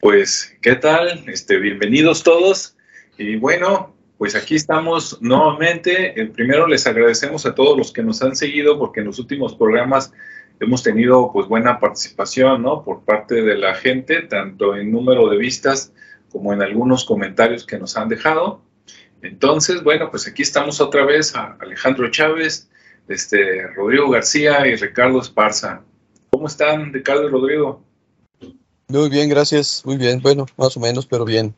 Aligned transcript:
Pues, 0.00 0.56
¿qué 0.62 0.76
tal? 0.76 1.24
Este, 1.26 1.58
bienvenidos 1.58 2.22
todos. 2.22 2.74
Y 3.18 3.36
bueno, 3.36 3.94
pues 4.16 4.34
aquí 4.34 4.54
estamos 4.56 5.20
nuevamente. 5.20 6.18
El 6.18 6.30
primero 6.30 6.66
les 6.66 6.86
agradecemos 6.86 7.44
a 7.44 7.54
todos 7.54 7.76
los 7.76 7.92
que 7.92 8.02
nos 8.02 8.22
han 8.22 8.34
seguido 8.34 8.78
porque 8.78 9.00
en 9.00 9.06
los 9.06 9.18
últimos 9.18 9.54
programas 9.54 10.10
hemos 10.58 10.82
tenido 10.82 11.30
pues 11.34 11.48
buena 11.48 11.78
participación, 11.78 12.62
¿no? 12.62 12.82
Por 12.82 13.04
parte 13.04 13.42
de 13.42 13.58
la 13.58 13.74
gente, 13.74 14.22
tanto 14.22 14.74
en 14.74 14.90
número 14.90 15.28
de 15.28 15.36
vistas 15.36 15.92
como 16.32 16.54
en 16.54 16.62
algunos 16.62 17.04
comentarios 17.04 17.66
que 17.66 17.78
nos 17.78 17.98
han 17.98 18.08
dejado. 18.08 18.62
Entonces, 19.20 19.82
bueno, 19.82 20.10
pues 20.10 20.26
aquí 20.26 20.40
estamos 20.40 20.80
otra 20.80 21.04
vez 21.04 21.36
a 21.36 21.58
Alejandro 21.60 22.10
Chávez, 22.10 22.70
este, 23.06 23.66
Rodrigo 23.66 24.08
García 24.08 24.66
y 24.66 24.76
Ricardo 24.76 25.20
Esparza. 25.20 25.82
¿Cómo 26.30 26.46
están, 26.46 26.90
Ricardo 26.90 27.28
y 27.28 27.30
Rodrigo? 27.30 27.89
Muy 28.90 29.08
bien, 29.08 29.28
gracias. 29.28 29.82
Muy 29.84 29.96
bien. 29.96 30.20
Bueno, 30.20 30.46
más 30.56 30.76
o 30.76 30.80
menos, 30.80 31.06
pero 31.06 31.24
bien. 31.24 31.54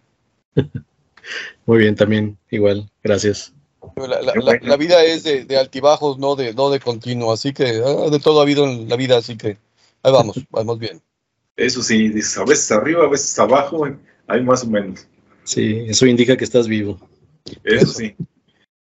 Muy 1.67 1.79
bien, 1.79 1.95
también, 1.95 2.37
igual. 2.51 2.91
Gracias. 3.03 3.53
La, 3.97 4.77
vida 4.77 5.05
es 5.05 5.25
de, 5.25 5.57
altibajos, 5.57 6.19
no 6.19 6.37
de, 6.37 6.55
no 6.55 6.71
de 6.71 6.79
continuo, 6.79 7.33
así 7.33 7.53
que 7.53 7.83
ah, 7.85 8.11
de 8.11 8.21
todo 8.21 8.39
ha 8.39 8.43
habido 8.43 8.65
en 8.65 8.89
la 8.89 8.97
vida, 8.97 9.17
así 9.17 9.37
que 9.37 9.59
ahí 10.03 10.13
vamos, 10.13 10.37
vamos 10.51 10.79
bien. 10.79 11.01
Eso 11.57 11.83
sí, 11.83 12.13
a 12.37 12.45
veces 12.45 12.71
arriba, 12.71 13.05
a 13.05 13.09
veces 13.09 13.39
abajo, 13.39 13.87
hay 14.27 14.43
más 14.43 14.65
o 14.65 14.69
menos. 14.69 15.07
Sí, 15.45 15.85
eso 15.89 16.07
indica 16.07 16.37
que 16.37 16.45
estás 16.45 16.69
vivo. 16.69 16.99
Eso, 17.65 17.87
sí. 17.87 18.15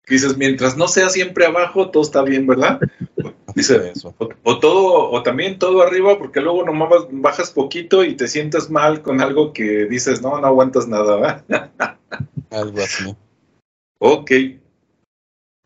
Dices, 0.07 0.37
mientras 0.37 0.77
no 0.77 0.89
sea 0.89 1.09
siempre 1.09 1.47
abajo, 1.47 1.91
todo 1.91 2.03
está 2.03 2.23
bien, 2.23 2.47
¿verdad? 2.47 2.81
Dice, 3.55 3.93
o, 4.45 4.59
todo, 4.59 5.11
o 5.11 5.23
también 5.23 5.59
todo 5.59 5.83
arriba, 5.83 6.19
porque 6.19 6.41
luego 6.41 6.65
nomás 6.65 6.89
bajas 7.11 7.51
poquito 7.51 8.05
y 8.05 8.15
te 8.15 8.29
sientes 8.29 8.71
mal 8.71 9.03
con 9.03 9.21
algo 9.21 9.53
que 9.53 9.87
dices, 9.87 10.23
no, 10.23 10.41
no 10.41 10.47
aguantas 10.47 10.89
nada, 10.89 11.17
¿verdad? 11.17 11.99
algo 12.51 12.81
así. 12.81 13.15
Ok. 13.99 14.31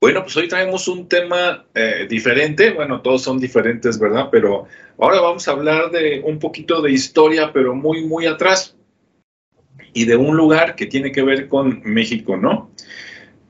Bueno, 0.00 0.22
pues 0.22 0.36
hoy 0.36 0.46
traemos 0.46 0.88
un 0.88 1.08
tema 1.08 1.64
eh, 1.74 2.06
diferente, 2.08 2.72
bueno, 2.72 3.00
todos 3.00 3.22
son 3.22 3.38
diferentes, 3.38 3.98
¿verdad? 3.98 4.28
Pero 4.30 4.66
ahora 4.98 5.20
vamos 5.20 5.48
a 5.48 5.52
hablar 5.52 5.90
de 5.90 6.22
un 6.24 6.38
poquito 6.38 6.82
de 6.82 6.92
historia, 6.92 7.50
pero 7.52 7.74
muy, 7.74 8.04
muy 8.04 8.26
atrás, 8.26 8.76
y 9.94 10.04
de 10.04 10.16
un 10.16 10.36
lugar 10.36 10.76
que 10.76 10.86
tiene 10.86 11.12
que 11.12 11.22
ver 11.22 11.48
con 11.48 11.80
México, 11.82 12.36
¿no? 12.36 12.70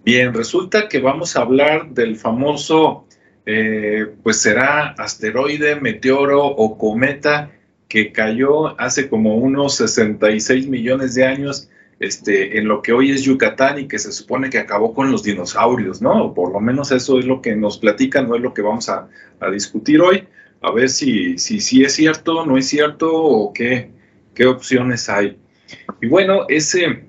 Bien, 0.05 0.33
resulta 0.33 0.89
que 0.89 1.01
vamos 1.01 1.35
a 1.35 1.41
hablar 1.41 1.89
del 1.91 2.17
famoso 2.17 3.06
eh, 3.47 4.07
pues 4.23 4.41
será 4.43 4.89
asteroide, 4.99 5.77
meteoro 5.77 6.45
o 6.45 6.77
cometa 6.77 7.53
que 7.89 8.13
cayó 8.13 8.79
hace 8.81 9.09
como 9.09 9.37
unos 9.37 9.77
66 9.77 10.67
millones 10.67 11.15
de 11.15 11.25
años 11.25 11.69
este, 12.01 12.59
en 12.59 12.69
lo 12.69 12.83
que 12.83 12.93
hoy 12.93 13.11
es 13.11 13.23
Yucatán 13.23 13.79
y 13.79 13.89
que 13.89 13.99
se 13.99 14.13
supone 14.13 14.51
que 14.51 14.59
acabó 14.59 14.93
con 14.93 15.11
los 15.11 15.23
dinosaurios, 15.23 16.03
¿no? 16.03 16.35
Por 16.35 16.53
lo 16.53 16.61
menos 16.61 16.91
eso 16.93 17.19
es 17.19 17.25
lo 17.25 17.41
que 17.41 17.57
nos 17.57 17.79
platican, 17.79 18.29
no 18.29 18.35
es 18.35 18.43
lo 18.43 18.53
que 18.53 18.63
vamos 18.63 18.89
a, 18.89 19.09
discutir 19.53 20.01
hoy, 20.01 20.27
a 20.61 20.73
ver 20.73 20.89
si, 20.89 21.39
si, 21.39 21.61
si, 21.61 21.85
es 21.85 21.93
cierto, 21.93 22.45
no 22.45 22.57
es 22.57 22.67
cierto 22.67 23.15
o 23.15 23.53
qué, 23.53 23.91
qué 24.35 24.47
opciones 24.47 25.09
hay. 25.09 25.39
Y 26.01 26.09
bueno, 26.09 26.47
ese, 26.49 27.05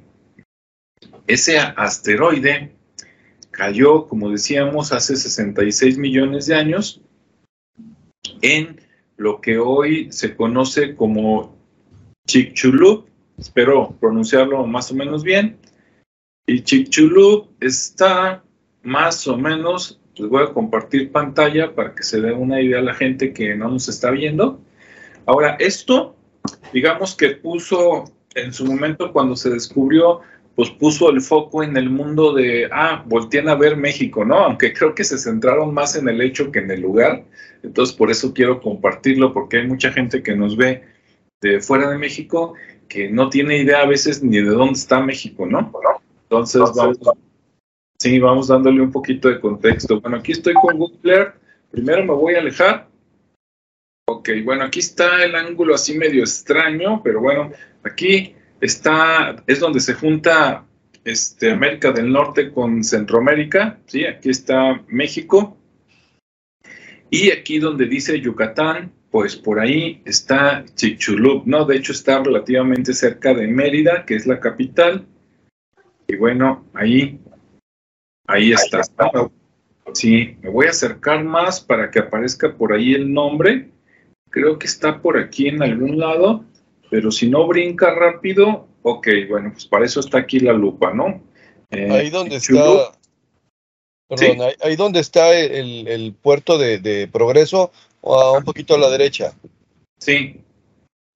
ese 1.25 1.57
asteroide 1.57 2.76
cayó, 3.57 4.07
como 4.07 4.29
decíamos, 4.29 4.93
hace 4.93 5.15
66 5.15 5.97
millones 5.97 6.45
de 6.45 6.53
años 6.53 7.01
en 8.43 8.79
lo 9.17 9.41
que 9.41 9.57
hoy 9.57 10.11
se 10.11 10.35
conoce 10.35 10.95
como 10.95 11.57
Chicxulub, 12.27 13.07
espero 13.35 13.95
pronunciarlo 13.99 14.67
más 14.67 14.91
o 14.91 14.95
menos 14.95 15.23
bien, 15.23 15.57
y 16.45 16.61
Chicxulub 16.61 17.49
está 17.59 18.43
más 18.83 19.27
o 19.27 19.35
menos, 19.35 19.99
les 20.17 20.29
voy 20.29 20.43
a 20.43 20.53
compartir 20.53 21.11
pantalla 21.11 21.73
para 21.73 21.95
que 21.95 22.03
se 22.03 22.21
dé 22.21 22.33
una 22.33 22.61
idea 22.61 22.77
a 22.77 22.83
la 22.83 22.93
gente 22.93 23.33
que 23.33 23.55
no 23.55 23.69
nos 23.69 23.89
está 23.89 24.11
viendo. 24.11 24.61
Ahora, 25.25 25.57
esto, 25.59 26.15
digamos 26.73 27.15
que 27.15 27.31
puso 27.31 28.05
en 28.35 28.53
su 28.53 28.65
momento 28.65 29.11
cuando 29.11 29.35
se 29.35 29.49
descubrió 29.49 30.21
pues 30.57 30.71
puso 30.71 31.11
el 31.11 31.21
foco 31.21 31.61
en 31.61 31.77
el 31.77 31.87
mundo 31.87 32.33
de, 32.33 32.67
ah, 32.71 33.03
voltean 33.05 33.47
a 33.47 33.53
ver 33.53 33.77
México, 33.77 34.25
¿no? 34.25 34.39
Aunque 34.39 34.73
creo 34.73 34.95
que 34.95 35.03
se 35.03 35.19
centraron 35.19 35.71
más 35.71 35.95
en 35.95 36.09
el 36.09 36.19
hecho 36.19 36.51
que 36.51 36.57
en 36.57 36.71
el 36.71 36.81
lugar. 36.81 37.25
Entonces, 37.61 37.95
por 37.95 38.09
eso 38.09 38.33
quiero 38.33 38.59
compartirlo, 38.59 39.33
porque 39.33 39.57
hay 39.57 39.67
mucha 39.67 39.91
gente 39.91 40.23
que 40.23 40.35
nos 40.35 40.57
ve 40.57 40.81
de 41.41 41.61
fuera 41.61 41.91
de 41.91 41.99
México 41.99 42.55
que 42.89 43.07
no 43.07 43.29
tiene 43.29 43.59
idea 43.59 43.81
a 43.81 43.85
veces 43.85 44.23
ni 44.23 44.37
de 44.37 44.49
dónde 44.49 44.79
está 44.79 44.99
México, 44.99 45.45
¿no? 45.45 45.71
Entonces, 46.23 46.59
vamos, 46.75 46.97
sí, 47.99 48.17
vamos 48.17 48.47
dándole 48.47 48.81
un 48.81 48.91
poquito 48.91 49.29
de 49.29 49.39
contexto. 49.39 50.01
Bueno, 50.01 50.17
aquí 50.17 50.31
estoy 50.31 50.55
con 50.55 50.75
Google 50.75 51.13
Earth. 51.13 51.35
Primero 51.69 52.03
me 52.03 52.13
voy 52.15 52.33
a 52.33 52.39
alejar. 52.39 52.87
Ok, 54.07 54.29
bueno, 54.43 54.63
aquí 54.63 54.79
está 54.79 55.23
el 55.23 55.35
ángulo 55.35 55.75
así 55.75 55.95
medio 55.95 56.21
extraño, 56.21 56.99
pero 57.03 57.21
bueno, 57.21 57.51
aquí 57.83 58.33
está, 58.61 59.43
es 59.47 59.59
donde 59.59 59.79
se 59.79 59.93
junta 59.93 60.65
este, 61.03 61.51
América 61.51 61.91
del 61.91 62.11
Norte 62.11 62.51
con 62.51 62.83
Centroamérica, 62.83 63.79
¿sí? 63.85 64.05
Aquí 64.05 64.29
está 64.29 64.83
México. 64.87 65.57
Y 67.09 67.31
aquí 67.31 67.59
donde 67.59 67.85
dice 67.85 68.19
Yucatán, 68.19 68.91
pues 69.09 69.35
por 69.35 69.59
ahí 69.59 70.01
está 70.05 70.65
Chicxulub, 70.75 71.43
¿no? 71.45 71.65
De 71.65 71.77
hecho 71.77 71.93
está 71.93 72.21
relativamente 72.21 72.93
cerca 72.93 73.33
de 73.33 73.47
Mérida, 73.47 74.05
que 74.05 74.15
es 74.15 74.27
la 74.27 74.39
capital. 74.39 75.05
Y 76.07 76.17
bueno, 76.17 76.65
ahí, 76.73 77.19
ahí 78.27 78.51
está. 78.51 78.81
Sí, 79.93 80.37
me 80.41 80.49
voy 80.49 80.67
a 80.67 80.71
acercar 80.71 81.23
más 81.23 81.61
para 81.61 81.89
que 81.89 81.99
aparezca 81.99 82.53
por 82.53 82.73
ahí 82.73 82.93
el 82.93 83.13
nombre. 83.13 83.69
Creo 84.29 84.59
que 84.59 84.67
está 84.67 85.01
por 85.01 85.17
aquí 85.17 85.47
en 85.47 85.63
algún 85.63 85.97
lado. 85.97 86.43
Pero 86.89 87.11
si 87.11 87.29
no 87.29 87.47
brinca 87.47 87.93
rápido, 87.93 88.67
ok, 88.81 89.07
bueno, 89.29 89.51
pues 89.51 89.65
para 89.65 89.85
eso 89.85 89.99
está 89.99 90.19
aquí 90.19 90.39
la 90.39 90.53
lupa, 90.53 90.93
¿no? 90.93 91.21
Eh, 91.69 91.89
ahí 91.91 92.09
donde 92.09 92.37
está, 92.37 92.93
perdón, 94.07 94.47
ahí, 94.61 94.75
donde 94.77 95.01
está 95.01 95.37
el, 95.37 96.15
puerto 96.21 96.57
de, 96.57 97.09
Progreso, 97.11 97.71
o 98.01 98.37
un 98.37 98.43
poquito 98.43 98.75
a 98.75 98.79
la 98.79 98.89
derecha. 98.89 99.33
Sí, 99.99 100.41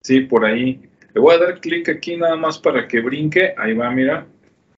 sí, 0.02 0.22
por 0.22 0.46
ahí. 0.46 0.82
Le 1.14 1.22
voy 1.22 1.36
a 1.36 1.40
dar 1.40 1.62
clic 1.62 1.90
aquí 1.90 2.18
nada 2.18 2.36
más 2.36 2.58
para 2.58 2.88
que 2.88 3.02
brinque. 3.02 3.54
Ahí 3.58 3.74
va, 3.74 3.90
mira. 3.92 4.28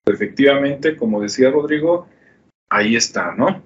Efectivamente, 0.06 0.96
como 0.96 1.20
decía 1.20 1.50
Rodrigo, 1.50 2.08
ahí 2.68 2.94
está, 2.94 3.34
¿no? 3.34 3.62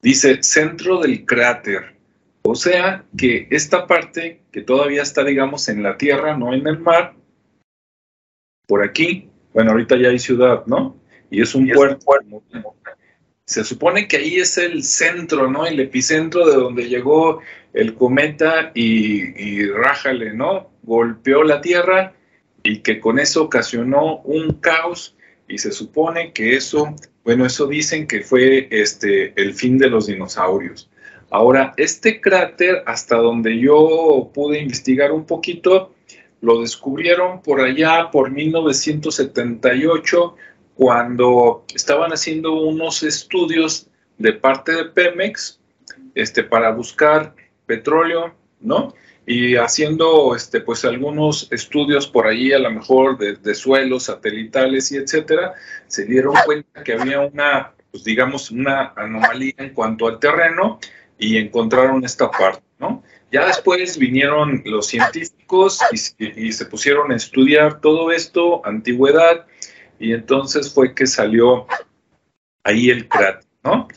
Dice 0.00 0.42
centro 0.42 0.98
del 0.98 1.26
cráter. 1.26 1.97
O 2.42 2.54
sea 2.54 3.04
que 3.16 3.48
esta 3.50 3.86
parte 3.86 4.42
que 4.52 4.62
todavía 4.62 5.02
está, 5.02 5.24
digamos, 5.24 5.68
en 5.68 5.82
la 5.82 5.96
tierra, 5.96 6.36
no 6.36 6.54
en 6.54 6.66
el 6.66 6.78
mar, 6.78 7.14
por 8.66 8.84
aquí, 8.84 9.30
bueno, 9.52 9.72
ahorita 9.72 9.96
ya 9.96 10.08
hay 10.08 10.18
ciudad, 10.18 10.64
¿no? 10.66 10.96
Y 11.30 11.42
es 11.42 11.54
un 11.54 11.68
puerto. 11.68 12.04
Se 13.44 13.64
supone 13.64 14.06
que 14.08 14.18
ahí 14.18 14.36
es 14.36 14.58
el 14.58 14.82
centro, 14.82 15.50
¿no? 15.50 15.66
El 15.66 15.80
epicentro 15.80 16.46
de 16.46 16.56
donde 16.56 16.88
llegó 16.88 17.40
el 17.72 17.94
cometa 17.94 18.72
y, 18.74 19.42
y 19.42 19.66
rájale, 19.66 20.34
¿no? 20.34 20.70
Golpeó 20.82 21.42
la 21.44 21.60
tierra 21.60 22.14
y 22.62 22.80
que 22.80 23.00
con 23.00 23.18
eso 23.18 23.44
ocasionó 23.44 24.18
un 24.18 24.54
caos 24.60 25.16
y 25.48 25.58
se 25.58 25.72
supone 25.72 26.32
que 26.32 26.56
eso, 26.56 26.94
bueno, 27.24 27.46
eso 27.46 27.66
dicen 27.66 28.06
que 28.06 28.20
fue 28.20 28.68
este 28.70 29.32
el 29.40 29.54
fin 29.54 29.78
de 29.78 29.88
los 29.88 30.06
dinosaurios. 30.06 30.90
Ahora, 31.30 31.74
este 31.76 32.20
cráter, 32.20 32.82
hasta 32.86 33.16
donde 33.16 33.58
yo 33.58 34.30
pude 34.32 34.60
investigar 34.60 35.12
un 35.12 35.26
poquito, 35.26 35.94
lo 36.40 36.60
descubrieron 36.60 37.42
por 37.42 37.60
allá 37.60 38.10
por 38.10 38.30
1978, 38.30 40.36
cuando 40.74 41.64
estaban 41.74 42.12
haciendo 42.12 42.54
unos 42.54 43.02
estudios 43.02 43.88
de 44.16 44.32
parte 44.32 44.72
de 44.72 44.84
Pemex 44.84 45.60
este, 46.14 46.44
para 46.44 46.70
buscar 46.70 47.34
petróleo, 47.66 48.34
¿no? 48.60 48.94
Y 49.26 49.56
haciendo 49.56 50.34
este, 50.34 50.60
pues 50.60 50.84
algunos 50.84 51.52
estudios 51.52 52.06
por 52.06 52.26
allí, 52.26 52.52
a 52.52 52.58
lo 52.58 52.70
mejor 52.70 53.18
de, 53.18 53.54
suelos 53.54 54.04
satelitales 54.04 54.90
y 54.92 54.96
etcétera, 54.96 55.52
se 55.86 56.06
dieron 56.06 56.34
cuenta 56.46 56.82
que 56.82 56.94
había 56.94 57.20
una, 57.20 57.72
pues 57.90 58.04
digamos, 58.04 58.50
una 58.50 58.94
anomalía 58.96 59.54
en 59.58 59.74
cuanto 59.74 60.06
al 60.06 60.18
terreno 60.18 60.78
y 61.18 61.36
encontraron 61.36 62.04
esta 62.04 62.30
parte, 62.30 62.62
¿no? 62.78 63.02
Ya 63.30 63.46
después 63.46 63.98
vinieron 63.98 64.62
los 64.64 64.86
científicos 64.86 65.80
y, 65.92 66.52
se 66.52 66.64
pusieron 66.66 67.12
a 67.12 67.16
estudiar 67.16 67.80
todo 67.80 68.10
esto, 68.10 68.64
antigüedad, 68.64 69.46
y 69.98 70.12
entonces 70.12 70.72
fue 70.72 70.94
que 70.94 71.06
salió 71.06 71.66
ahí 72.64 72.88
el 72.88 73.08
cráter, 73.08 73.44
¿no? 73.62 73.88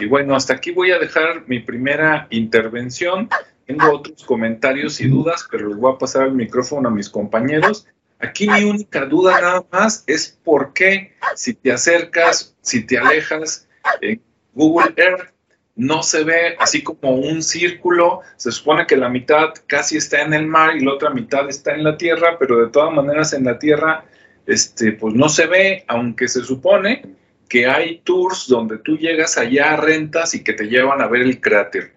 Y 0.00 0.06
bueno, 0.06 0.34
hasta 0.34 0.54
aquí 0.54 0.70
voy 0.70 0.92
a 0.92 0.98
dejar 0.98 1.44
mi 1.48 1.60
primera 1.60 2.26
intervención. 2.30 3.28
Tengo 3.66 3.92
otros 3.92 4.24
comentarios 4.24 5.00
y 5.00 5.08
dudas, 5.08 5.46
pero 5.50 5.68
les 5.68 5.76
voy 5.76 5.92
a 5.92 5.98
pasar 5.98 6.26
el 6.26 6.32
micrófono 6.32 6.88
a 6.88 6.92
mis 6.92 7.10
compañeros 7.10 7.86
Aquí 8.20 8.48
mi 8.48 8.64
única 8.64 9.06
duda 9.06 9.40
nada 9.40 9.66
más 9.70 10.02
es 10.06 10.38
por 10.42 10.72
qué 10.72 11.14
si 11.36 11.54
te 11.54 11.72
acercas, 11.72 12.56
si 12.62 12.84
te 12.84 12.98
alejas 12.98 13.68
en 14.00 14.20
Google 14.54 14.92
Earth, 14.96 15.32
no 15.78 16.02
se 16.02 16.24
ve 16.24 16.56
así 16.58 16.82
como 16.82 17.14
un 17.14 17.40
círculo, 17.40 18.20
se 18.36 18.50
supone 18.50 18.84
que 18.84 18.96
la 18.96 19.08
mitad 19.08 19.54
casi 19.68 19.96
está 19.96 20.22
en 20.22 20.34
el 20.34 20.44
mar 20.44 20.76
y 20.76 20.84
la 20.84 20.92
otra 20.92 21.10
mitad 21.10 21.48
está 21.48 21.72
en 21.72 21.84
la 21.84 21.96
tierra, 21.96 22.36
pero 22.36 22.58
de 22.58 22.70
todas 22.70 22.92
maneras 22.92 23.32
en 23.32 23.44
la 23.44 23.60
tierra 23.60 24.04
este, 24.44 24.92
pues 24.92 25.14
no 25.14 25.28
se 25.28 25.46
ve, 25.46 25.84
aunque 25.86 26.26
se 26.26 26.42
supone 26.42 27.02
que 27.48 27.66
hay 27.66 28.00
tours 28.02 28.48
donde 28.48 28.78
tú 28.78 28.98
llegas 28.98 29.38
allá, 29.38 29.76
rentas 29.76 30.34
y 30.34 30.42
que 30.42 30.52
te 30.52 30.64
llevan 30.64 31.00
a 31.00 31.06
ver 31.06 31.22
el 31.22 31.40
cráter. 31.40 31.92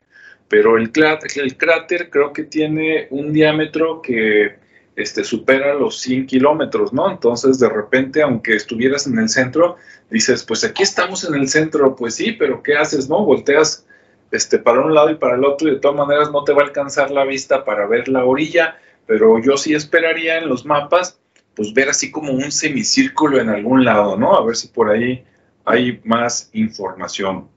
Pero 0.47 0.77
el, 0.77 0.91
el 1.35 1.57
cráter 1.57 2.09
creo 2.11 2.31
que 2.33 2.43
tiene 2.43 3.07
un 3.09 3.33
diámetro 3.33 3.99
que 4.01 4.60
este, 4.95 5.23
supera 5.23 5.73
los 5.73 5.99
100 5.99 6.27
kilómetros, 6.27 6.93
¿no? 6.93 7.09
Entonces, 7.09 7.59
de 7.59 7.69
repente, 7.69 8.21
aunque 8.21 8.55
estuvieras 8.55 9.07
en 9.07 9.17
el 9.17 9.29
centro, 9.29 9.77
dices, 10.09 10.43
pues 10.43 10.63
aquí 10.63 10.83
estamos 10.83 11.23
en 11.23 11.35
el 11.35 11.47
centro, 11.47 11.95
pues 11.95 12.15
sí, 12.15 12.33
pero 12.33 12.61
¿qué 12.61 12.75
haces, 12.75 13.09
no? 13.09 13.23
Volteas 13.23 13.85
este, 14.31 14.59
para 14.59 14.81
un 14.81 14.93
lado 14.93 15.09
y 15.09 15.15
para 15.15 15.35
el 15.35 15.45
otro 15.45 15.67
y 15.67 15.71
de 15.71 15.79
todas 15.79 15.97
maneras 15.97 16.31
no 16.31 16.43
te 16.43 16.53
va 16.53 16.63
a 16.63 16.65
alcanzar 16.65 17.11
la 17.11 17.25
vista 17.25 17.63
para 17.65 17.87
ver 17.87 18.07
la 18.07 18.25
orilla, 18.25 18.77
pero 19.05 19.41
yo 19.41 19.57
sí 19.57 19.73
esperaría 19.73 20.37
en 20.37 20.49
los 20.49 20.65
mapas, 20.65 21.19
pues 21.55 21.73
ver 21.73 21.89
así 21.89 22.11
como 22.11 22.31
un 22.31 22.51
semicírculo 22.51 23.39
en 23.39 23.49
algún 23.49 23.83
lado, 23.83 24.17
¿no? 24.17 24.35
A 24.35 24.45
ver 24.45 24.55
si 24.55 24.67
por 24.69 24.89
ahí 24.89 25.23
hay 25.65 26.01
más 26.03 26.49
información. 26.53 27.49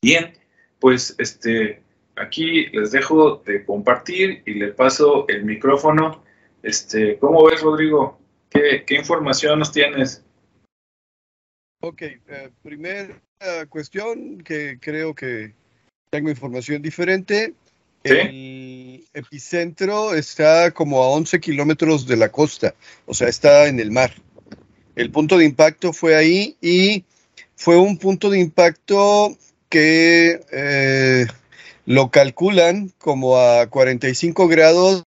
Bien, 0.00 0.32
pues 0.78 1.14
este, 1.18 1.82
aquí 2.16 2.66
les 2.66 2.92
dejo 2.92 3.42
de 3.44 3.64
compartir 3.64 4.42
y 4.46 4.54
le 4.54 4.68
paso 4.68 5.26
el 5.28 5.44
micrófono 5.44 6.22
este, 6.62 7.18
¿Cómo 7.18 7.44
ves, 7.44 7.60
Rodrigo? 7.60 8.18
¿Qué, 8.50 8.84
información 8.90 9.58
nos 9.58 9.72
tienes? 9.72 10.22
Ok, 11.80 12.02
eh, 12.02 12.50
primera 12.62 13.20
cuestión 13.68 14.42
que 14.42 14.78
creo 14.80 15.14
que 15.14 15.54
tengo 16.10 16.30
información 16.30 16.82
diferente. 16.82 17.54
El 18.04 19.04
epicentro 19.14 20.14
está 20.14 20.70
como 20.72 21.02
a 21.02 21.08
11 21.10 21.40
kilómetros 21.40 22.06
de 22.06 22.16
la 22.16 22.30
costa, 22.30 22.74
o 23.06 23.14
sea, 23.14 23.28
está 23.28 23.66
en 23.66 23.80
el 23.80 23.90
mar. 23.90 24.12
El 24.94 25.10
punto 25.10 25.38
de 25.38 25.44
impacto 25.44 25.92
fue 25.92 26.16
ahí 26.16 26.56
y 26.60 27.04
fue 27.54 27.76
un 27.76 27.96
punto 27.96 28.28
de 28.28 28.40
impacto 28.40 29.36
que 29.68 30.40
eh, 30.52 31.26
lo 31.86 32.10
calculan 32.10 32.92
como 32.98 33.38
a 33.38 33.68
45 33.68 34.48
grados 34.48 35.04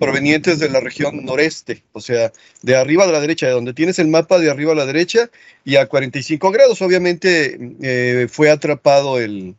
provenientes 0.00 0.58
de 0.58 0.70
la 0.70 0.80
región 0.80 1.24
noreste, 1.24 1.84
o 1.92 2.00
sea, 2.00 2.32
de 2.62 2.74
arriba 2.74 3.04
a 3.04 3.12
la 3.12 3.20
derecha, 3.20 3.46
de 3.46 3.52
donde 3.52 3.74
tienes 3.74 3.98
el 3.98 4.08
mapa 4.08 4.38
de 4.38 4.50
arriba 4.50 4.72
a 4.72 4.74
la 4.74 4.86
derecha 4.86 5.30
y 5.62 5.76
a 5.76 5.86
45 5.86 6.50
grados. 6.50 6.80
Obviamente 6.80 7.58
eh, 7.82 8.26
fue 8.28 8.50
atrapado 8.50 9.20
el, 9.20 9.54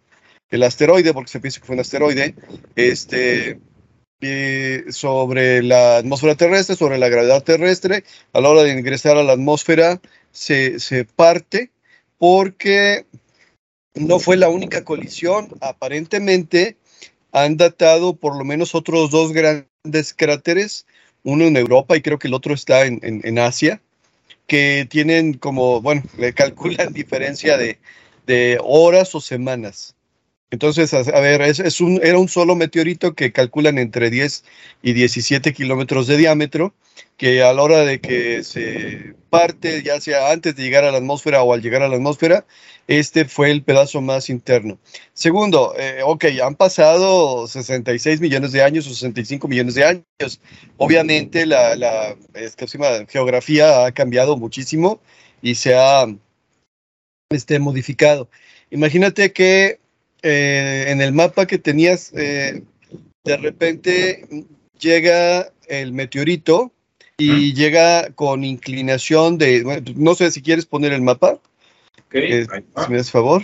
asteroide, 0.51 1.13
porque 1.13 1.31
se 1.31 1.39
piensa 1.39 1.61
que 1.61 1.67
fue 1.67 1.75
un 1.75 1.81
asteroide, 1.81 2.33
este, 2.75 3.59
eh, 4.19 4.85
sobre 4.89 5.61
la 5.61 5.97
atmósfera 5.97 6.35
terrestre, 6.35 6.75
sobre 6.75 6.97
la 6.97 7.07
gravedad 7.07 7.43
terrestre. 7.43 8.03
A 8.33 8.41
la 8.41 8.49
hora 8.49 8.63
de 8.63 8.71
ingresar 8.71 9.17
a 9.17 9.23
la 9.23 9.33
atmósfera 9.33 10.01
se, 10.31 10.79
se 10.79 11.05
parte 11.05 11.71
porque 12.17 13.05
no 13.93 14.19
fue 14.19 14.37
la 14.37 14.49
única 14.49 14.83
colisión. 14.83 15.49
Aparentemente 15.61 16.77
han 17.31 17.57
datado 17.57 18.15
por 18.15 18.35
lo 18.35 18.43
menos 18.43 18.73
otros 18.73 19.11
dos 19.11 19.33
grandes 19.33 19.70
cráteres, 20.15 20.85
uno 21.23 21.45
en 21.45 21.57
Europa 21.57 21.95
y 21.97 22.01
creo 22.01 22.19
que 22.19 22.27
el 22.27 22.33
otro 22.33 22.53
está 22.53 22.85
en, 22.85 23.39
Asia, 23.39 23.81
que 24.47 24.87
tienen 24.89 25.33
como, 25.33 25.81
bueno, 25.81 26.03
le 26.17 26.33
calculan 26.33 26.93
diferencia 26.93 27.57
de, 27.57 27.77
horas 28.63 29.13
o 29.15 29.19
semanas. 29.19 29.95
Entonces, 30.51 30.93
a, 30.93 31.19
ver, 31.21 31.41
es, 31.41 31.79
un, 31.79 32.01
era 32.03 32.19
un 32.19 32.27
solo 32.27 32.57
meteorito 32.57 33.15
que 33.15 33.31
calculan 33.31 33.77
entre 33.77 34.09
10 34.09 34.43
y 34.83 34.91
17 34.91 35.53
kilómetros 35.53 36.07
de 36.07 36.17
diámetro, 36.17 36.73
que 37.15 37.41
a 37.41 37.53
la 37.53 37.63
hora 37.63 37.85
de 37.85 38.01
que 38.01 38.43
se 38.43 39.15
parte, 39.29 39.81
ya 39.81 40.01
sea 40.01 40.31
antes 40.31 40.55
de 40.55 40.63
llegar 40.63 40.83
a 40.83 40.91
la 40.91 40.97
atmósfera 40.97 41.41
o 41.41 41.53
al 41.53 41.61
llegar 41.61 41.83
a 41.83 41.87
la 41.87 41.95
atmósfera, 41.95 42.45
este 42.87 43.23
fue 43.23 43.49
el 43.49 43.63
pedazo 43.63 44.01
más 44.01 44.29
interno. 44.29 44.77
Segundo, 45.13 45.73
eh, 45.77 46.01
ok, 46.03 46.25
han 46.43 46.55
pasado 46.55 47.47
66 47.47 48.19
millones 48.19 48.51
de 48.51 48.61
años 48.61 48.85
o 48.87 48.89
65 48.89 49.47
millones 49.47 49.75
de 49.75 49.85
años. 49.85 50.41
Obviamente 50.75 51.45
la, 51.45 51.77
la 51.77 52.17
geografía 53.07 53.85
ha 53.85 53.91
cambiado 53.93 54.35
muchísimo 54.35 54.99
y 55.41 55.55
se 55.55 55.75
ha 55.75 56.07
este, 57.29 57.59
modificado. 57.59 58.29
Imagínate 58.69 59.31
que 59.31 59.79
eh, 60.21 60.85
en 60.87 61.01
el 61.01 61.13
mapa 61.13 61.45
que 61.45 61.57
tenías, 61.57 62.11
eh, 62.13 62.63
de 63.23 63.37
repente 63.37 64.25
llega 64.79 65.51
el 65.67 65.93
meteorito 65.93 66.71
y 67.17 67.53
llega 67.53 68.11
con 68.13 68.43
inclinación 68.43 69.37
de, 69.37 69.83
no 69.95 70.15
sé 70.15 70.31
si 70.31 70.41
quieres 70.41 70.65
poner 70.65 70.93
el 70.93 71.01
mapa. 71.01 71.39
Eh, 72.11 72.45
si 72.45 72.91
me 72.91 72.97
das 72.97 73.11
favor. 73.11 73.43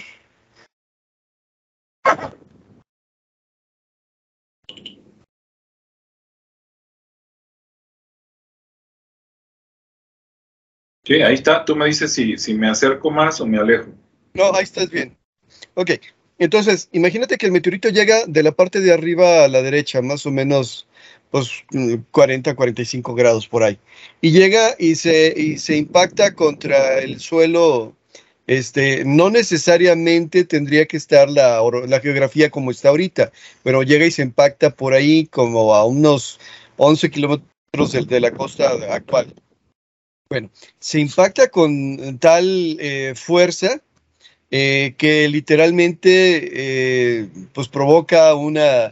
Sí, 11.05 11.21
ahí 11.21 11.35
está. 11.35 11.63
Tú 11.63 11.75
me 11.75 11.85
dices 11.85 12.13
si, 12.13 12.37
si 12.37 12.53
me 12.53 12.67
acerco 12.67 13.09
más 13.09 13.39
o 13.39 13.45
me 13.45 13.57
alejo. 13.57 13.91
No, 14.33 14.53
ahí 14.53 14.63
estás 14.63 14.89
bien. 14.89 15.17
Ok, 15.75 15.91
entonces, 16.39 16.89
imagínate 16.91 17.37
que 17.37 17.45
el 17.45 17.51
meteorito 17.51 17.89
llega 17.89 18.25
de 18.27 18.43
la 18.43 18.51
parte 18.51 18.79
de 18.79 18.93
arriba 18.93 19.45
a 19.45 19.47
la 19.47 19.61
derecha, 19.61 20.01
más 20.01 20.25
o 20.25 20.31
menos 20.31 20.87
pues 21.31 21.49
40, 22.11 22.55
45 22.55 23.13
grados 23.13 23.47
por 23.47 23.63
ahí. 23.63 23.77
Y 24.21 24.31
llega 24.31 24.75
y 24.79 24.95
se, 24.95 25.33
y 25.35 25.57
se 25.57 25.75
impacta 25.75 26.33
contra 26.33 26.99
el 26.99 27.19
suelo 27.19 27.97
este, 28.47 29.03
no 29.03 29.29
necesariamente 29.29 30.45
tendría 30.45 30.85
que 30.85 30.95
estar 30.95 31.29
la, 31.29 31.61
la, 31.85 31.99
geografía 31.99 32.49
como 32.49 32.71
está 32.71 32.89
ahorita, 32.89 33.33
pero 33.61 33.83
llega 33.83 34.05
y 34.05 34.11
se 34.11 34.21
impacta 34.21 34.69
por 34.69 34.93
ahí 34.93 35.27
como 35.27 35.75
a 35.75 35.83
unos 35.85 36.39
11 36.77 37.11
kilómetros 37.11 38.07
de, 38.07 38.19
la 38.21 38.31
costa 38.31 38.71
actual. 38.89 39.33
Bueno, 40.29 40.49
se 40.79 40.99
impacta 41.01 41.49
con 41.49 42.17
tal 42.19 42.77
eh, 42.79 43.13
fuerza 43.15 43.81
eh, 44.51 44.95
que 44.97 45.27
literalmente 45.29 46.49
eh, 46.53 47.27
pues 47.53 47.67
provoca 47.67 48.35
una, 48.35 48.91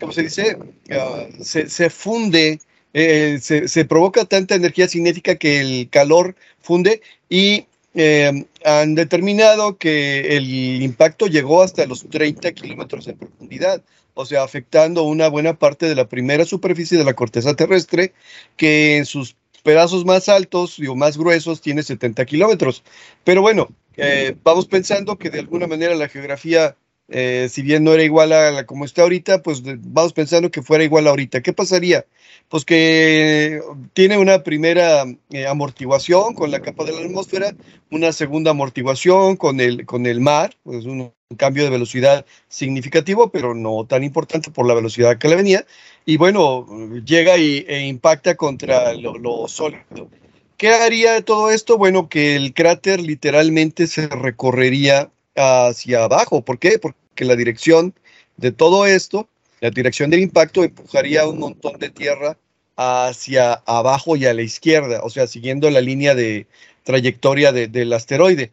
¿cómo 0.00 0.12
se 0.12 0.22
dice? 0.22 0.56
Ah, 0.90 1.26
se, 1.40 1.90
funde, 1.90 2.60
se, 2.92 3.68
se 3.68 3.84
provoca 3.84 4.24
tanta 4.24 4.54
energía 4.54 4.88
cinética 4.88 5.36
que 5.36 5.60
el 5.60 5.88
calor 5.90 6.36
funde 6.60 7.02
y 7.28 7.66
eh, 7.94 8.44
han 8.64 8.94
determinado 8.96 9.78
que 9.78 10.36
el 10.36 10.82
impacto 10.82 11.26
llegó 11.28 11.62
hasta 11.62 11.86
los 11.86 12.08
30 12.08 12.52
kilómetros 12.52 13.06
de 13.06 13.14
profundidad, 13.14 13.82
o 14.14 14.26
sea, 14.26 14.42
afectando 14.42 15.04
una 15.04 15.28
buena 15.28 15.54
parte 15.54 15.86
de 15.86 15.94
la 15.94 16.08
primera 16.08 16.44
superficie 16.44 16.98
de 16.98 17.04
la 17.04 17.14
corteza 17.14 17.54
terrestre, 17.54 18.12
que 18.56 18.96
en 18.96 19.06
sus 19.06 19.36
pedazos 19.62 20.04
más 20.04 20.28
altos 20.28 20.78
o 20.88 20.96
más 20.96 21.16
gruesos 21.16 21.60
tiene 21.60 21.84
70 21.84 22.24
kilómetros. 22.26 22.82
Pero 23.22 23.42
bueno, 23.42 23.68
eh, 23.96 24.36
vamos 24.42 24.66
pensando 24.66 25.18
que 25.18 25.30
de 25.30 25.40
alguna 25.40 25.66
manera 25.66 25.94
la 25.94 26.08
geografía 26.08 26.76
eh, 27.08 27.48
si 27.50 27.60
bien 27.60 27.84
no 27.84 27.92
era 27.92 28.02
igual 28.02 28.32
a 28.32 28.50
la 28.50 28.64
como 28.66 28.84
está 28.84 29.02
ahorita, 29.02 29.42
pues 29.42 29.62
vamos 29.64 30.12
pensando 30.14 30.50
que 30.50 30.62
fuera 30.62 30.84
igual 30.84 31.06
ahorita. 31.06 31.42
¿Qué 31.42 31.52
pasaría? 31.52 32.06
Pues 32.48 32.64
que 32.64 33.60
tiene 33.92 34.16
una 34.18 34.42
primera 34.42 35.04
eh, 35.30 35.46
amortiguación 35.46 36.34
con 36.34 36.50
la 36.50 36.60
capa 36.60 36.84
de 36.84 36.92
la 36.92 37.00
atmósfera, 37.00 37.54
una 37.90 38.12
segunda 38.12 38.52
amortiguación 38.52 39.36
con 39.36 39.60
el, 39.60 39.84
con 39.86 40.06
el 40.06 40.20
mar, 40.20 40.54
pues 40.62 40.86
un, 40.86 41.12
cambio 41.36 41.64
de 41.64 41.70
velocidad 41.70 42.24
significativo, 42.48 43.30
pero 43.30 43.54
no 43.54 43.84
tan 43.86 44.04
importante 44.04 44.52
por 44.52 44.66
la 44.66 44.74
velocidad 44.74 45.18
que 45.18 45.26
le 45.26 45.34
venía, 45.34 45.66
y 46.06 46.16
bueno, 46.16 46.64
llega 47.04 47.36
y, 47.38 47.64
e 47.66 47.86
impacta 47.86 48.36
contra 48.36 48.92
lo, 48.94 49.18
lo 49.18 49.48
sólido. 49.48 50.08
¿Qué 50.56 50.68
haría 50.68 51.20
todo 51.22 51.50
esto? 51.50 51.78
Bueno, 51.78 52.08
que 52.08 52.36
el 52.36 52.54
cráter 52.54 53.00
literalmente 53.00 53.86
se 53.86 54.06
recorrería 54.08 55.10
hacia 55.34 56.04
abajo. 56.04 56.44
¿Por 56.44 56.58
qué? 56.58 56.78
Porque 56.78 57.24
la 57.24 57.34
dirección 57.36 57.94
de 58.36 58.52
todo 58.52 58.86
esto, 58.86 59.28
la 59.60 59.70
dirección 59.70 60.10
del 60.10 60.20
impacto 60.20 60.62
empujaría 60.62 61.26
un 61.26 61.40
montón 61.40 61.78
de 61.78 61.90
tierra 61.90 62.38
hacia 62.76 63.54
abajo 63.66 64.16
y 64.16 64.26
a 64.26 64.34
la 64.34 64.42
izquierda, 64.42 65.00
o 65.02 65.10
sea, 65.10 65.26
siguiendo 65.26 65.70
la 65.70 65.80
línea 65.80 66.14
de 66.14 66.46
trayectoria 66.84 67.52
del 67.52 67.92
asteroide. 67.92 68.52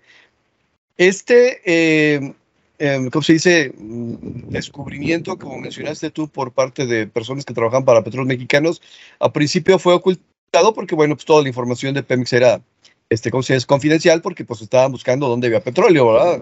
Este, 0.97 1.61
eh, 1.65 2.33
em, 2.79 3.09
¿cómo 3.09 3.23
se 3.23 3.33
dice? 3.33 3.73
Mm, 3.77 4.49
descubrimiento, 4.49 5.37
como 5.37 5.57
mencionaste 5.59 6.11
tú, 6.11 6.27
por 6.29 6.51
parte 6.53 6.85
de 6.85 7.07
personas 7.07 7.45
que 7.45 7.53
trabajan 7.53 7.85
para 7.85 8.03
petróleos 8.03 8.27
mexicanos. 8.27 8.81
A 9.19 9.31
principio 9.33 9.79
fue 9.79 9.93
ocultado 9.93 10.31
porque, 10.73 10.95
bueno, 10.95 11.15
pues 11.15 11.25
toda 11.25 11.41
la 11.41 11.47
información 11.47 11.93
de 11.93 12.03
Pemex 12.03 12.33
era, 12.33 12.61
este, 13.09 13.31
¿cómo 13.31 13.43
se 13.43 13.53
dice? 13.53 13.65
confidencial 13.65 14.21
porque 14.21 14.45
pues 14.45 14.61
estaban 14.61 14.91
buscando 14.91 15.27
dónde 15.27 15.47
había 15.47 15.63
petróleo, 15.63 16.11
¿verdad? 16.11 16.41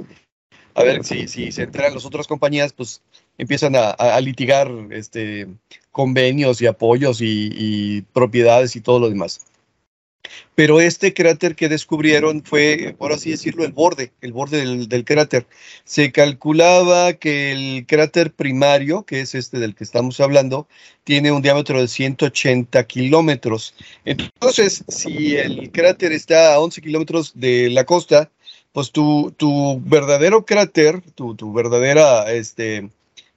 A 0.75 0.83
ver 0.83 1.03
si, 1.03 1.27
si 1.27 1.51
se 1.51 1.63
enteran 1.63 1.93
las 1.93 2.05
otras 2.05 2.27
compañías, 2.27 2.73
pues 2.73 3.01
empiezan 3.37 3.73
a, 3.75 4.19
litigar 4.21 4.71
este, 4.91 5.47
convenios 5.91 6.61
y 6.61 6.67
apoyos 6.67 7.21
y, 7.21 7.49
y 7.51 8.01
propiedades 8.01 8.75
y 8.75 8.81
todo 8.81 8.99
lo 8.99 9.09
demás. 9.09 9.41
Pero 10.55 10.81
este 10.81 11.13
cráter 11.13 11.55
que 11.55 11.69
descubrieron 11.69 12.43
fue, 12.43 12.95
por 12.97 13.13
así 13.13 13.31
decirlo, 13.31 13.63
el 13.63 13.71
borde, 13.71 14.11
el 14.21 14.33
borde 14.33 14.65
del, 14.88 15.05
cráter. 15.05 15.47
Se 15.85 16.11
calculaba 16.11 17.13
que 17.13 17.51
el 17.51 17.85
cráter 17.88 18.33
primario, 18.33 19.03
que 19.03 19.21
es 19.21 19.35
este 19.35 19.59
del 19.59 19.75
que 19.75 19.83
estamos 19.83 20.19
hablando, 20.19 20.67
tiene 21.03 21.31
un 21.31 21.41
diámetro 21.41 21.79
de 21.79 21.88
180 21.88 22.83
kilómetros. 22.85 23.73
Entonces, 24.05 24.83
si 24.88 25.38
el 25.38 25.71
cráter 25.71 26.11
está 26.11 26.53
a 26.53 26.59
11 26.59 26.81
kilómetros 26.81 27.31
de 27.35 27.69
la 27.69 27.85
costa, 27.85 28.29
pues 28.73 28.91
tu, 28.91 29.33
verdadero 29.85 30.45
cráter, 30.45 31.01
tu, 31.15 31.35
tu 31.35 31.53
verdadera 31.53 32.31
este, 32.31 32.89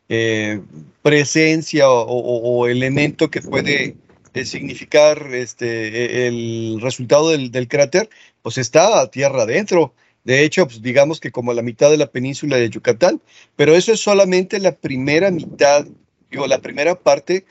eh, 0.08 0.60
presencia 1.02 1.88
o 1.88 2.66
elemento 2.66 3.30
que 3.30 3.40
puede 3.40 3.96
significar 4.44 5.34
este, 5.34 6.24
e, 6.24 6.26
el 6.28 6.78
resultado 6.80 7.30
del, 7.30 7.68
cráter, 7.68 8.08
pues 8.42 8.58
está 8.58 9.00
a 9.00 9.10
tierra 9.10 9.42
adentro. 9.42 9.94
De 10.24 10.44
hecho, 10.44 10.66
pues 10.66 10.82
digamos 10.82 11.20
que 11.20 11.32
como 11.32 11.52
la 11.52 11.62
mitad 11.62 11.90
de 11.90 11.96
la 11.96 12.06
península 12.06 12.56
de 12.56 12.70
Yucatán, 12.70 13.20
pero 13.56 13.74
eso 13.74 13.92
es 13.92 14.00
solamente 14.00 14.60
la 14.60 14.72
primera 14.72 15.30
mitad, 15.30 15.86
digo, 16.30 16.46
la 16.46 16.60
primera 16.60 16.94
parte 16.94 17.44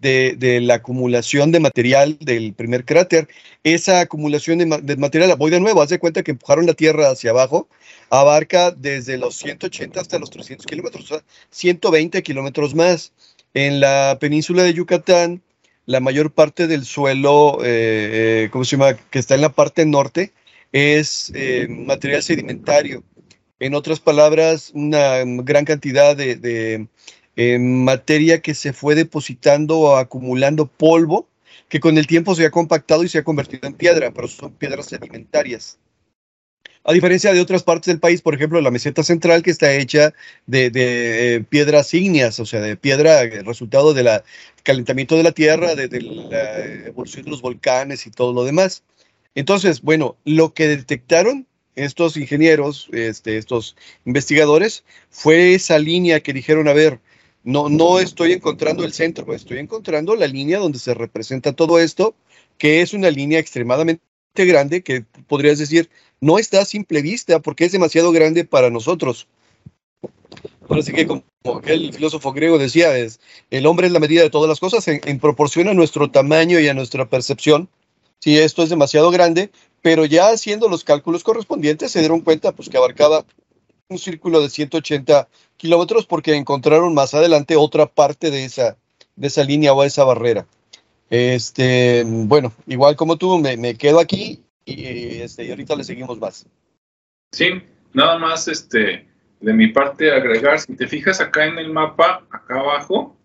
de, 0.00 0.60
la 0.62 0.74
acumulación 0.74 1.52
de 1.52 1.60
material 1.60 2.16
del 2.20 2.54
primer 2.54 2.84
cráter. 2.84 3.28
Esa 3.64 4.00
acumulación 4.00 4.58
de, 4.58 4.96
material, 4.96 5.36
voy 5.36 5.50
de 5.50 5.60
nuevo, 5.60 5.82
haz 5.82 5.90
de 5.90 5.98
cuenta 5.98 6.22
que 6.22 6.30
empujaron 6.32 6.66
la 6.66 6.74
Tierra 6.74 7.10
hacia 7.10 7.30
abajo, 7.30 7.68
abarca 8.08 8.70
desde 8.70 9.18
los 9.18 9.36
180 9.36 10.00
hasta 10.00 10.18
los 10.18 10.30
300 10.30 10.66
kilómetros, 10.66 11.04
o 11.04 11.06
sea, 11.08 11.24
120 11.50 12.22
kilómetros 12.22 12.74
más. 12.74 13.12
En 13.52 13.80
la 13.80 14.16
península 14.20 14.62
de 14.62 14.74
Yucatán, 14.74 15.42
la 15.90 15.98
mayor 15.98 16.30
parte 16.30 16.68
del 16.68 16.84
suelo, 16.84 17.64
eh, 17.64 18.44
eh, 18.44 18.48
¿cómo 18.52 18.64
se 18.64 18.76
llama?, 18.76 18.94
que 18.94 19.18
está 19.18 19.34
en 19.34 19.40
la 19.40 19.52
parte 19.52 19.84
norte, 19.84 20.32
es 20.70 21.32
eh, 21.34 21.66
material 21.68 22.22
sedimentario. 22.22 23.02
En 23.58 23.74
otras 23.74 23.98
palabras, 23.98 24.70
una 24.72 25.24
gran 25.24 25.64
cantidad 25.64 26.16
de, 26.16 26.86
materia 27.58 28.40
que 28.40 28.54
se 28.54 28.72
fue 28.72 28.94
depositando 28.94 29.80
o 29.80 29.96
acumulando 29.96 30.66
polvo, 30.66 31.26
que 31.68 31.80
con 31.80 31.98
el 31.98 32.06
tiempo 32.06 32.36
se 32.36 32.46
ha 32.46 32.50
compactado 32.52 33.02
y 33.02 33.08
se 33.08 33.18
ha 33.18 33.24
convertido 33.24 33.66
en 33.66 33.74
piedra, 33.74 34.12
pero 34.12 34.28
son 34.28 34.52
piedras 34.52 34.86
sedimentarias. 34.86 35.78
A 36.82 36.94
diferencia 36.94 37.32
de 37.32 37.40
otras 37.40 37.62
partes 37.62 37.86
del 37.86 38.00
país, 38.00 38.22
por 38.22 38.34
ejemplo, 38.34 38.60
la 38.60 38.70
meseta 38.70 39.02
central 39.02 39.42
que 39.42 39.50
está 39.50 39.74
hecha 39.74 40.14
de, 40.46 40.70
eh, 40.74 41.44
piedras 41.48 41.92
ígneas, 41.92 42.40
o 42.40 42.46
sea, 42.46 42.60
de 42.60 42.76
piedra, 42.76 43.20
el 43.20 43.44
resultado 43.44 43.92
del 43.92 44.08
calentamiento 44.62 45.16
de 45.16 45.22
la 45.22 45.32
tierra, 45.32 45.74
de, 45.74 46.00
la 46.00 46.86
evolución 46.86 47.26
de 47.26 47.30
los 47.30 47.42
volcanes 47.42 48.06
y 48.06 48.10
todo 48.10 48.32
lo 48.32 48.44
demás. 48.44 48.82
Entonces, 49.34 49.82
bueno, 49.82 50.16
lo 50.24 50.54
que 50.54 50.68
detectaron 50.68 51.46
estos 51.76 52.16
ingenieros, 52.16 52.88
este, 52.92 53.36
estos 53.36 53.76
investigadores, 54.06 54.82
fue 55.10 55.54
esa 55.54 55.78
línea 55.78 56.20
que 56.20 56.32
dijeron, 56.32 56.66
a 56.66 56.72
ver, 56.72 56.98
no, 57.44 57.68
no 57.68 58.00
estoy 58.00 58.32
encontrando 58.32 58.84
el 58.84 58.92
centro, 58.92 59.34
estoy 59.34 59.58
encontrando 59.58 60.16
la 60.16 60.26
línea 60.26 60.58
donde 60.58 60.78
se 60.78 60.94
representa 60.94 61.52
todo 61.52 61.78
esto, 61.78 62.14
que 62.58 62.80
es 62.80 62.94
una 62.94 63.10
línea 63.10 63.38
extremadamente 63.38 64.02
grande 64.34 64.82
que 64.82 65.04
podrías 65.26 65.58
decir 65.58 65.90
no 66.20 66.38
está 66.38 66.60
a 66.60 66.64
simple 66.64 67.02
vista 67.02 67.40
porque 67.40 67.64
es 67.64 67.72
demasiado 67.72 68.12
grande 68.12 68.44
para 68.44 68.70
nosotros. 68.70 69.26
Ahora 70.68 70.82
sí 70.82 70.92
que 70.92 71.06
como 71.06 71.24
aquel 71.58 71.92
filósofo 71.92 72.32
griego 72.32 72.58
decía, 72.58 72.96
es, 72.96 73.18
el 73.50 73.66
hombre 73.66 73.86
es 73.86 73.92
la 73.92 73.98
medida 73.98 74.22
de 74.22 74.30
todas 74.30 74.48
las 74.48 74.60
cosas 74.60 74.86
en, 74.86 75.18
proporción 75.18 75.68
a 75.68 75.74
nuestro 75.74 76.10
tamaño 76.10 76.60
y 76.60 76.68
a 76.68 76.74
nuestra 76.74 77.08
percepción. 77.08 77.68
Si 78.20 78.38
esto 78.38 78.62
es 78.62 78.68
demasiado 78.68 79.10
grande, 79.10 79.50
pero 79.82 80.04
ya 80.04 80.28
haciendo 80.28 80.68
los 80.68 80.84
cálculos 80.84 81.24
correspondientes 81.24 81.90
se 81.90 82.00
dieron 82.00 82.20
cuenta 82.20 82.52
pues, 82.52 82.68
que 82.68 82.76
abarcaba 82.76 83.24
un 83.88 83.98
círculo 83.98 84.40
de 84.40 84.50
180 84.50 85.28
kilómetros 85.56 86.06
porque 86.06 86.36
encontraron 86.36 86.94
más 86.94 87.14
adelante 87.14 87.56
otra 87.56 87.86
parte 87.86 88.30
de 88.30 88.44
esa, 88.44 88.76
de 89.16 89.26
esa 89.26 89.42
línea 89.42 89.72
o 89.72 89.82
esa 89.82 90.04
barrera. 90.04 90.46
Este, 91.08 92.04
bueno, 92.06 92.52
igual 92.68 92.94
como 92.94 93.16
tú, 93.16 93.38
me, 93.38 93.56
me 93.56 93.74
quedo 93.74 93.98
aquí 93.98 94.40
y, 94.64 95.20
este, 95.20 95.44
y 95.44 95.50
ahorita 95.50 95.76
le 95.76 95.84
seguimos 95.84 96.18
más. 96.18 96.46
Sí, 97.32 97.62
nada 97.92 98.18
más 98.18 98.48
este, 98.48 99.06
de 99.40 99.52
mi 99.52 99.68
parte 99.68 100.12
agregar, 100.12 100.60
si 100.60 100.74
te 100.74 100.86
fijas 100.86 101.20
acá 101.20 101.46
en 101.46 101.58
el 101.58 101.72
mapa, 101.72 102.26
acá 102.30 102.60
abajo, 102.60 103.16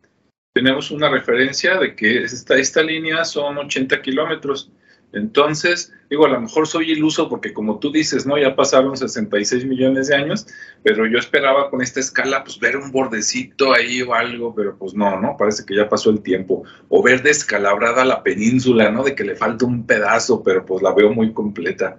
tenemos 0.54 0.90
una 0.92 1.10
referencia 1.10 1.78
de 1.78 1.96
que 1.96 2.24
esta, 2.24 2.56
esta 2.56 2.82
línea 2.82 3.26
son 3.26 3.58
80 3.58 4.02
kilómetros. 4.02 4.72
Entonces, 5.16 5.94
digo, 6.10 6.26
a 6.26 6.30
lo 6.30 6.42
mejor 6.42 6.68
soy 6.68 6.92
iluso 6.92 7.30
porque 7.30 7.54
como 7.54 7.80
tú 7.80 7.90
dices, 7.90 8.26
¿no? 8.26 8.38
Ya 8.38 8.54
pasaron 8.54 8.98
66 8.98 9.66
millones 9.66 10.10
de 10.10 10.16
años, 10.16 10.46
pero 10.84 11.08
yo 11.08 11.18
esperaba 11.18 11.70
con 11.70 11.82
esta 11.82 12.02
escala, 12.02 12.44
pues 12.44 12.60
ver 12.60 12.76
un 12.76 12.92
bordecito 12.92 13.74
ahí 13.74 14.02
o 14.02 14.14
algo, 14.14 14.54
pero 14.54 14.78
pues 14.78 14.94
no, 14.94 15.20
¿no? 15.22 15.38
Parece 15.38 15.66
que 15.66 15.74
ya 15.74 15.88
pasó 15.88 16.10
el 16.10 16.22
tiempo. 16.22 16.64
O 16.90 17.02
ver 17.02 17.24
descalabrada 17.24 18.04
la 18.04 18.24
península, 18.24 18.92
¿no? 18.92 19.04
De 19.06 19.16
que 19.16 19.24
le 19.24 19.38
falta 19.38 19.66
un 19.66 19.86
pedazo, 19.86 20.44
pero 20.44 20.66
pues 20.66 20.84
la 20.84 20.94
veo 20.94 21.14
muy 21.14 21.32
completa. 21.32 21.98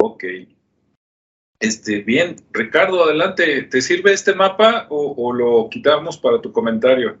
Ok. 0.00 0.24
Este, 1.58 2.02
bien, 2.02 2.36
Ricardo, 2.52 3.02
adelante. 3.04 3.62
¿Te 3.64 3.82
sirve 3.82 4.12
este 4.12 4.32
mapa 4.32 4.86
o, 4.90 5.14
o 5.16 5.32
lo 5.32 5.68
quitamos 5.68 6.18
para 6.18 6.40
tu 6.40 6.52
comentario? 6.52 7.18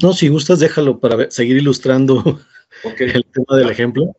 No, 0.00 0.12
si 0.12 0.28
gustas, 0.28 0.60
déjalo 0.60 1.00
para 1.00 1.30
seguir 1.30 1.56
ilustrando 1.56 2.40
el 2.98 3.24
tema 3.26 3.58
del 3.58 3.70
ejemplo, 3.70 4.16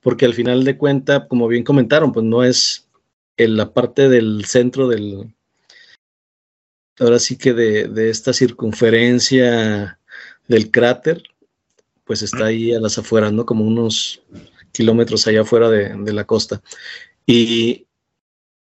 porque 0.00 0.24
al 0.24 0.34
final 0.34 0.64
de 0.64 0.76
cuenta, 0.76 1.28
como 1.28 1.48
bien 1.48 1.64
comentaron, 1.64 2.12
pues 2.12 2.24
no 2.24 2.44
es 2.44 2.88
en 3.36 3.56
la 3.56 3.72
parte 3.72 4.08
del 4.08 4.44
centro 4.44 4.88
del, 4.88 5.34
ahora 6.98 7.18
sí 7.18 7.36
que 7.36 7.52
de, 7.52 8.10
esta 8.10 8.32
circunferencia 8.32 9.98
del 10.48 10.70
cráter, 10.70 11.22
pues 12.04 12.22
está 12.22 12.46
ahí 12.46 12.74
a 12.74 12.80
las 12.80 12.98
afueras, 12.98 13.32
¿no? 13.32 13.46
Como 13.46 13.64
unos 13.64 14.22
kilómetros 14.72 15.26
allá 15.26 15.42
afuera 15.42 15.70
de, 15.70 16.12
la 16.12 16.24
costa. 16.24 16.62
Y, 17.26 17.86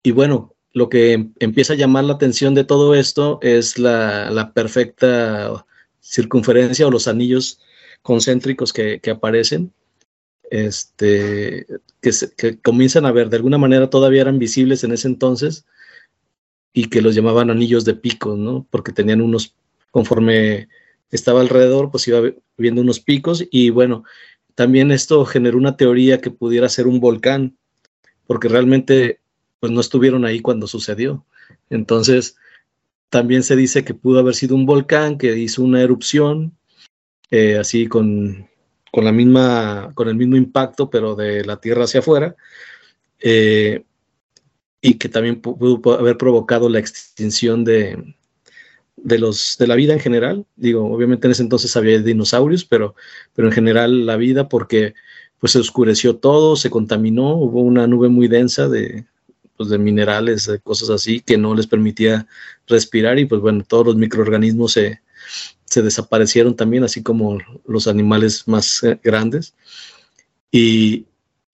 y, 0.04 0.12
bueno, 0.12 0.56
lo 0.74 0.90
que 0.90 1.30
empieza 1.40 1.74
a 1.74 1.78
llamar 1.78 2.04
la 2.04 2.14
atención 2.14 2.54
de 2.54 2.64
todo 2.64 2.96
esto 2.96 3.40
es 3.42 3.78
la, 3.78 4.30
la 4.32 4.54
perfecta 4.54 5.66
circunferencia 6.02 6.88
o 6.88 6.92
los 6.92 7.08
anillos 7.08 7.60
concéntricos 8.02 8.74
que, 8.74 9.00
aparecen, 9.10 9.72
este, 10.50 11.66
que, 12.02 12.60
comienzan 12.62 13.06
a 13.06 13.12
ver, 13.12 13.30
de 13.30 13.38
alguna 13.38 13.58
manera 13.58 13.90
todavía 13.90 14.22
eran 14.22 14.40
visibles 14.40 14.84
en 14.84 14.92
ese 14.92 15.08
entonces 15.08 15.66
y 16.74 16.90
que 16.90 17.02
los 17.02 17.16
llamaban 17.16 17.50
anillos 17.50 17.86
de 17.86 17.94
picos, 17.94 18.38
¿no? 18.38 18.66
Porque 18.70 18.92
tenían 18.92 19.22
unos, 19.22 19.56
conforme 19.92 20.68
estaba 21.12 21.42
alrededor, 21.42 21.92
pues 21.92 22.08
iba 22.08 22.22
viendo 22.58 22.82
unos 22.82 23.00
picos 23.00 23.46
y 23.52 23.70
bueno, 23.70 24.04
también 24.56 24.92
esto 24.92 25.26
generó 25.26 25.58
una 25.58 25.78
teoría 25.78 26.22
que 26.22 26.32
pudiera 26.32 26.70
ser 26.70 26.88
un 26.88 27.00
volcán, 27.00 27.58
porque 28.26 28.48
realmente 28.48 29.20
pues 29.60 29.72
no 29.72 29.82
estuvieron 29.82 30.26
ahí 30.26 30.40
cuando 30.40 30.68
sucedió. 30.68 31.26
Entonces, 31.70 32.36
también 33.12 33.44
se 33.44 33.58
dice 33.58 33.84
que 33.84 33.94
pudo 33.94 34.20
haber 34.20 34.34
sido 34.36 34.56
un 34.56 34.66
volcán 34.66 35.18
que 35.18 35.38
hizo 35.38 35.62
una 35.62 35.82
erupción, 35.82 36.58
eh, 37.30 37.58
así 37.60 37.88
con, 37.88 38.48
la 38.94 39.12
misma, 39.12 39.92
con 39.96 40.08
el 40.08 40.16
mismo 40.16 40.38
impacto, 40.38 40.90
pero 40.90 41.16
de 41.16 41.44
la 41.44 41.58
Tierra 41.58 41.84
hacia 41.84 42.00
afuera, 42.00 42.38
eh, 43.20 43.84
y 44.82 44.94
que 44.94 45.10
también 45.10 45.42
pudo 45.42 46.00
haber 46.00 46.18
provocado 46.18 46.70
la 46.70 46.80
extinción 46.80 47.66
de, 47.66 48.16
de, 48.96 49.20
los, 49.20 49.58
de 49.60 49.68
la 49.68 49.76
vida 49.76 49.92
en 49.92 50.00
general. 50.00 50.46
Digo, 50.56 50.86
obviamente 50.86 51.28
en 51.28 51.32
ese 51.32 51.44
entonces 51.44 51.76
había 51.76 52.00
dinosaurios, 52.00 52.64
pero, 52.64 52.96
pero 53.34 53.50
en 53.50 53.54
general 53.54 54.06
la 54.06 54.16
vida, 54.16 54.48
porque 54.48 54.94
pues 55.38 55.52
se 55.52 55.60
oscureció 55.60 56.16
todo, 56.16 56.56
se 56.56 56.70
contaminó, 56.70 57.36
hubo 57.36 57.62
una 57.62 57.88
nube 57.88 58.08
muy 58.08 58.30
densa 58.30 58.70
de, 58.70 59.06
pues, 59.62 59.70
de 59.70 59.78
minerales, 59.78 60.50
cosas 60.64 60.90
así, 60.90 61.22
que 61.22 61.38
no 61.38 61.54
les 61.56 61.68
permitía 61.68 62.28
respirar 62.68 63.20
y 63.20 63.26
pues 63.26 63.42
bueno, 63.42 63.64
todos 63.68 63.88
los 63.88 63.96
microorganismos 63.96 64.74
se, 64.74 65.02
desaparecieron 65.74 66.56
también, 66.56 66.84
así 66.84 67.02
como 67.04 67.38
los 67.66 67.88
animales 67.88 68.48
más 68.48 68.84
eh, 68.84 69.00
grandes. 69.04 69.54
Y, 70.52 71.06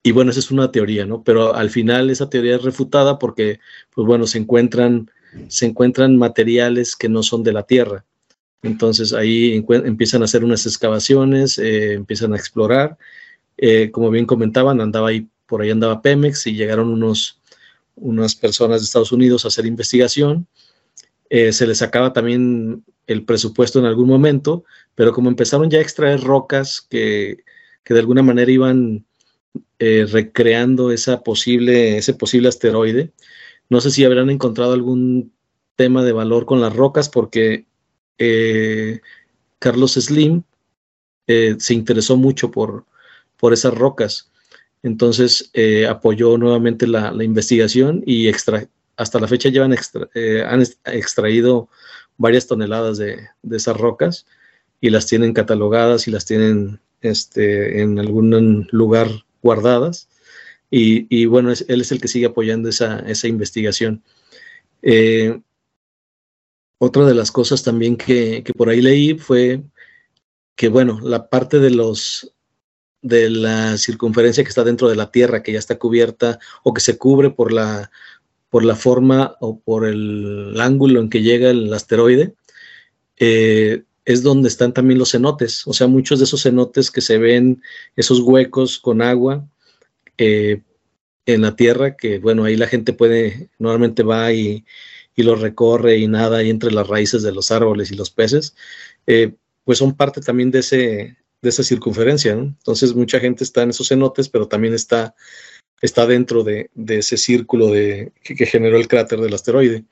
y 0.01 0.11
bueno, 0.11 0.31
esa 0.31 0.39
es 0.39 0.51
una 0.51 0.71
teoría, 0.71 1.05
¿no? 1.05 1.21
Pero 1.21 1.53
al 1.53 1.69
final 1.69 2.09
esa 2.09 2.29
teoría 2.29 2.55
es 2.55 2.63
refutada 2.63 3.19
porque, 3.19 3.59
pues 3.93 4.07
bueno, 4.07 4.25
se 4.25 4.37
encuentran, 4.37 5.11
se 5.49 5.65
encuentran 5.65 6.17
materiales 6.17 6.95
que 6.95 7.09
no 7.09 7.23
son 7.23 7.43
de 7.43 7.53
la 7.53 7.63
Tierra. 7.63 8.05
Entonces 8.63 9.13
ahí 9.13 9.63
empiezan 9.69 10.21
a 10.21 10.25
hacer 10.25 10.43
unas 10.43 10.65
excavaciones, 10.65 11.59
eh, 11.59 11.93
empiezan 11.93 12.33
a 12.33 12.37
explorar. 12.37 12.97
Eh, 13.57 13.91
como 13.91 14.09
bien 14.09 14.25
comentaban, 14.25 14.81
andaba 14.81 15.09
ahí, 15.09 15.27
por 15.45 15.61
ahí 15.61 15.71
andaba 15.71 16.01
Pemex 16.01 16.47
y 16.47 16.53
llegaron 16.53 16.89
unos, 16.89 17.41
unas 17.97 18.35
personas 18.35 18.81
de 18.81 18.85
Estados 18.85 19.11
Unidos 19.11 19.43
a 19.43 19.49
hacer 19.49 19.65
investigación. 19.65 20.47
Eh, 21.29 21.51
se 21.51 21.67
les 21.67 21.81
acaba 21.81 22.13
también 22.13 22.85
el 23.05 23.25
presupuesto 23.25 23.79
en 23.79 23.85
algún 23.85 24.07
momento, 24.07 24.63
pero 24.95 25.11
como 25.11 25.29
empezaron 25.29 25.69
ya 25.69 25.79
a 25.79 25.81
extraer 25.81 26.21
rocas 26.21 26.85
que, 26.89 27.43
que 27.83 27.93
de 27.93 27.99
alguna 27.99 28.23
manera 28.23 28.51
iban 28.51 29.05
eh, 29.79 30.05
recreando 30.09 30.91
esa 30.91 31.21
posible, 31.23 31.97
ese 31.97 32.13
posible 32.13 32.49
asteroide. 32.49 33.11
No 33.69 33.81
sé 33.81 33.91
si 33.91 34.05
habrán 34.05 34.29
encontrado 34.29 34.73
algún 34.73 35.33
tema 35.75 36.03
de 36.03 36.13
valor 36.13 36.45
con 36.45 36.61
las 36.61 36.75
rocas 36.75 37.09
porque 37.09 37.65
eh, 38.17 39.01
Carlos 39.59 39.93
Slim 39.93 40.43
se 41.27 41.73
interesó 41.73 42.15
mucho 42.15 42.51
por, 42.51 42.85
por 43.35 43.51
esas 43.51 43.73
rocas. 43.73 44.31
Entonces 44.83 45.51
apoyó 45.89 46.37
nuevamente 46.37 46.87
la, 46.87 47.11
investigación 47.23 48.03
y 48.05 48.29
hasta 48.29 49.19
la 49.19 49.27
fecha 49.27 49.49
llevan 49.49 49.73
han 49.73 50.63
extraído 50.85 51.69
varias 52.17 52.47
toneladas 52.47 52.97
de, 52.97 53.27
de, 53.41 53.57
esas 53.57 53.77
rocas 53.77 54.25
y 54.81 54.89
las 54.89 55.07
tienen 55.07 55.33
catalogadas 55.33 56.07
y 56.07 56.11
las 56.11 56.25
tienen 56.25 56.79
este, 57.01 57.81
en 57.81 57.99
algún 57.99 58.67
lugar 58.71 59.09
guardadas. 59.41 60.09
Y, 60.69 61.25
bueno, 61.27 61.51
él 61.51 61.81
es 61.81 61.91
el 61.91 62.01
que 62.01 62.09
sigue 62.09 62.25
apoyando 62.25 62.67
esa, 62.69 63.27
investigación. 63.27 64.03
Eh, 64.81 65.39
otra 66.77 67.05
de 67.05 67.15
las 67.15 67.31
cosas 67.31 67.63
también 67.63 67.95
que, 67.95 68.43
por 68.55 68.69
ahí 68.69 68.81
leí 68.81 69.17
fue 69.17 69.63
que, 70.55 70.67
bueno, 70.67 70.99
la 71.01 71.29
parte 71.29 71.59
de 71.59 71.71
los 71.71 72.33
de 73.01 73.29
la 73.29 73.77
circunferencia 73.77 74.43
que 74.43 74.49
está 74.49 74.63
dentro 74.63 74.89
de 74.89 74.95
la 74.95 75.11
Tierra, 75.11 75.43
que 75.43 75.53
ya 75.53 75.59
está 75.59 75.77
cubierta 75.77 76.39
o 76.63 76.73
que 76.73 76.81
se 76.81 76.97
cubre 76.97 77.29
por 77.29 77.53
la, 77.53 77.91
por 78.49 78.63
la 78.65 78.75
forma 78.75 79.35
o 79.39 79.59
por 79.59 79.85
el 79.85 80.59
ángulo 80.59 80.99
en 80.99 81.09
que 81.09 81.21
llega 81.21 81.49
el 81.49 81.73
asteroide, 81.73 82.33
eh, 83.17 83.83
es 84.05 84.23
donde 84.23 84.47
están 84.47 84.73
también 84.73 84.99
los 84.99 85.11
cenotes, 85.11 85.67
o 85.67 85.73
sea, 85.73 85.87
muchos 85.87 86.19
de 86.19 86.25
esos 86.25 86.43
cenotes 86.43 86.91
que 86.91 87.01
se 87.01 87.17
ven, 87.17 87.61
esos 87.95 88.21
huecos 88.21 88.79
con 88.79 89.01
agua 89.01 89.45
eh, 90.17 90.61
en 91.25 91.41
la 91.41 91.55
tierra, 91.55 91.97
que 91.97 92.19
bueno, 92.19 92.45
ahí 92.45 92.55
la 92.55 92.67
gente 92.67 92.93
puede, 92.93 93.49
normalmente 93.59 94.03
va 94.03 94.31
y, 94.31 94.65
y 95.15 95.23
lo 95.23 95.35
recorre 95.35 95.97
y 95.97 96.07
nada 96.07 96.37
ahí 96.37 96.49
entre 96.49 96.71
las 96.71 96.87
raíces 96.87 97.23
de 97.23 97.33
los 97.33 97.51
árboles 97.51 97.91
y 97.91 97.95
los 97.95 98.09
peces, 98.09 98.55
eh, 99.07 99.33
pues 99.65 99.79
son 99.79 99.97
parte 99.97 100.21
también 100.21 100.51
de, 100.51 100.59
ese, 100.59 101.17
de 101.47 101.51
esa 101.51 101.63
circunferencia, 101.63 102.33
Entonces 102.33 102.93
mucha 102.93 103.19
gente 103.19 103.43
está 103.45 103.63
en 103.63 103.69
esos 103.69 103.87
cenotes, 103.87 104.27
pero 104.27 104.47
también 104.47 104.73
está, 104.73 105.15
está 105.81 106.05
dentro 106.05 106.43
de, 106.43 106.69
ese 106.87 107.15
círculo 107.15 107.67
de, 107.71 108.11
que 108.21 108.45
generó 108.45 108.77
el 108.77 108.89
cráter 108.89 109.21
del 109.21 109.33
asteroide. 109.33 109.85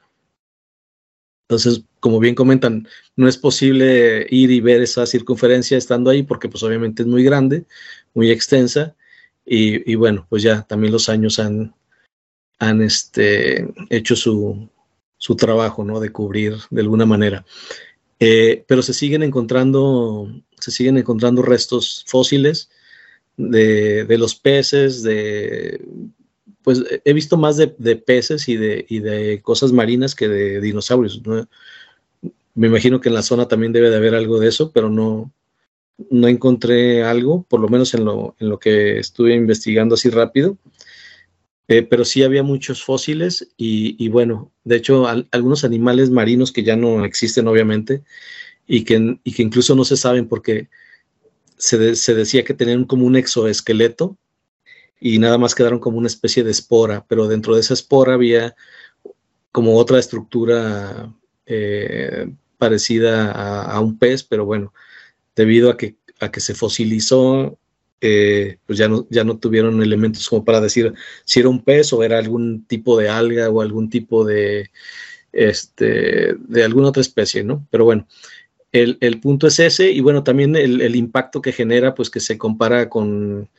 Entonces, 1.47 1.83
como 2.01 2.19
bien 2.19 2.35
comentan, 2.35 2.87
no 3.15 3.27
es 3.29 3.37
posible 3.37 4.27
ir 4.29 4.51
y 4.51 4.59
ver 4.59 4.81
esa 4.81 5.05
circunferencia 5.05 5.77
estando 5.77 6.09
ahí 6.09 6.23
porque 6.23 6.49
pues 6.49 6.61
obviamente 6.63 7.03
es 7.03 7.07
muy 7.07 7.23
grande, 7.23 7.65
muy 8.13 8.31
extensa 8.31 8.95
y, 9.45 9.95
bueno, 9.95 10.25
pues 10.29 10.43
ya 10.43 10.63
también 10.63 10.91
los 10.91 11.07
años 11.07 11.39
han, 11.39 11.73
han 12.59 12.81
este, 12.81 13.73
hecho 13.89 14.15
su, 14.15 14.67
su 15.17 15.35
trabajo, 15.35 15.85
¿no? 15.85 15.99
De 15.99 16.11
cubrir 16.11 16.55
de 16.69 16.81
alguna 16.81 17.05
manera. 17.05 17.45
Eh, 18.19 18.63
pero 18.67 18.81
se 18.81 18.93
siguen 18.93 19.23
encontrando, 19.23 20.29
se 20.59 20.71
siguen 20.71 20.97
encontrando 20.97 21.41
restos 21.41 22.03
fósiles 22.07 22.69
de, 23.37 24.05
de 24.05 24.17
los 24.17 24.35
peces, 24.35 25.03
de 25.03 25.81
pues 26.65 26.83
he 27.05 27.13
visto 27.13 27.37
más 27.37 27.57
de, 27.57 27.67
peces 27.95 28.49
y 28.49 28.57
de, 28.57 28.87
de, 28.89 29.39
cosas 29.43 29.71
marinas 29.71 30.15
que 30.15 30.27
de 30.27 30.59
dinosaurios. 30.59 31.21
Me 32.55 32.67
imagino 32.67 32.99
que 32.99 33.09
en 33.09 33.15
la 33.15 33.21
zona 33.21 33.47
también 33.47 33.71
debe 33.71 33.91
de 33.91 33.97
haber 33.97 34.15
algo 34.15 34.39
de 34.39 34.47
eso, 34.47 34.71
pero 34.71 34.89
no, 34.89 35.31
no 36.09 36.27
encontré 36.27 37.03
algo, 37.03 37.43
por 37.43 37.59
lo 37.59 37.69
menos 37.69 37.93
en 37.93 38.03
lo, 38.03 38.35
en 38.39 38.49
lo 38.49 38.57
que 38.57 38.97
estuve 38.97 39.35
investigando 39.35 39.93
así 39.93 40.09
rápido. 40.09 40.57
Eh, 41.67 41.83
pero 41.83 42.03
sí 42.03 42.23
había 42.23 42.41
muchos 42.41 42.83
fósiles 42.83 43.47
y, 43.57 44.07
bueno, 44.09 44.51
de 44.63 44.75
hecho 44.77 45.07
algunos 45.31 45.63
animales 45.63 46.11
marinos 46.11 46.51
que 46.51 46.63
ya 46.63 46.75
no 46.75 47.05
existen 47.05 47.47
obviamente 47.47 48.03
y 48.67 48.83
que, 48.83 49.19
y 49.23 49.33
que 49.33 49.43
incluso 49.43 49.75
no 49.75 49.85
se 49.85 49.97
saben 49.97 50.27
porque 50.27 50.69
se, 51.57 51.77
decía 51.77 52.43
que 52.43 52.53
tenían 52.53 52.85
como 52.85 53.05
un 53.05 53.15
exoesqueleto 53.15 54.17
y 54.99 55.19
nada 55.19 55.37
más 55.37 55.55
quedaron 55.55 55.79
como 55.79 55.97
una 55.97 56.07
especie 56.07 56.43
de 56.43 56.51
espora, 56.51 57.05
pero 57.07 57.27
dentro 57.27 57.55
de 57.55 57.61
esa 57.61 57.73
espora 57.73 58.13
había 58.13 58.55
como 59.51 59.77
otra 59.77 59.99
estructura 59.99 61.13
eh, 61.45 62.31
parecida 62.57 63.31
a, 63.31 63.79
un 63.79 63.97
pez, 63.97 64.23
pero 64.23 64.45
bueno, 64.45 64.73
debido 65.35 65.69
a 65.69 65.77
que, 65.77 65.97
a 66.19 66.31
que 66.31 66.39
se 66.39 66.55
fosilizó, 66.55 67.57
eh, 68.01 68.57
pues 68.65 68.77
ya 68.77 68.87
no, 68.87 69.07
ya 69.09 69.23
no 69.23 69.37
tuvieron 69.37 69.81
elementos 69.81 70.27
como 70.29 70.43
para 70.43 70.61
decir 70.61 70.93
si 71.23 71.39
era 71.39 71.49
un 71.49 71.63
pez 71.63 71.93
o 71.93 72.03
era 72.03 72.17
algún 72.17 72.65
tipo 72.65 72.97
de 72.97 73.09
alga 73.09 73.49
o 73.49 73.61
algún 73.61 73.89
tipo 73.89 74.25
de, 74.25 74.69
este, 75.31 76.35
de 76.35 76.63
alguna 76.63 76.89
otra 76.89 77.01
especie, 77.01 77.43
¿no? 77.43 77.67
Pero 77.69 77.85
bueno, 77.85 78.07
el, 78.83 79.19
punto 79.19 79.47
es 79.47 79.59
ese 79.59 79.91
y 79.91 80.01
bueno, 80.01 80.23
también 80.23 80.55
el, 80.55 80.81
el, 80.81 80.95
impacto 80.95 81.41
que 81.41 81.51
genera, 81.51 81.95
pues 81.95 82.09
que 82.09 82.19
se 82.19 82.37
compara 82.37 82.89
con 82.89 83.49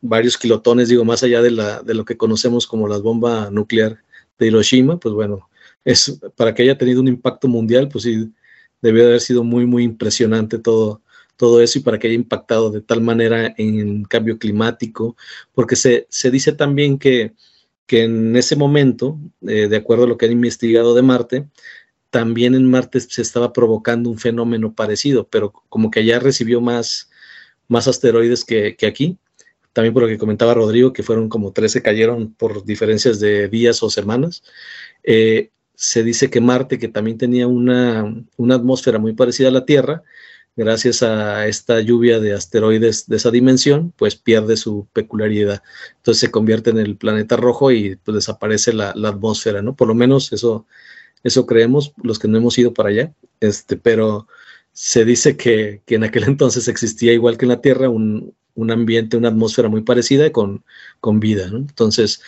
varios 0.00 0.36
kilotones, 0.36 0.88
digo, 0.88 1.04
más 1.04 1.22
allá 1.22 1.42
de, 1.42 1.50
la, 1.50 1.82
de 1.82 1.94
lo 1.94 2.04
que 2.04 2.16
conocemos 2.16 2.66
como 2.66 2.88
la 2.88 2.98
bomba 2.98 3.50
nuclear 3.50 3.98
de 4.38 4.46
Hiroshima, 4.46 4.98
pues 4.98 5.14
bueno, 5.14 5.48
es 5.84 6.20
para 6.36 6.54
que 6.54 6.62
haya 6.62 6.78
tenido 6.78 7.00
un 7.00 7.08
impacto 7.08 7.48
mundial, 7.48 7.88
pues 7.88 8.04
sí, 8.04 8.32
debió 8.80 9.02
de 9.02 9.08
haber 9.08 9.20
sido 9.20 9.42
muy, 9.42 9.66
muy 9.66 9.84
impresionante 9.84 10.58
todo, 10.58 11.02
todo 11.36 11.62
eso 11.62 11.78
y 11.78 11.82
para 11.82 11.98
que 11.98 12.08
haya 12.08 12.16
impactado 12.16 12.70
de 12.70 12.80
tal 12.80 13.00
manera 13.00 13.54
en 13.56 14.04
cambio 14.04 14.38
climático, 14.38 15.16
porque 15.54 15.76
se, 15.76 16.06
se 16.10 16.30
dice 16.30 16.52
también 16.52 16.98
que, 16.98 17.32
que 17.86 18.04
en 18.04 18.36
ese 18.36 18.54
momento, 18.56 19.18
eh, 19.42 19.68
de 19.68 19.76
acuerdo 19.76 20.04
a 20.04 20.08
lo 20.08 20.18
que 20.18 20.26
han 20.26 20.32
investigado 20.32 20.94
de 20.94 21.02
Marte, 21.02 21.48
también 22.10 22.54
en 22.54 22.70
Marte 22.70 23.00
se 23.00 23.22
estaba 23.22 23.52
provocando 23.52 24.10
un 24.10 24.18
fenómeno 24.18 24.74
parecido, 24.74 25.28
pero 25.28 25.52
como 25.68 25.90
que 25.90 26.00
allá 26.00 26.18
recibió 26.18 26.60
más, 26.60 27.10
más 27.68 27.88
asteroides 27.88 28.44
que, 28.44 28.76
que 28.76 28.86
aquí 28.86 29.18
también 29.78 29.94
por 29.94 30.02
lo 30.02 30.08
que 30.08 30.18
comentaba 30.18 30.54
Rodrigo, 30.54 30.92
que 30.92 31.04
fueron 31.04 31.28
como 31.28 31.52
13 31.52 31.82
cayeron 31.82 32.34
por 32.34 32.64
diferencias 32.64 33.20
de 33.20 33.46
días 33.46 33.80
o 33.84 33.90
semanas. 33.90 34.42
Eh, 35.04 35.50
se 35.76 36.02
dice 36.02 36.30
que 36.30 36.40
Marte, 36.40 36.80
que 36.80 36.88
también 36.88 37.16
tenía 37.16 37.46
una, 37.46 38.12
una, 38.36 38.54
atmósfera 38.56 38.98
muy 38.98 39.12
parecida 39.12 39.46
a 39.46 39.52
la 39.52 39.64
Tierra, 39.64 40.02
gracias 40.56 41.04
a 41.04 41.46
esta 41.46 41.80
lluvia 41.80 42.18
de 42.18 42.34
asteroides 42.34 43.06
de 43.06 43.18
esa 43.18 43.30
dimensión, 43.30 43.92
pues 43.96 44.16
pierde 44.16 44.56
su 44.56 44.88
peculiaridad. 44.92 45.62
Entonces 45.98 46.22
se 46.22 46.32
convierte 46.32 46.70
en 46.70 46.78
el 46.78 46.96
planeta 46.96 47.36
rojo 47.36 47.70
y 47.70 47.94
pues 47.94 48.16
desaparece 48.16 48.72
la, 48.72 48.92
la 48.96 49.10
atmósfera, 49.10 49.62
¿no? 49.62 49.76
Por 49.76 49.86
lo 49.86 49.94
menos 49.94 50.32
eso, 50.32 50.66
eso 51.24 51.46
creemos 51.46 51.92
los 52.02 52.18
que 52.18 52.28
no 52.28 52.38
hemos 52.38 52.58
ido 52.58 52.72
para 52.74 52.90
allá. 52.90 53.12
Este, 53.40 53.76
pero 53.76 54.26
se 54.72 55.04
dice 55.04 55.36
que, 55.36 55.82
que 55.86 55.96
en 55.96 56.04
aquel 56.04 56.24
entonces 56.28 56.68
existía 56.68 57.12
igual 57.12 57.36
que 57.36 57.44
en 57.44 57.50
la 57.50 57.60
Tierra 57.60 57.88
un, 57.88 58.34
un 58.58 58.70
ambiente, 58.72 59.16
una 59.16 59.28
atmósfera 59.28 59.68
muy 59.68 59.82
parecida 59.82 60.30
con, 60.32 60.64
con 61.00 61.20
vida. 61.20 61.46
Entonces, 61.46 62.20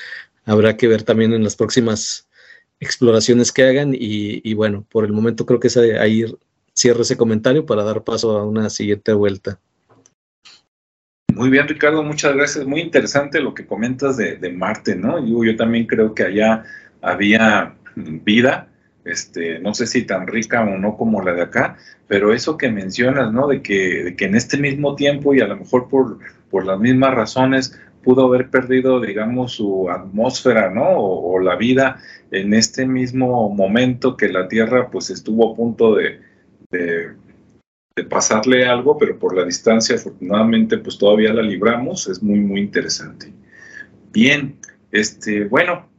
habrá 0.45 0.77
que 0.77 0.87
ver 0.87 1.03
también 1.03 1.33
en 1.33 1.43
las 1.43 1.57
próximas 1.57 2.29
exploraciones 2.79 3.53
que 3.53 3.65
hagan 3.65 3.91
y, 3.93 4.55
bueno, 4.55 4.87
por 4.91 5.05
el 5.05 5.13
momento 5.13 5.45
creo 5.45 5.61
que 5.61 5.67
es 5.67 5.77
ahí 5.77 6.25
cierro 6.75 7.03
ese 7.03 7.17
comentario 7.17 7.67
para 7.67 7.83
dar 7.83 8.05
paso 8.05 8.39
a 8.39 8.47
una 8.47 8.71
siguiente 8.71 9.13
vuelta. 9.13 9.59
Muy 11.35 11.51
bien, 11.51 11.67
Ricardo, 11.67 12.03
muchas 12.03 12.35
gracias. 12.35 12.65
Muy 12.65 12.81
interesante 12.81 13.41
lo 13.41 13.55
que 13.55 13.67
comentas 13.67 14.17
de, 14.17 14.53
Marte, 14.53 14.95
¿no? 14.95 15.25
Yo, 15.25 15.45
yo, 15.45 15.57
también 15.57 15.87
creo 15.87 16.15
que 16.15 16.25
allá 16.25 16.65
había 17.03 17.75
vida 17.97 18.70
este, 19.05 19.59
no 19.59 19.75
sé 19.75 19.87
si 19.87 20.03
tan 20.03 20.27
rica 20.27 20.63
o 20.63 20.79
no 20.79 20.97
como 20.97 21.23
la 21.23 21.33
de 21.33 21.43
acá, 21.43 21.77
pero 22.07 22.33
eso 22.33 22.57
que 22.57 22.71
mencionas, 22.71 23.33
¿no? 23.33 23.49
De 23.49 23.63
que, 23.63 24.15
en 24.19 24.35
este 24.35 24.59
mismo 24.59 24.95
tiempo 24.95 25.35
y 25.35 25.41
a 25.41 25.47
lo 25.47 25.57
mejor 25.57 25.89
por, 25.89 26.19
por 26.51 26.67
las 26.67 26.79
mismas 26.79 27.15
razones 27.15 27.79
pudo 28.03 28.27
haber 28.27 28.51
perdido, 28.51 29.01
digamos, 29.01 29.53
su 29.53 29.91
atmósfera, 29.91 30.71
¿no? 30.71 30.99
O, 30.99 31.39
la 31.39 31.57
vida 31.57 31.99
en 32.31 32.55
este 32.55 32.87
mismo 32.87 33.49
momento 33.51 34.17
que 34.17 34.29
la 34.29 34.49
Tierra, 34.49 34.91
pues, 34.91 35.11
estuvo 35.11 35.53
a 35.53 35.57
punto 35.57 35.95
de, 35.95 36.21
de, 36.71 37.11
de, 37.97 38.05
pasarle 38.05 38.67
algo, 38.67 38.99
pero 38.99 39.19
por 39.19 39.37
la 39.37 39.45
distancia, 39.45 39.97
afortunadamente, 39.97 40.79
pues, 40.79 40.99
todavía 40.99 41.33
la 41.33 41.43
libramos. 41.43 42.09
Es 42.09 42.23
muy, 42.23 42.41
muy 42.41 42.61
interesante. 42.61 43.33
Bien, 44.13 44.57
este, 44.91 45.45
bueno, 45.45 45.90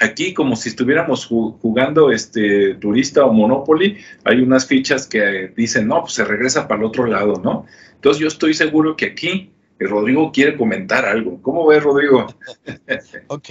aquí 0.00 0.34
como 0.34 0.56
si 0.56 0.70
estuviéramos 0.70 1.26
jugando 1.26 2.10
este 2.10 2.74
turista 2.74 3.24
o 3.24 3.32
Monopoly, 3.32 3.98
hay 4.24 4.40
unas 4.40 4.66
fichas 4.66 5.06
que 5.06 5.52
dicen, 5.56 5.86
no, 5.86 6.00
pues 6.00 6.14
se 6.14 6.24
regresa 6.24 6.66
para 6.66 6.80
el 6.80 6.86
otro 6.86 7.06
lado, 7.06 7.40
¿no? 7.44 7.66
Entonces 7.94 8.20
yo 8.20 8.28
estoy 8.28 8.54
seguro 8.54 8.96
que 8.96 9.06
aquí 9.06 9.50
Rodrigo 9.78 10.32
quiere 10.32 10.56
comentar 10.56 11.04
algo. 11.04 11.40
¿Cómo 11.42 11.66
ves, 11.66 11.82
Rodrigo? 11.82 12.26
ok, 13.28 13.48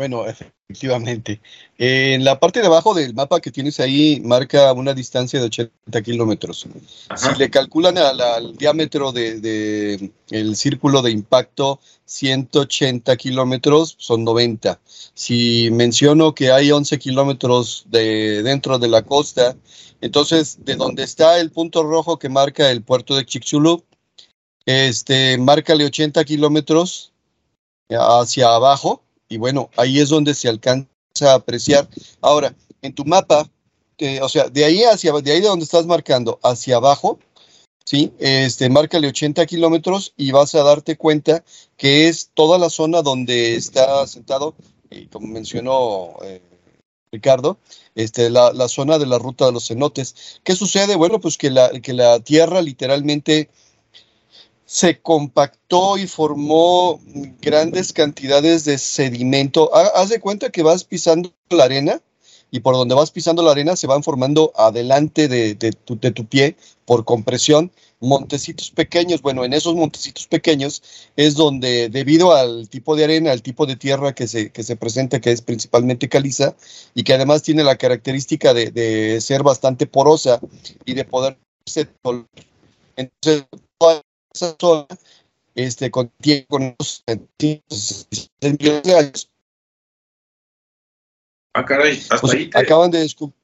bueno, 0.00 0.24
efectivamente. 0.70 1.42
en 1.76 2.24
la 2.24 2.40
parte 2.40 2.60
de 2.60 2.68
abajo 2.68 2.94
del 2.94 3.12
mapa 3.12 3.38
que 3.40 3.50
tienes 3.50 3.80
ahí 3.80 4.18
marca 4.24 4.72
una 4.72 4.94
distancia 4.94 5.38
de 5.38 5.44
80 5.44 6.00
kilómetros. 6.02 6.66
Si 7.16 7.38
le 7.38 7.50
calculan 7.50 7.98
al 7.98 8.56
diámetro 8.56 9.12
del 9.12 9.42
de, 9.42 10.10
el 10.30 10.56
círculo 10.56 11.02
de 11.02 11.10
impacto 11.10 11.80
180 12.06 13.14
kilómetros, 13.18 13.94
son 13.98 14.24
90. 14.24 14.80
Si 15.12 15.68
menciono 15.70 16.34
que 16.34 16.50
hay 16.50 16.72
11 16.72 16.98
kilómetros 16.98 17.84
de, 17.90 18.42
dentro 18.42 18.78
de 18.78 18.88
la 18.88 19.02
costa, 19.02 19.54
entonces 20.00 20.64
de 20.64 20.76
donde 20.76 21.02
está 21.02 21.38
el 21.38 21.50
punto 21.50 21.82
rojo 21.82 22.18
que 22.18 22.30
marca 22.30 22.70
el 22.70 22.82
puerto 22.82 23.16
de 23.16 23.26
Chicxulub, 23.26 23.84
este, 24.64 25.36
márcale 25.36 25.84
80 25.84 26.24
kilómetros 26.24 27.12
hacia 27.90 28.54
abajo 28.54 29.02
y 29.30 29.38
bueno, 29.38 29.70
ahí 29.76 30.00
es 30.00 30.10
donde 30.10 30.34
se 30.34 30.48
alcanza 30.48 30.88
a 31.22 31.34
apreciar. 31.34 31.88
Ahora, 32.20 32.54
en 32.82 32.92
tu 32.92 33.04
mapa, 33.04 33.48
o 34.20 34.28
sea, 34.28 34.48
de 34.48 34.64
ahí 34.64 34.82
hacia, 34.82 35.12
de 35.12 35.32
ahí 35.32 35.40
de 35.40 35.46
donde 35.46 35.64
estás 35.64 35.86
marcando 35.86 36.40
hacia 36.42 36.76
abajo, 36.76 37.20
¿sí? 37.84 38.12
Este, 38.18 38.68
márcale 38.68 39.06
80 39.06 39.46
kilómetros 39.46 40.14
y 40.16 40.32
vas 40.32 40.54
a 40.56 40.64
darte 40.64 40.96
cuenta 40.96 41.44
que 41.76 42.08
es 42.08 42.30
toda 42.34 42.58
la 42.58 42.70
zona 42.70 43.02
donde 43.02 43.54
está 43.54 44.04
sentado, 44.08 44.54
y 44.90 45.06
como 45.06 45.28
mencionó 45.28 46.16
eh, 46.24 46.42
Ricardo, 47.12 47.58
este, 47.94 48.30
la, 48.30 48.52
la, 48.52 48.68
zona 48.68 48.98
de 48.98 49.06
la 49.06 49.18
ruta 49.18 49.46
de 49.46 49.52
los 49.52 49.68
cenotes. 49.68 50.40
¿Qué 50.42 50.56
sucede? 50.56 50.96
Bueno, 50.96 51.20
pues 51.20 51.38
que 51.38 51.50
la, 51.50 51.70
que 51.80 51.92
la 51.92 52.18
tierra 52.18 52.62
literalmente 52.62 53.48
se 54.70 55.00
compactó 55.00 55.98
y 55.98 56.06
formó 56.06 57.00
grandes 57.40 57.92
cantidades 57.92 58.64
de 58.64 58.78
sedimento. 58.78 59.74
Haz 59.74 60.10
de 60.10 60.20
cuenta 60.20 60.50
que 60.50 60.62
vas 60.62 60.84
pisando 60.84 61.34
la 61.48 61.64
arena 61.64 62.00
y 62.52 62.60
por 62.60 62.76
donde 62.76 62.94
vas 62.94 63.10
pisando 63.10 63.42
la 63.42 63.50
arena 63.50 63.74
se 63.74 63.88
van 63.88 64.04
formando 64.04 64.52
adelante 64.54 65.26
de, 65.26 65.56
tu, 65.72 65.98
pie 66.26 66.54
por 66.84 67.04
compresión 67.04 67.72
montecitos 67.98 68.70
pequeños. 68.70 69.22
Bueno, 69.22 69.44
en 69.44 69.54
esos 69.54 69.74
montecitos 69.74 70.28
pequeños 70.28 70.84
es 71.16 71.34
donde 71.34 71.88
debido 71.88 72.32
al 72.32 72.68
tipo 72.68 72.94
de 72.94 73.02
arena, 73.02 73.32
al 73.32 73.42
tipo 73.42 73.66
de 73.66 73.74
tierra 73.74 74.14
que 74.14 74.28
se, 74.28 74.52
que 74.52 74.62
se 74.62 74.76
presenta, 74.76 75.20
que 75.20 75.32
es 75.32 75.42
principalmente 75.42 76.08
caliza 76.08 76.54
y 76.94 77.02
que 77.02 77.14
además 77.14 77.42
tiene 77.42 77.64
la 77.64 77.74
característica 77.74 78.54
de, 78.54 78.70
de 78.70 79.20
ser 79.20 79.42
bastante 79.42 79.88
porosa 79.88 80.38
y 80.84 80.94
de 80.94 81.04
poder... 81.04 81.38
Entonces, 82.96 83.46
esa 84.32 84.56
zona 84.58 84.86
este, 85.54 85.90
contiene 85.90 86.46
con 86.46 86.62
unos 86.62 87.04
millones 88.40 88.82
de 88.82 88.94
años. 88.96 89.30
Ah, 91.54 91.64
caray, 91.64 91.98
hasta 91.98 92.20
pues, 92.20 92.32
ahí 92.34 92.50
te... 92.50 92.58
Acaban 92.58 92.90
de 92.90 93.00
descubrir. 93.00 93.34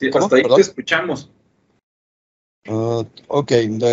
Sí, 0.00 0.08
hasta 0.12 0.36
ahí 0.36 0.42
¿Perdón? 0.42 0.56
te 0.56 0.62
escuchamos. 0.62 1.30
Uh, 2.68 3.04
ok, 3.26 3.52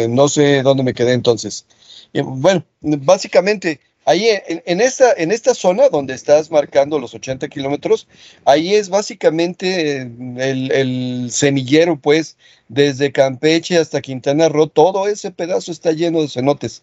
no 0.10 0.28
sé 0.28 0.62
dónde 0.62 0.84
me 0.84 0.94
quedé 0.94 1.14
entonces. 1.14 1.66
Bueno, 2.14 2.64
básicamente 2.82 3.80
Ahí 4.10 4.28
en, 4.48 4.82
esta, 4.82 5.14
en 5.14 5.32
esta 5.32 5.54
zona 5.54 5.88
donde 5.88 6.16
estás 6.16 6.50
marcando 6.50 6.98
los 6.98 7.14
80 7.14 7.48
kilómetros, 7.48 8.08
ahí 8.44 8.74
es 8.74 8.90
básicamente 8.90 10.02
el, 10.02 10.72
el, 10.72 11.30
semillero, 11.30 11.96
pues, 11.96 12.36
desde 12.70 13.12
Campeche 13.12 13.78
hasta 13.78 14.02
Quintana 14.02 14.50
Roo, 14.50 14.66
todo 14.66 15.08
ese 15.08 15.30
pedazo 15.30 15.72
está 15.72 15.92
lleno 15.92 16.22
de 16.22 16.28
cenotes. 16.28 16.82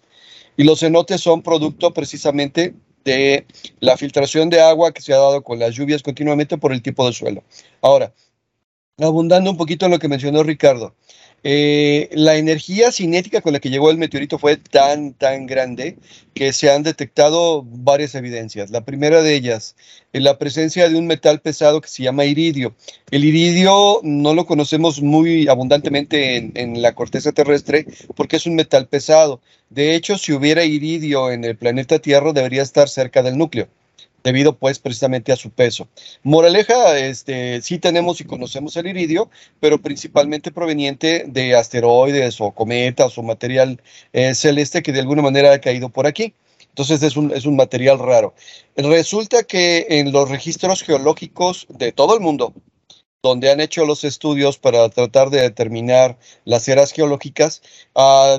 Y 0.56 0.62
los 0.62 0.78
cenotes 0.78 1.20
son 1.20 1.42
producto 1.42 1.92
precisamente 1.92 2.74
de 3.04 3.44
la 3.80 3.96
filtración 3.96 4.48
de 4.48 4.60
agua 4.60 4.92
que 4.92 5.02
se 5.02 5.12
ha 5.12 5.16
dado 5.16 5.42
con 5.42 5.58
las 5.58 5.74
lluvias 5.74 6.04
continuamente 6.04 6.58
por 6.58 6.72
el 6.72 6.80
tipo 6.80 7.04
de 7.04 7.12
suelo. 7.12 7.42
Ahora, 7.80 8.14
abundando 8.98 9.50
un 9.50 9.56
poquito 9.56 9.86
en 9.86 9.90
lo 9.90 9.98
que 9.98 10.06
mencionó 10.06 10.44
Ricardo, 10.44 10.94
eh, 11.48 12.08
la 12.10 12.34
energía 12.34 12.90
cinética 12.90 13.40
con 13.40 13.52
la 13.52 13.60
que 13.60 13.70
llegó 13.70 13.88
el 13.92 13.98
meteorito 13.98 14.36
fue 14.36 14.56
tan, 14.56 15.12
tan 15.14 15.46
grande 15.46 15.96
que 16.34 16.52
se 16.52 16.72
han 16.72 16.82
detectado 16.82 17.62
varias 17.62 18.16
evidencias. 18.16 18.70
La 18.70 18.84
primera 18.84 19.22
de 19.22 19.36
ellas, 19.36 19.76
en 20.12 20.24
la 20.24 20.38
presencia 20.38 20.88
de 20.88 20.96
un 20.96 21.06
metal 21.06 21.40
pesado 21.40 21.80
que 21.80 21.88
se 21.88 22.02
llama 22.02 22.24
iridio. 22.24 22.74
El 23.12 23.24
iridio 23.24 24.00
no 24.02 24.34
lo 24.34 24.44
conocemos 24.44 25.00
muy 25.00 25.46
abundantemente 25.46 26.36
en, 26.36 26.50
en 26.56 26.82
la 26.82 26.96
corteza 26.96 27.30
terrestre 27.30 27.86
porque 28.16 28.38
es 28.38 28.46
un 28.46 28.56
metal 28.56 28.88
pesado. 28.88 29.40
De 29.70 29.94
hecho, 29.94 30.18
si 30.18 30.32
hubiera 30.32 30.64
iridio 30.64 31.30
en 31.30 31.44
el 31.44 31.56
planeta 31.56 32.00
Tierra, 32.00 32.32
debería 32.32 32.62
estar 32.62 32.88
cerca 32.88 33.22
del 33.22 33.38
núcleo 33.38 33.68
debido 34.26 34.56
pues 34.56 34.80
precisamente 34.80 35.30
a 35.30 35.36
su 35.36 35.50
peso. 35.50 35.86
Moraleja, 36.24 36.98
este, 36.98 37.62
sí 37.62 37.78
tenemos 37.78 38.20
y 38.20 38.24
conocemos 38.24 38.76
el 38.76 38.88
iridio, 38.88 39.30
pero 39.60 39.80
principalmente 39.80 40.50
proveniente 40.50 41.26
de 41.28 41.54
asteroides 41.54 42.40
o 42.40 42.50
cometas 42.50 43.16
o 43.18 43.22
material 43.22 43.80
eh, 44.12 44.34
celeste 44.34 44.82
que 44.82 44.90
de 44.90 44.98
alguna 44.98 45.22
manera 45.22 45.52
ha 45.52 45.60
caído 45.60 45.90
por 45.90 46.08
aquí. 46.08 46.34
Entonces 46.70 47.04
es 47.04 47.16
un, 47.16 47.30
es 47.30 47.46
un 47.46 47.54
material 47.54 48.00
raro. 48.00 48.34
Resulta 48.74 49.44
que 49.44 49.86
en 49.90 50.10
los 50.10 50.28
registros 50.28 50.82
geológicos 50.82 51.68
de 51.68 51.92
todo 51.92 52.16
el 52.16 52.20
mundo, 52.20 52.52
donde 53.22 53.52
han 53.52 53.60
hecho 53.60 53.86
los 53.86 54.02
estudios 54.02 54.58
para 54.58 54.88
tratar 54.88 55.30
de 55.30 55.42
determinar 55.42 56.18
las 56.44 56.66
eras 56.66 56.90
geológicas, 56.90 57.62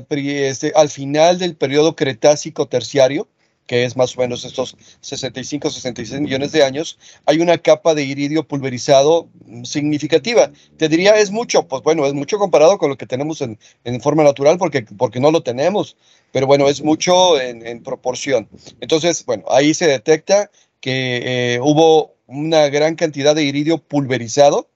este, 0.09 0.73
al 0.75 0.89
final 0.89 1.39
del 1.39 1.55
periodo 1.55 1.95
Cretácico 1.95 2.67
terciario, 2.67 3.29
que 3.67 3.83
es 3.83 3.95
más 3.95 4.17
o 4.17 4.21
menos 4.21 4.45
estos 4.45 4.75
65, 5.01 5.69
66 5.69 6.21
millones 6.21 6.51
de 6.53 6.63
años, 6.63 6.97
hay 7.25 7.39
una 7.39 7.57
capa 7.57 7.93
de 7.93 8.03
iridio 8.03 8.47
pulverizado 8.47 9.29
significativa. 9.63 10.51
Te 10.77 10.87
diría, 10.87 11.17
es 11.17 11.29
mucho, 11.31 11.67
pues 11.67 11.83
bueno, 11.83 12.05
es 12.05 12.13
mucho 12.13 12.39
comparado 12.39 12.77
con 12.77 12.89
lo 12.89 12.97
que 12.97 13.05
tenemos 13.05 13.41
en, 13.41 13.59
forma 14.01 14.23
natural 14.23 14.57
porque, 14.57 14.83
porque 14.83 15.19
no 15.19 15.31
lo 15.31 15.43
tenemos, 15.43 15.97
pero 16.31 16.47
bueno, 16.47 16.67
es 16.69 16.81
mucho 16.81 17.39
en, 17.39 17.83
proporción. 17.83 18.47
Entonces, 18.79 19.25
bueno, 19.25 19.43
ahí 19.49 19.73
se 19.73 19.87
detecta 19.87 20.49
que 20.79 21.55
eh, 21.55 21.59
hubo 21.61 22.15
una 22.25 22.69
gran 22.69 22.95
cantidad 22.95 23.35
de 23.35 23.43
iridio 23.43 23.77
pulverizado 23.77 24.69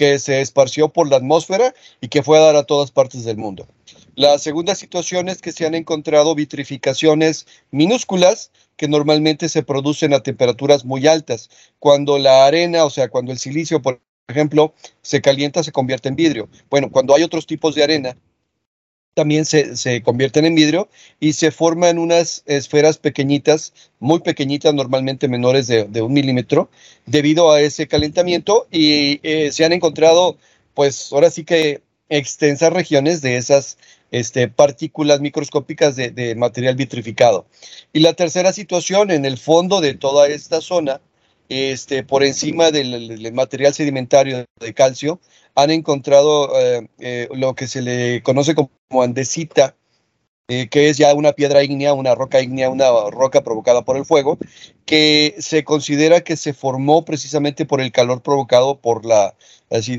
que 0.00 0.18
se 0.18 0.40
esparció 0.40 0.88
por 0.88 1.10
la 1.10 1.18
atmósfera 1.18 1.74
y 2.00 2.08
que 2.08 2.22
fue 2.22 2.38
a 2.38 2.40
dar 2.40 2.56
a 2.56 2.62
todas 2.62 2.90
partes 2.90 3.22
del 3.22 3.36
mundo. 3.36 3.68
La 4.14 4.38
segunda 4.38 4.74
situación 4.74 5.28
es 5.28 5.42
que 5.42 5.52
se 5.52 5.66
han 5.66 5.74
encontrado 5.74 6.34
vitrificaciones 6.34 7.46
minúsculas 7.70 8.50
que 8.78 8.88
normalmente 8.88 9.50
se 9.50 9.62
producen 9.62 10.14
a 10.14 10.22
temperaturas 10.22 10.86
muy 10.86 11.06
altas. 11.06 11.50
Cuando 11.78 12.18
la 12.18 12.46
arena, 12.46 12.86
o 12.86 12.88
sea, 12.88 13.08
cuando 13.10 13.30
el 13.30 13.38
silicio, 13.38 13.82
por 13.82 14.00
ejemplo, 14.26 14.72
se 15.02 15.20
calienta, 15.20 15.62
se 15.62 15.70
convierte 15.70 16.08
en 16.08 16.16
vidrio. 16.16 16.48
Bueno, 16.70 16.90
cuando 16.90 17.14
hay 17.14 17.22
otros 17.22 17.46
tipos 17.46 17.74
de 17.74 17.84
arena, 17.84 18.16
también 19.14 19.44
se, 19.44 20.02
convierten 20.02 20.44
en 20.44 20.54
vidrio 20.54 20.88
y 21.18 21.32
se 21.32 21.50
forman 21.50 21.98
unas 21.98 22.42
esferas 22.46 22.98
pequeñitas, 22.98 23.72
muy 23.98 24.20
pequeñitas, 24.20 24.74
normalmente 24.74 25.28
menores 25.28 25.66
de, 25.66 26.02
un 26.02 26.12
milímetro, 26.12 26.70
debido 27.06 27.52
a 27.52 27.60
ese 27.60 27.88
calentamiento 27.88 28.66
y 28.70 29.20
eh, 29.22 29.52
se 29.52 29.64
han 29.64 29.72
encontrado, 29.72 30.38
pues 30.74 31.12
ahora 31.12 31.30
sí 31.30 31.44
que 31.44 31.82
extensas 32.08 32.72
regiones 32.72 33.22
de 33.22 33.36
esas 33.36 33.78
este, 34.10 34.48
partículas 34.48 35.20
microscópicas 35.20 35.96
de, 35.96 36.34
material 36.36 36.76
vitrificado. 36.76 37.46
Y 37.92 38.00
la 38.00 38.14
tercera 38.14 38.52
situación, 38.52 39.10
en 39.10 39.24
el 39.24 39.38
fondo 39.38 39.80
de 39.80 39.94
toda 39.94 40.28
esta 40.28 40.60
zona, 40.60 41.00
este, 41.48 42.04
por 42.04 42.22
encima 42.22 42.70
del, 42.70 43.32
material 43.32 43.74
sedimentario 43.74 44.44
de 44.58 44.74
calcio, 44.74 45.20
han 45.62 45.70
encontrado 45.70 46.58
eh, 46.58 46.88
eh, 46.98 47.28
lo 47.34 47.54
que 47.54 47.66
se 47.66 47.82
le 47.82 48.22
conoce 48.22 48.54
como 48.54 48.70
andesita, 49.02 49.76
eh, 50.48 50.68
que 50.68 50.88
es 50.88 50.98
ya 50.98 51.14
una 51.14 51.32
piedra 51.32 51.62
ígnea, 51.62 51.92
una 51.94 52.14
roca 52.14 52.40
ígnea, 52.40 52.70
una 52.70 52.88
roca 53.10 53.42
provocada 53.42 53.84
por 53.84 53.96
el 53.96 54.04
fuego, 54.04 54.38
que 54.84 55.36
se 55.38 55.62
considera 55.64 56.22
que 56.22 56.36
se 56.36 56.54
formó 56.54 57.04
precisamente 57.04 57.66
por 57.66 57.80
el 57.80 57.92
calor 57.92 58.22
provocado 58.22 58.80
por 58.80 59.04
la, 59.04 59.36
así. 59.70 59.98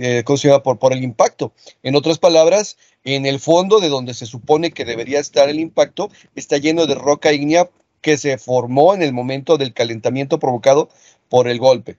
Por, 0.63 0.79
por 0.79 0.93
el 0.93 1.03
impacto. 1.03 1.53
En 1.83 1.95
otras 1.95 2.19
palabras, 2.19 2.77
en 3.03 3.25
el 3.25 3.39
fondo 3.39 3.79
de 3.79 3.89
donde 3.89 4.13
se 4.13 4.25
supone 4.25 4.71
que 4.71 4.85
debería 4.85 5.19
estar 5.19 5.49
el 5.49 5.59
impacto, 5.59 6.09
está 6.35 6.57
lleno 6.57 6.85
de 6.85 6.95
roca 6.95 7.31
ígnea 7.31 7.69
que 8.01 8.17
se 8.17 8.37
formó 8.37 8.93
en 8.93 9.03
el 9.03 9.13
momento 9.13 9.57
del 9.57 9.73
calentamiento 9.73 10.39
provocado 10.39 10.89
por 11.29 11.47
el 11.47 11.59
golpe. 11.59 11.97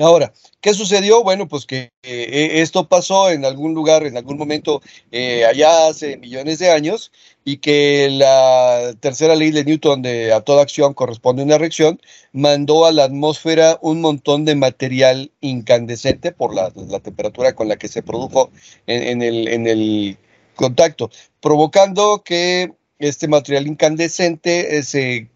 Ahora, 0.00 0.32
¿qué 0.62 0.72
sucedió? 0.72 1.22
Bueno, 1.22 1.46
pues 1.48 1.66
que 1.66 1.90
eh, 2.02 2.62
esto 2.62 2.88
pasó 2.88 3.30
en 3.30 3.44
algún 3.44 3.74
lugar, 3.74 4.06
en 4.06 4.16
algún 4.16 4.38
momento, 4.38 4.80
eh, 5.10 5.44
allá 5.44 5.88
hace 5.88 6.16
millones 6.16 6.58
de 6.58 6.70
años, 6.70 7.12
y 7.44 7.58
que 7.58 8.08
la 8.10 8.94
tercera 9.00 9.36
ley 9.36 9.50
de 9.50 9.64
Newton 9.64 10.00
de 10.00 10.32
a 10.32 10.40
toda 10.40 10.62
acción 10.62 10.94
corresponde 10.94 11.42
una 11.42 11.58
reacción, 11.58 12.00
mandó 12.32 12.86
a 12.86 12.92
la 12.92 13.04
atmósfera 13.04 13.78
un 13.82 14.00
montón 14.00 14.46
de 14.46 14.54
material 14.54 15.30
incandescente 15.42 16.32
por 16.32 16.54
la, 16.54 16.70
temperatura 17.00 17.54
con 17.54 17.68
la 17.68 17.76
que 17.76 17.88
se 17.88 18.02
produjo 18.02 18.50
en, 18.86 19.20
el, 19.20 19.46
en 19.48 19.66
el 19.66 20.16
contacto, 20.54 21.10
provocando 21.40 22.22
que 22.24 22.72
este 23.02 23.26
material 23.26 23.66
incandescente 23.66 24.78
eh, 24.78 24.82
se 24.82 25.28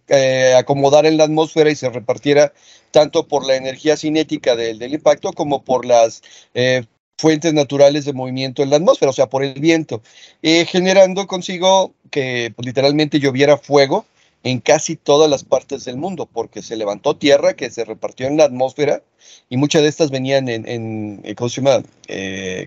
acomodara 0.57 1.09
en 1.09 1.17
la 1.17 1.25
atmósfera 1.25 1.71
y 1.71 1.75
se 1.75 1.91
repartiera 1.91 2.53
tanto 2.93 3.27
por 3.27 3.45
la 3.47 3.57
energía 3.57 3.97
cinética 3.97 4.57
del, 4.57 4.83
impacto 4.83 5.33
como 5.33 5.65
por 5.65 5.85
las 5.85 6.23
eh, 6.55 6.85
fuentes 7.19 7.53
naturales 7.53 8.05
de 8.05 8.13
movimiento 8.13 8.63
en 8.63 8.71
la 8.71 8.77
atmósfera, 8.77 9.11
o 9.11 9.13
sea, 9.13 9.29
por 9.29 9.43
el 9.43 9.55
viento, 9.55 10.01
eh, 10.43 10.65
generando 10.65 11.27
consigo 11.27 11.93
que 12.11 12.55
literalmente 12.59 13.19
lloviera 13.19 13.59
fuego 13.59 14.07
en 14.45 14.61
casi 14.61 14.95
todas 14.95 15.29
las 15.29 15.43
partes 15.43 15.85
del 15.85 15.97
mundo, 15.97 16.29
porque 16.33 16.63
se 16.63 16.77
levantó 16.77 17.17
tierra 17.17 17.55
que 17.55 17.69
se 17.69 17.85
repartió 17.85 18.29
en 18.29 18.37
la 18.37 18.45
atmósfera 18.45 19.03
y 19.49 19.57
muchas 19.57 19.83
de 19.83 19.89
estas 19.89 20.11
venían 20.11 20.49
en, 20.49 20.69
en 20.69 21.21
eh, 21.25 21.35
¿cómo 21.35 21.49
se? 21.49 21.61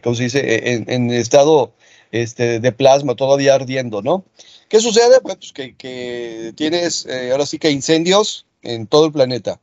¿Cómo 0.03 0.15
se 0.15 0.23
dice? 0.23 0.83
En, 0.87 1.09
estado 1.09 1.71
este, 2.11 2.59
de 2.59 2.71
plasma, 2.71 3.15
todavía 3.15 3.55
ardiendo, 3.55 4.01
¿no? 4.01 4.25
¿Qué 4.69 4.79
sucede? 4.79 5.19
Pues 5.21 5.51
que, 5.53 5.75
que 5.75 6.53
tienes 6.55 7.05
ahora 7.31 7.45
sí 7.45 7.59
que 7.59 7.71
incendios 7.71 8.45
en 8.61 8.87
todo 8.87 9.07
el 9.07 9.11
planeta. 9.11 9.59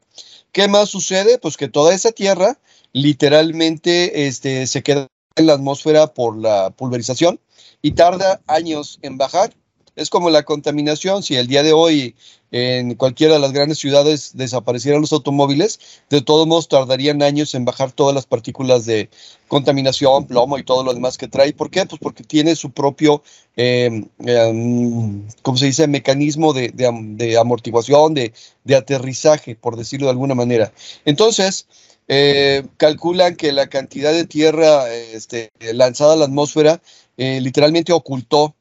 ¿Qué 0.53 0.69
más 0.69 0.89
sucede? 0.89 1.39
Pues 1.39 1.57
que 1.57 1.69
toda 1.69 1.95
esa 1.95 2.13
tierra 2.13 2.59
literalmente 2.93 4.27
este, 4.27 4.67
se 4.67 4.83
queda 4.83 5.07
en 5.37 5.47
la 5.47 5.55
atmósfera 5.55 6.15
por 6.15 6.37
la 6.37 6.71
pulverización 6.71 7.41
y 7.83 7.93
tarda 7.93 8.41
años 8.47 8.99
en 9.03 9.19
bajar 9.19 9.55
es 9.97 10.11
como 10.11 10.31
la 10.31 10.45
contaminación. 10.45 11.23
Si 11.23 11.35
el 11.35 11.47
día 11.47 11.63
de 11.63 11.73
hoy 11.73 12.15
en 12.53 12.95
cualquiera 12.95 13.35
de 13.35 13.41
las 13.41 13.53
grandes 13.53 13.79
ciudades 13.79 14.33
desaparecieran 14.35 15.01
los 15.01 15.13
automóviles, 15.13 15.81
de 16.11 16.23
todos 16.23 16.47
modos 16.47 16.69
tardarían 16.69 17.23
años 17.23 17.55
en 17.55 17.65
bajar 17.65 17.91
todas 17.93 18.15
las 18.15 18.27
partículas 18.27 18.87
de 18.87 19.11
contaminación, 19.49 20.27
plomo 20.27 20.59
y 20.59 20.65
todo 20.65 20.85
lo 20.85 20.95
demás 20.95 21.19
que 21.19 21.29
trae. 21.29 21.53
¿Por 21.53 21.71
qué? 21.71 21.87
Pues 21.87 22.01
porque 22.01 22.23
tiene 22.23 22.55
su 22.55 22.71
propio, 22.71 23.23
eh, 23.57 24.05
em, 24.21 25.27
¿cómo 25.43 25.57
se 25.57 25.67
dice?, 25.67 25.89
mecanismo 25.89 26.53
de, 26.53 27.37
amortiguación, 27.39 28.15
de, 28.15 28.33
aterrizaje, 28.77 29.57
por 29.57 29.77
decirlo 29.77 30.07
de 30.07 30.13
alguna 30.13 30.35
manera. 30.35 30.73
Entonces, 31.05 31.67
eh, 32.09 32.65
calculan 32.77 33.35
que 33.35 33.51
la 33.51 33.67
cantidad 33.69 34.13
de 34.13 34.27
tierra 34.27 34.93
este, 34.95 35.51
lanzada 35.73 36.13
a 36.13 36.17
la 36.17 36.27
atmósfera 36.27 36.81
eh, 37.17 37.41
literalmente 37.41 37.93
ocultó 37.93 38.55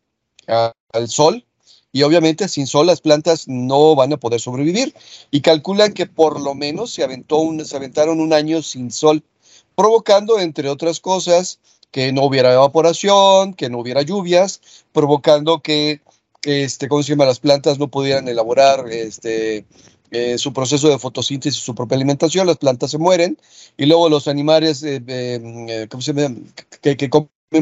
al 0.95 1.09
sol 1.09 1.45
y 1.91 2.03
obviamente 2.03 2.49
sin 2.49 2.67
sol 2.67 2.87
las 2.87 3.01
plantas 3.01 3.47
no 3.47 3.95
van 3.95 4.11
a 4.11 4.17
poder 4.17 4.41
sobrevivir 4.41 4.93
y 5.31 5.41
calculan 5.41 5.93
que 5.93 6.05
por 6.05 6.41
lo 6.41 6.53
menos 6.53 6.91
se, 6.91 7.03
aventó 7.03 7.37
un, 7.37 7.65
se 7.65 7.75
aventaron 7.77 8.19
un 8.19 8.33
año 8.33 8.61
sin 8.61 8.91
sol, 8.91 9.23
provocando 9.75 10.39
entre 10.39 10.69
otras 10.69 10.99
cosas 10.99 11.59
que 11.91 12.11
no 12.11 12.23
hubiera 12.23 12.53
evaporación, 12.53 13.53
que 13.53 13.69
no 13.69 13.79
hubiera 13.79 14.01
lluvias, 14.01 14.59
provocando 14.91 15.61
que 15.61 16.01
este, 16.43 16.87
¿cómo 16.87 17.01
se 17.01 17.11
llama? 17.11 17.25
las 17.25 17.39
plantas 17.39 17.79
no 17.79 17.87
pudieran 17.87 18.27
elaborar 18.27 18.89
este, 18.89 19.65
eh, 20.11 20.37
su 20.37 20.53
proceso 20.53 20.89
de 20.89 20.99
fotosíntesis, 20.99 21.61
su 21.61 21.75
propia 21.75 21.95
alimentación, 21.95 22.45
las 22.45 22.57
plantas 22.57 22.91
se 22.91 22.97
mueren 22.97 23.37
y 23.77 23.85
luego 23.85 24.09
los 24.09 24.27
animales 24.27 24.83
eh, 24.83 25.01
eh, 25.07 25.87
que, 26.81 27.09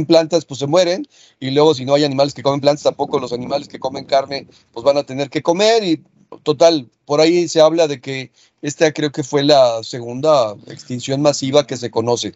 plantas, 0.06 0.45
pues 0.45 0.60
se 0.60 0.67
mueren, 0.67 1.08
y 1.39 1.51
luego 1.51 1.73
si 1.73 1.86
no 1.86 1.93
hay 1.93 2.03
animales 2.03 2.34
que 2.34 2.43
comen 2.43 2.62
plantas, 2.62 2.84
tampoco 2.84 3.19
los 3.19 3.34
animales 3.34 3.67
que 3.67 3.79
comen 3.79 4.06
carne, 4.06 4.47
pues 4.73 4.84
van 4.84 4.97
a 4.97 5.03
tener 5.03 5.29
que 5.29 5.41
comer, 5.41 5.84
y 5.84 6.03
total, 6.43 6.89
por 7.06 7.21
ahí 7.21 7.47
se 7.47 7.62
habla 7.62 7.88
de 7.88 8.01
que 8.01 8.32
esta 8.62 8.91
creo 8.91 9.12
que 9.12 9.23
fue 9.23 9.43
la 9.43 9.84
segunda 9.84 10.56
extinción 10.67 11.21
masiva 11.21 11.67
que 11.67 11.77
se 11.77 11.91
conoce. 11.91 12.34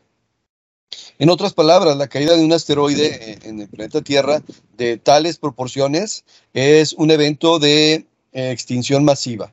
En 1.20 1.30
otras 1.30 1.54
palabras, 1.54 1.98
la 1.98 2.08
caída 2.08 2.36
de 2.36 2.46
un 2.46 2.54
asteroide 2.54 3.40
en 3.44 3.62
el 3.62 3.68
planeta 3.68 4.02
Tierra 4.02 4.42
de 4.78 4.98
tales 4.98 5.38
proporciones 5.38 6.24
es 6.54 6.94
un 6.94 7.12
evento 7.12 7.60
de 7.60 8.06
eh, 8.34 8.52
extinción 8.52 9.04
masiva. 9.04 9.52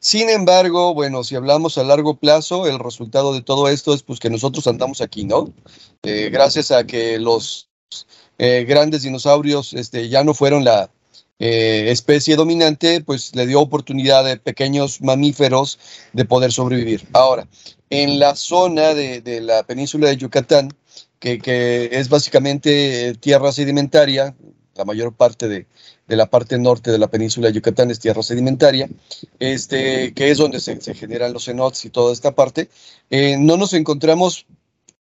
Sin 0.00 0.30
embargo, 0.30 0.94
bueno, 0.94 1.24
si 1.24 1.34
hablamos 1.34 1.76
a 1.76 1.82
largo 1.82 2.14
plazo, 2.14 2.66
el 2.68 2.78
resultado 2.78 3.32
de 3.32 3.42
todo 3.42 3.68
esto 3.68 3.92
es 3.92 4.02
pues 4.02 4.20
que 4.20 4.30
nosotros 4.30 4.66
andamos 4.68 5.00
aquí, 5.00 5.24
¿no? 5.24 5.52
Eh, 6.04 6.30
gracias 6.32 6.70
a 6.70 6.84
que 6.84 7.18
los 7.18 7.68
eh, 8.38 8.64
grandes 8.68 9.02
dinosaurios 9.02 9.72
este, 9.72 10.08
ya 10.08 10.22
no 10.22 10.34
fueron 10.34 10.64
la 10.64 10.90
eh, 11.40 11.86
especie 11.88 12.36
dominante, 12.36 13.00
pues 13.00 13.34
le 13.34 13.46
dio 13.46 13.60
oportunidad 13.60 14.28
a 14.28 14.36
pequeños 14.36 15.00
mamíferos 15.00 15.80
de 16.12 16.24
poder 16.24 16.52
sobrevivir. 16.52 17.08
Ahora, 17.12 17.48
en 17.90 18.20
la 18.20 18.36
zona 18.36 18.94
de, 18.94 19.40
la 19.40 19.64
península 19.64 20.08
de 20.08 20.16
Yucatán, 20.16 20.72
que, 21.18 21.40
que 21.40 21.88
es 21.92 22.08
básicamente 22.08 23.14
tierra 23.14 23.50
sedimentaria, 23.50 24.36
la 24.78 24.84
mayor 24.84 25.12
parte 25.12 25.48
de, 25.48 25.66
de 26.06 26.16
la 26.16 26.30
parte 26.30 26.56
norte 26.56 26.92
de 26.92 26.98
la 26.98 27.08
península 27.08 27.48
de 27.48 27.54
Yucatán 27.54 27.90
es 27.90 27.98
tierra 27.98 28.22
sedimentaria, 28.22 28.88
este, 29.40 30.14
que 30.14 30.30
es 30.30 30.38
donde 30.38 30.60
se, 30.60 30.78
generan 30.94 31.32
los 31.32 31.46
cenotes 31.46 31.84
y 31.84 31.90
toda 31.90 32.12
esta 32.12 32.34
parte. 32.34 32.70
Eh, 33.10 33.36
no 33.38 33.56
nos 33.56 33.74
encontramos 33.74 34.46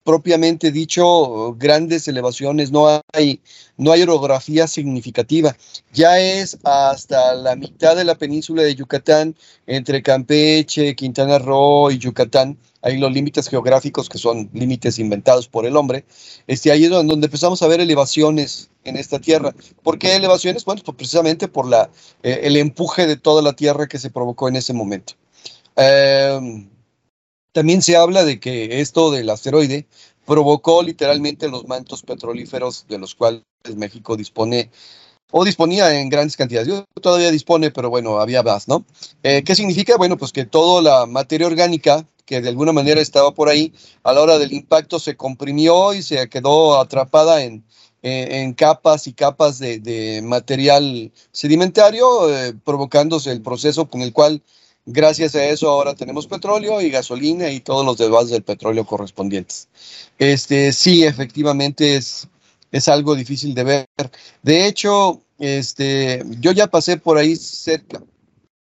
propiamente 0.04 0.70
dicho 0.70 1.54
grandes 1.54 2.08
elevaciones, 2.08 2.70
no 2.70 3.02
hay, 3.12 3.40
no 3.76 3.92
hay 3.92 4.02
orografía 4.02 4.66
significativa. 4.66 5.56
Ya 5.92 6.18
es 6.20 6.58
hasta 6.64 7.34
la 7.34 7.56
mitad 7.56 7.96
de 7.96 8.04
la 8.04 8.16
península 8.16 8.62
de 8.62 8.74
Yucatán, 8.74 9.36
entre 9.66 10.02
Campeche, 10.02 10.94
Quintana 10.94 11.38
Roo 11.38 11.90
y 11.90 11.98
Yucatán, 11.98 12.58
hay 12.82 12.98
los 12.98 13.12
límites 13.12 13.48
geográficos 13.48 14.08
que 14.08 14.18
son 14.18 14.50
límites 14.52 14.98
inventados 14.98 15.46
por 15.46 15.64
el 15.66 15.76
hombre. 15.76 16.04
Este, 16.48 16.72
ahí 16.72 16.84
es 16.84 16.90
donde 16.90 17.14
empezamos 17.14 17.62
a 17.62 17.68
ver 17.68 17.80
elevaciones 17.80 18.70
en 18.84 18.96
esta 18.96 19.20
tierra. 19.20 19.54
¿Por 19.84 19.98
qué 19.98 20.16
elevaciones? 20.16 20.64
Bueno, 20.64 20.82
pues 20.84 20.96
precisamente 20.96 21.46
por 21.46 21.68
la, 21.68 21.90
eh, 22.24 22.40
el 22.42 22.56
empuje 22.56 23.06
de 23.06 23.16
toda 23.16 23.40
la 23.40 23.52
tierra 23.52 23.86
que 23.86 23.98
se 23.98 24.10
provocó 24.10 24.48
en 24.48 24.56
ese 24.56 24.72
momento. 24.72 25.14
Em, 25.76 26.68
también 27.52 27.82
se 27.82 27.96
habla 27.96 28.24
de 28.24 28.40
que 28.40 28.80
esto 28.80 29.10
del 29.10 29.30
asteroide 29.30 29.86
provocó 30.26 30.82
literalmente 30.82 31.48
los 31.48 31.66
mantos 31.66 32.02
petrolíferos 32.02 32.86
de 32.88 32.98
los 32.98 33.14
cuales 33.14 33.42
México 33.76 34.16
dispone 34.16 34.70
o 35.30 35.44
disponía 35.44 35.98
en 35.98 36.08
grandes 36.08 36.36
cantidades. 36.36 36.68
Yo 36.68 36.84
todavía 37.00 37.30
dispone, 37.30 37.70
pero 37.70 37.90
bueno, 37.90 38.20
había 38.20 38.42
más, 38.42 38.68
¿no? 38.68 38.84
Eh, 39.22 39.42
¿Qué 39.44 39.54
significa? 39.54 39.96
Bueno, 39.96 40.16
pues 40.16 40.32
que 40.32 40.44
toda 40.44 40.82
la 40.82 41.06
materia 41.06 41.46
orgánica 41.46 42.06
que 42.24 42.40
de 42.40 42.48
alguna 42.48 42.72
manera 42.72 43.00
estaba 43.00 43.32
por 43.34 43.48
ahí, 43.48 43.72
a 44.02 44.12
la 44.12 44.20
hora 44.20 44.38
del 44.38 44.52
impacto 44.52 44.98
se 44.98 45.16
comprimió 45.16 45.92
y 45.92 46.02
se 46.02 46.28
quedó 46.28 46.80
atrapada 46.80 47.42
en, 47.42 47.64
capas 48.54 49.06
y 49.06 49.12
capas 49.12 49.58
de, 49.58 50.20
material 50.24 51.12
sedimentario, 51.30 52.34
eh, 52.34 52.54
provocándose 52.64 53.30
el 53.30 53.42
proceso 53.42 53.88
con 53.88 54.02
el 54.02 54.12
cual, 54.12 54.42
gracias 54.86 55.34
a 55.34 55.44
eso, 55.44 55.70
ahora 55.70 55.94
tenemos 55.94 56.26
petróleo 56.26 56.80
y 56.80 56.90
gasolina 56.90 57.50
y 57.50 57.60
todos 57.60 57.84
los 57.84 57.98
demás 57.98 58.30
del 58.30 58.42
petróleo 58.42 58.84
correspondientes. 58.84 59.68
Este, 60.18 60.72
sí, 60.72 61.04
efectivamente 61.04 61.96
es, 61.96 62.28
es 62.70 62.88
algo 62.88 63.14
difícil 63.14 63.54
de 63.54 63.64
ver. 63.64 63.86
De 64.42 64.66
hecho, 64.66 65.20
este, 65.38 66.22
yo 66.40 66.52
ya 66.52 66.66
pasé 66.66 66.96
por 66.96 67.18
ahí 67.18 67.36
cerca, 67.36 68.02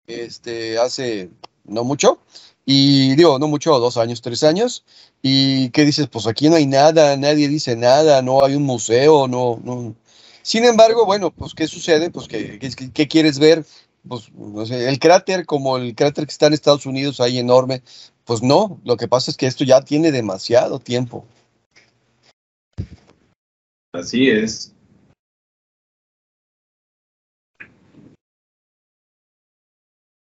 este, 0.07 0.79
hace 0.79 1.31
no 1.65 1.85
mucho, 1.85 2.21
y 2.65 3.15
digo, 3.15 3.39
no 3.39 3.49
mucho, 3.49 3.79
dos 3.79 3.97
años, 3.97 4.23
tres 4.23 4.43
años, 4.43 4.85
y 5.23 5.71
qué 5.71 5.85
dices, 5.85 6.09
pues 6.09 6.27
aquí 6.27 6.49
no 6.49 6.57
hay 6.57 6.67
nada, 6.67 7.17
nadie 7.17 7.49
dice 7.49 7.77
nada, 7.77 8.23
no 8.23 8.45
hay 8.45 8.57
un 8.57 8.65
museo, 8.65 9.29
no, 9.29 9.61
no. 9.63 9.95
Sin 10.43 10.65
embargo, 10.65 11.07
bueno, 11.07 11.31
pues 11.31 11.55
¿qué 11.55 11.67
sucede? 11.67 12.11
Pues 12.11 12.29
¿qué, 12.29 12.59
qué, 12.93 13.09
quieres 13.09 13.39
ver? 13.39 13.65
Pues 14.09 14.33
no 14.33 14.65
sé, 14.67 14.89
el 14.89 14.99
cráter 14.99 15.47
como 15.47 15.77
el 15.79 15.95
cráter 15.95 16.27
que 16.27 16.31
está 16.33 16.47
en 16.47 16.53
Estados 16.53 16.87
Unidos, 16.87 17.21
ahí 17.21 17.39
enorme, 17.39 17.83
pues 18.25 18.43
no, 18.43 18.81
lo 18.85 18.97
que 18.97 19.09
pasa 19.09 19.31
es 19.31 19.37
que 19.37 19.47
esto 19.47 19.65
ya 19.65 19.81
tiene 19.83 20.13
demasiado 20.13 20.79
tiempo. 20.79 21.27
Así 23.93 24.29
es. 24.29 24.75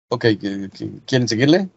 Ok, 0.09 0.25
¿quieren 1.05 1.27
seguirle? 1.27 1.69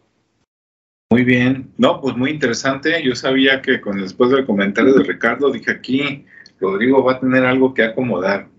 Muy 1.09 1.23
bien. 1.23 1.71
No, 1.77 2.01
pues 2.01 2.17
muy 2.17 2.31
interesante. 2.31 3.01
Yo 3.01 3.15
sabía 3.15 3.61
que 3.61 3.79
con 3.79 4.01
después 4.01 4.29
del 4.31 4.45
comentario 4.45 4.93
de 4.93 5.03
Ricardo 5.03 5.51
dije 5.51 5.71
aquí 5.71 6.25
Rodrigo 6.59 7.03
va 7.03 7.13
a 7.13 7.19
tener 7.19 7.45
algo 7.45 7.73
que 7.73 7.83
acomodar. 7.83 8.49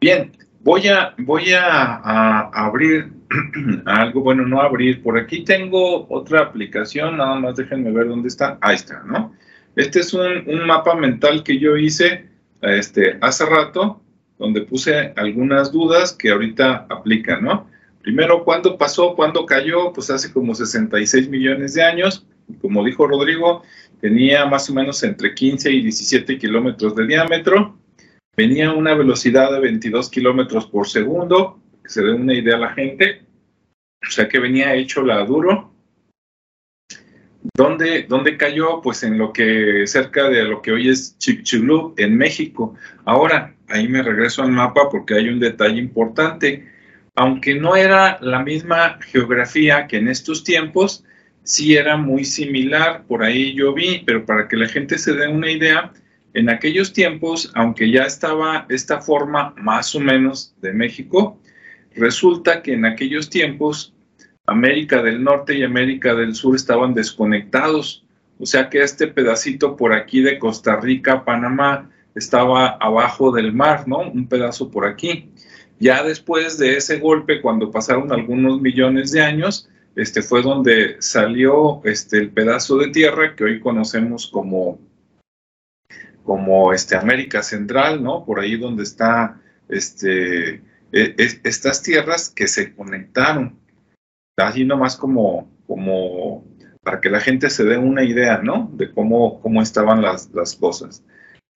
Bien, 0.00 0.30
voy 0.66 0.88
a 0.88 1.14
voy 1.18 1.52
a, 1.52 2.40
abrir 2.50 3.12
algo, 3.86 4.20
bueno, 4.20 4.46
no 4.46 4.60
abrir. 4.60 5.00
Por 5.02 5.16
aquí 5.16 5.44
tengo 5.44 6.06
otra 6.10 6.40
aplicación, 6.40 7.16
nada 7.16 7.36
más 7.36 7.56
déjenme 7.56 7.92
ver 7.92 8.08
dónde 8.08 8.28
está. 8.28 8.58
Ahí 8.60 8.74
está, 8.74 9.02
¿no? 9.04 9.32
Este 9.76 10.00
es 10.00 10.12
un, 10.12 10.26
un 10.46 10.66
mapa 10.66 10.94
mental 10.96 11.44
que 11.44 11.58
yo 11.58 11.76
hice 11.76 12.28
este, 12.62 13.16
hace 13.20 13.46
rato, 13.46 14.02
donde 14.38 14.62
puse 14.62 15.12
algunas 15.16 15.70
dudas 15.70 16.12
que 16.12 16.30
ahorita 16.30 16.86
aplican, 16.90 17.44
¿no? 17.44 17.68
Primero, 18.02 18.44
¿cuándo 18.44 18.76
pasó? 18.76 19.14
¿Cuándo 19.14 19.46
cayó? 19.46 19.92
Pues 19.92 20.10
hace 20.10 20.32
como 20.32 20.54
66 20.54 21.28
millones 21.28 21.74
de 21.74 21.84
años. 21.84 22.26
Como 22.60 22.84
dijo 22.84 23.06
Rodrigo, 23.06 23.62
tenía 24.00 24.46
más 24.46 24.68
o 24.70 24.74
menos 24.74 25.02
entre 25.04 25.34
15 25.34 25.70
y 25.70 25.82
17 25.82 26.38
kilómetros 26.38 26.94
de 26.96 27.06
diámetro. 27.06 27.76
Venía 28.36 28.68
a 28.68 28.74
una 28.74 28.94
velocidad 28.94 29.50
de 29.50 29.60
22 29.60 30.10
kilómetros 30.10 30.66
por 30.66 30.86
segundo, 30.88 31.58
que 31.82 31.88
se 31.88 32.02
dé 32.02 32.12
una 32.12 32.34
idea 32.34 32.56
a 32.56 32.60
la 32.60 32.74
gente. 32.74 33.22
O 34.06 34.10
sea 34.10 34.28
que 34.28 34.38
venía 34.38 34.74
hecho 34.74 35.02
la 35.02 35.24
duro. 35.24 35.72
¿Dónde, 37.54 38.02
¿Dónde, 38.08 38.36
cayó? 38.36 38.82
Pues 38.82 39.02
en 39.02 39.16
lo 39.16 39.32
que, 39.32 39.86
cerca 39.86 40.28
de 40.28 40.44
lo 40.44 40.60
que 40.60 40.72
hoy 40.72 40.88
es 40.88 41.16
Chicxulub, 41.18 41.94
en 41.96 42.16
México. 42.16 42.74
Ahora, 43.04 43.54
ahí 43.68 43.88
me 43.88 44.02
regreso 44.02 44.42
al 44.42 44.52
mapa 44.52 44.90
porque 44.90 45.14
hay 45.14 45.28
un 45.28 45.40
detalle 45.40 45.78
importante. 45.78 46.68
Aunque 47.14 47.54
no 47.54 47.74
era 47.76 48.18
la 48.20 48.42
misma 48.42 48.98
geografía 49.00 49.86
que 49.86 49.96
en 49.96 50.08
estos 50.08 50.44
tiempos, 50.44 51.04
sí 51.42 51.76
era 51.76 51.96
muy 51.96 52.24
similar, 52.24 53.04
por 53.06 53.22
ahí 53.22 53.54
yo 53.54 53.72
vi, 53.72 54.02
pero 54.04 54.26
para 54.26 54.48
que 54.48 54.56
la 54.56 54.68
gente 54.68 54.98
se 54.98 55.14
dé 55.14 55.28
una 55.28 55.50
idea, 55.50 55.92
en 56.36 56.50
aquellos 56.50 56.92
tiempos, 56.92 57.50
aunque 57.54 57.90
ya 57.90 58.02
estaba 58.02 58.66
esta 58.68 59.00
forma 59.00 59.54
más 59.56 59.94
o 59.94 60.00
menos 60.00 60.54
de 60.60 60.74
México, 60.74 61.40
resulta 61.94 62.60
que 62.60 62.74
en 62.74 62.84
aquellos 62.84 63.30
tiempos 63.30 63.94
América 64.44 65.02
del 65.02 65.24
Norte 65.24 65.56
y 65.56 65.62
América 65.62 66.14
del 66.14 66.34
Sur 66.34 66.54
estaban 66.54 66.92
desconectados. 66.92 68.04
O 68.38 68.44
sea 68.44 68.68
que 68.68 68.82
este 68.82 69.06
pedacito 69.06 69.76
por 69.76 69.94
aquí 69.94 70.20
de 70.20 70.38
Costa 70.38 70.76
Rica, 70.76 71.24
Panamá, 71.24 71.90
estaba 72.14 72.68
abajo 72.80 73.32
del 73.32 73.54
mar, 73.54 73.88
¿no? 73.88 74.00
Un 74.00 74.28
pedazo 74.28 74.70
por 74.70 74.86
aquí. 74.86 75.30
Ya 75.80 76.02
después 76.02 76.58
de 76.58 76.76
ese 76.76 76.98
golpe, 76.98 77.40
cuando 77.40 77.70
pasaron 77.70 78.12
algunos 78.12 78.60
millones 78.60 79.10
de 79.10 79.22
años, 79.22 79.70
este 79.94 80.20
fue 80.20 80.42
donde 80.42 80.96
salió 80.98 81.80
este 81.84 82.18
el 82.18 82.28
pedazo 82.28 82.76
de 82.76 82.88
tierra 82.88 83.34
que 83.34 83.44
hoy 83.44 83.60
conocemos 83.60 84.26
como 84.26 84.78
como 86.26 86.72
este, 86.72 86.96
América 86.96 87.42
Central, 87.42 88.02
¿no? 88.02 88.24
Por 88.26 88.40
ahí 88.40 88.56
donde 88.56 88.82
está 88.82 89.40
este, 89.68 90.56
e, 90.92 91.14
estas 91.44 91.82
tierras 91.82 92.28
que 92.28 92.48
se 92.48 92.74
conectaron. 92.74 93.58
Así 94.36 94.64
nomás 94.64 94.96
como, 94.96 95.50
como 95.66 96.44
para 96.82 97.00
que 97.00 97.08
la 97.08 97.20
gente 97.20 97.48
se 97.48 97.64
dé 97.64 97.78
una 97.78 98.02
idea, 98.02 98.38
¿no? 98.42 98.70
De 98.74 98.92
cómo, 98.92 99.40
cómo 99.40 99.62
estaban 99.62 100.02
las, 100.02 100.30
las 100.34 100.56
cosas. 100.56 101.02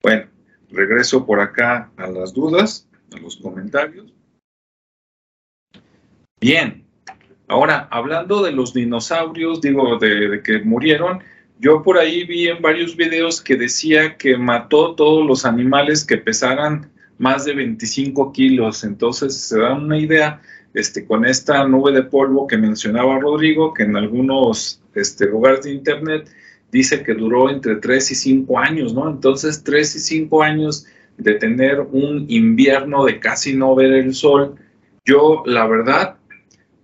Bueno, 0.03 0.27
regreso 0.71 1.27
por 1.27 1.41
acá 1.41 1.91
a 1.97 2.07
las 2.07 2.33
dudas, 2.33 2.89
a 3.13 3.19
los 3.19 3.37
comentarios. 3.37 4.15
Bien, 6.41 6.87
ahora 7.49 7.89
hablando 7.91 8.43
de 8.43 8.53
los 8.53 8.73
dinosaurios, 8.73 9.61
digo, 9.61 9.99
de 9.99 10.41
que 10.43 10.61
murieron, 10.61 11.23
yo 11.61 11.83
por 11.83 11.99
ahí 11.99 12.25
vi 12.25 12.49
en 12.49 12.63
varios 12.63 12.97
videos 12.97 13.41
que 13.41 13.55
decía 13.55 14.17
que 14.17 14.37
mató 14.37 14.95
todos 14.95 15.27
los 15.27 15.45
animales 15.45 16.05
que 16.05 16.17
pesaran 16.17 16.91
más 17.19 17.45
de 17.45 17.55
25 17.55 18.33
kilos. 18.33 18.83
Entonces 18.83 19.37
se 19.37 19.59
da 19.59 19.75
una 19.75 19.99
idea 19.99 20.41
este, 20.73 21.05
con 21.05 21.27
esta 21.27 21.67
nube 21.69 21.93
de 21.93 22.03
polvo 22.03 22.47
que 22.47 22.57
mencionaba 22.57 23.21
Rodrigo, 23.21 23.75
que 23.75 23.83
en 23.83 23.95
algunos 23.95 24.81
este, 24.95 25.27
lugares 25.27 25.65
de 25.65 25.73
internet 25.73 26.31
dice 26.73 27.03
que 27.03 27.13
duró 27.13 27.51
entre 27.51 27.77
3 27.77 28.11
y 28.11 28.15
5 28.15 28.59
años, 28.59 28.95
¿no? 28.95 29.11
Entonces 29.11 29.63
3 29.63 29.97
y 29.97 29.99
5 29.99 30.43
años 30.43 30.87
de 31.19 31.35
tener 31.35 31.81
un 31.81 32.25
invierno 32.29 33.05
de 33.05 33.21
casi 33.21 33.55
no 33.55 33.75
ver 33.75 33.93
el 33.93 34.15
sol. 34.15 34.55
Yo, 35.05 35.43
la 35.45 35.67
verdad, 35.67 36.17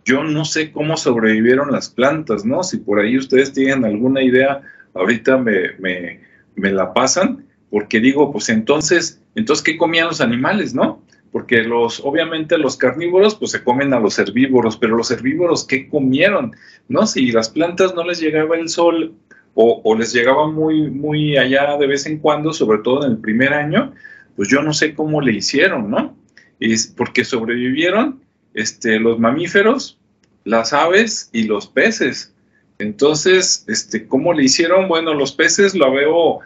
yo 0.07 0.23
no 0.23 0.45
sé 0.45 0.71
cómo 0.71 0.97
sobrevivieron 0.97 1.73
las 1.73 1.91
plantas, 1.91 2.45
¿no? 2.45 2.63
Si 2.63 2.79
por 2.79 3.01
ahí 3.01 3.19
ustedes 3.19 3.53
tienen 3.53 3.85
alguna 3.85 4.23
idea, 4.23 4.63
ahorita 4.95 5.37
me, 5.37 5.73
me, 5.81 6.73
la 6.73 6.95
pasan, 6.95 7.45
porque 7.71 7.99
digo, 7.99 8.31
pues 8.33 8.49
entonces, 8.49 9.21
entonces, 9.35 9.65
¿qué 9.65 9.77
comían 9.77 10.07
los 10.07 10.21
animales, 10.21 10.75
no? 10.75 11.03
Porque 11.33 11.65
los, 11.65 12.01
obviamente 12.05 12.57
los 12.57 12.77
carnívoros, 12.77 13.35
pues 13.35 13.51
se 13.51 13.65
comen 13.65 13.93
a 13.93 14.01
los 14.01 14.17
herbívoros, 14.21 14.77
pero 14.77 14.97
los 14.97 15.11
herbívoros, 15.11 15.67
¿qué 15.67 15.89
comieron? 15.89 16.53
¿No? 16.89 17.05
Si 17.09 17.33
las 17.33 17.51
plantas 17.51 17.95
no 17.97 18.05
les 18.05 18.21
llegaba 18.21 18.57
el 18.57 18.69
sol 18.69 19.13
o, 19.55 19.81
o 19.83 19.97
les 19.97 20.13
llegaba 20.13 20.49
muy, 20.49 20.89
muy 20.89 21.37
allá 21.37 21.77
de 21.79 21.87
vez 21.89 22.07
en 22.07 22.21
cuando, 22.21 22.53
sobre 22.53 22.79
todo 22.79 23.05
en 23.05 23.11
el 23.11 23.19
primer 23.19 23.53
año, 23.53 23.93
pues 24.37 24.49
yo 24.49 24.63
no 24.63 24.73
sé 24.73 24.95
cómo 24.95 25.21
le 25.21 25.33
hicieron, 25.33 25.91
¿no? 25.91 26.17
Es 26.61 26.87
porque 26.87 27.25
sobrevivieron 27.25 28.21
este, 28.57 28.99
los 28.99 29.21
mamíferos, 29.21 29.99
las 30.45 30.73
aves 30.73 31.29
y 31.33 31.45
los 31.45 31.69
peces. 31.69 32.35
Entonces, 32.79 33.65
este, 33.69 34.09
¿cómo 34.09 34.33
le 34.33 34.45
hicieron? 34.45 34.89
Bueno, 34.89 35.15
los 35.15 35.33
peces 35.33 35.75
lo 35.75 35.93
veo, 35.93 36.41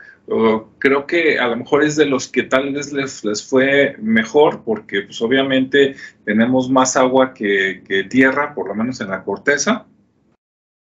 creo 0.78 1.06
que 1.06 1.38
a 1.38 1.46
lo 1.48 1.56
mejor 1.56 1.84
es 1.84 1.96
de 1.96 2.06
los 2.06 2.28
que 2.28 2.42
tal 2.42 2.72
vez 2.72 2.92
les, 2.92 3.24
les 3.24 3.48
fue 3.48 3.96
mejor, 4.00 4.62
porque 4.64 5.02
pues 5.02 5.22
obviamente 5.22 5.94
tenemos 6.24 6.68
más 6.68 6.96
agua 6.96 7.32
que, 7.32 7.82
que, 7.86 8.04
tierra, 8.04 8.54
por 8.54 8.68
lo 8.68 8.74
menos 8.74 9.00
en 9.00 9.10
la 9.10 9.24
corteza, 9.24 9.86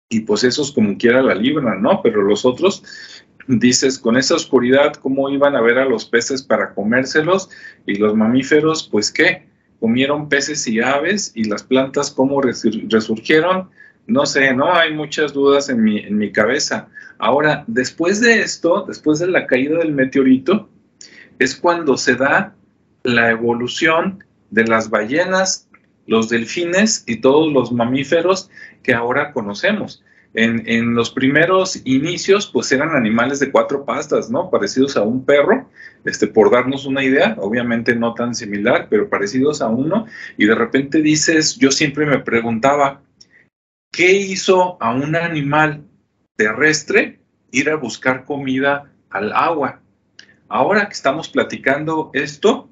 y 0.09 0.21
pues 0.21 0.43
esos 0.43 0.71
como 0.71 0.97
quiera 0.97 1.23
la 1.23 1.33
libran, 1.33 1.81
¿no? 1.81 2.01
Pero 2.03 2.21
los 2.21 2.45
otros, 2.45 2.83
dices, 3.47 3.97
con 3.97 4.17
esa 4.17 4.35
oscuridad, 4.35 4.93
¿cómo 4.93 5.29
iban 5.29 5.55
a 5.55 5.61
ver 5.61 5.79
a 5.79 5.85
los 5.85 6.05
peces 6.05 6.43
para 6.43 6.75
comérselos? 6.75 7.49
Y 7.87 7.95
los 7.95 8.15
mamíferos, 8.15 8.87
pues 8.91 9.11
qué, 9.11 9.54
comieron 9.79 10.29
peces 10.29 10.67
y 10.67 10.79
aves 10.79 11.31
y 11.35 11.45
las 11.45 11.63
plantas 11.63 12.11
cómo 12.11 12.41
resurgieron, 12.41 13.69
no 14.07 14.25
sé, 14.25 14.53
¿no? 14.53 14.73
Hay 14.73 14.93
muchas 14.93 15.33
dudas 15.33 15.69
en 15.69 15.83
mi, 15.83 15.99
en 15.99 16.17
mi 16.17 16.31
cabeza. 16.31 16.87
Ahora, 17.17 17.63
después 17.67 18.21
de 18.21 18.41
esto, 18.41 18.85
después 18.87 19.19
de 19.19 19.27
la 19.27 19.47
caída 19.47 19.77
del 19.79 19.93
meteorito, 19.93 20.69
es 21.39 21.55
cuando 21.55 21.97
se 21.97 22.15
da 22.15 22.55
la 23.03 23.31
evolución 23.31 24.23
de 24.51 24.65
las 24.65 24.89
ballenas, 24.89 25.67
los 26.07 26.29
delfines 26.29 27.03
y 27.07 27.17
todos 27.17 27.51
los 27.51 27.71
mamíferos 27.71 28.49
que 28.83 28.93
ahora 28.93 29.31
conocemos. 29.31 30.03
En, 30.37 30.95
los 30.95 31.11
primeros 31.11 31.81
inicios, 31.85 32.47
pues 32.51 32.69
eran 32.73 32.89
animales 32.89 33.39
de 33.39 33.51
cuatro 33.51 33.85
pastas, 33.85 34.29
¿no? 34.29 34.49
Parecidos 34.49 34.97
a 34.97 35.01
un 35.01 35.23
perro, 35.23 35.69
este, 36.03 36.27
por 36.27 36.51
darnos 36.51 36.85
una 36.85 37.03
idea, 37.03 37.35
obviamente 37.39 37.95
no 37.95 38.13
tan 38.13 38.35
similar, 38.35 38.87
pero 38.89 39.09
parecidos 39.09 39.61
a 39.61 39.69
uno. 39.69 40.07
Y 40.37 40.45
de 40.45 40.55
repente 40.55 41.01
dices, 41.01 41.55
yo 41.55 41.71
siempre 41.71 42.05
me 42.05 42.19
preguntaba, 42.19 43.01
¿qué 43.93 44.11
hizo 44.11 44.77
a 44.81 44.93
un 44.93 45.15
animal 45.15 45.85
terrestre 46.35 47.21
ir 47.51 47.69
a 47.69 47.77
buscar 47.77 48.25
comida 48.25 48.91
al 49.09 49.31
agua? 49.31 49.81
Ahora 50.49 50.87
que 50.87 50.93
estamos 50.93 51.29
platicando 51.29 52.11
esto, 52.13 52.69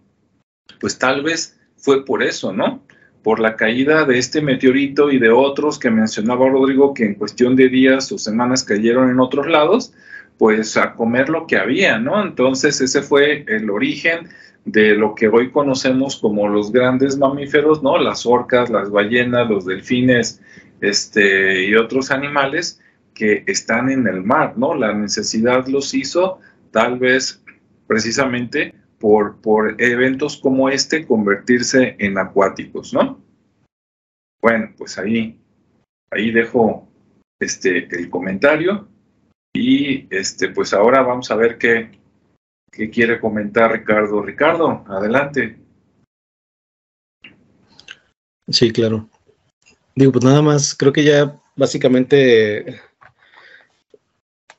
pues 0.82 0.99
tal 0.99 1.23
vez 1.23 1.58
fue 1.78 2.04
por 2.04 2.23
eso, 2.23 2.52
¿no? 2.52 2.84
Por 3.23 3.39
la 3.39 3.55
caída 3.55 4.03
de 4.03 4.19
este 4.19 4.41
meteorito 4.41 5.09
y 5.09 5.17
de 5.17 5.29
otros 5.29 5.79
que 5.79 5.89
mencionaba 5.89 6.49
Rodrigo 6.49 6.93
que 6.93 7.05
en 7.05 7.15
cuestión 7.15 7.55
de 7.55 7.69
días 7.69 8.12
o 8.12 8.17
semanas 8.17 8.63
cayeron 8.63 9.09
en 9.09 9.19
otros 9.19 9.47
lados, 9.47 9.93
pues 10.38 10.75
a 10.75 10.93
comer 10.93 11.29
lo 11.29 11.47
que 11.47 11.57
había, 11.57 11.97
¿no? 11.99 12.21
Entonces 12.21 12.81
ese 12.81 13.01
fue 13.01 13.45
el 13.47 13.69
origen 13.69 14.27
de 14.65 14.95
lo 14.95 15.15
que 15.15 15.29
hoy 15.29 15.51
conocemos 15.51 16.17
como 16.17 16.49
los 16.49 16.71
grandes 16.71 17.17
mamíferos, 17.17 17.81
¿no? 17.81 17.97
Las 17.97 18.25
orcas, 18.25 18.69
las 18.69 18.89
ballenas, 18.89 19.49
los 19.49 19.65
delfines, 19.65 20.41
este, 20.81 21.65
y 21.65 21.75
otros 21.75 22.12
animales 22.12 22.81
que 23.13 23.43
están 23.48 23.89
en 23.89 24.06
el 24.08 24.21
mar, 24.21 24.58
¿no? 24.58 24.73
La 24.73 24.93
necesidad 24.93 25.65
los 25.67 25.93
hizo 25.93 26.39
tal 26.71 27.00
vez 27.00 27.41
precisamente 27.87 28.73
por, 29.04 29.75
eventos 29.81 30.37
como 30.37 30.69
este 30.69 31.06
convertirse 31.06 31.97
en 31.99 32.17
acuáticos, 32.17 32.93
¿no? 32.93 33.21
Bueno, 34.41 34.73
pues 34.77 34.97
ahí, 34.97 35.41
ahí 36.10 36.31
dejo 36.31 36.87
este, 37.37 37.93
el 37.93 38.10
comentario 38.10 38.87
y 39.54 40.08
este, 40.10 40.49
pues 40.49 40.73
ahora 40.73 41.01
vamos 41.01 41.29
a 41.31 41.35
ver 41.35 41.58
qué, 41.58 41.99
qué 42.71 42.89
quiere 42.89 43.19
comentar 43.19 43.73
Ricardo. 43.73 44.21
Ricardo, 44.21 44.85
adelante. 44.87 45.60
Sí, 48.47 48.71
claro. 48.71 49.10
Digo, 49.95 50.13
pues 50.13 50.23
nada 50.23 50.41
más, 50.41 50.75
creo 50.75 50.93
que 50.93 51.04
ya 51.04 51.41
básicamente 51.58 52.79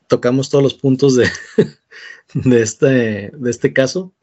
tocamos 0.05 0.51
todos 0.51 0.63
los 0.63 0.75
puntos 0.75 1.15
de, 1.15 1.27
de, 2.35 2.61
este, 2.61 3.31
de 3.33 3.49
este 3.49 3.73
caso 3.73 4.13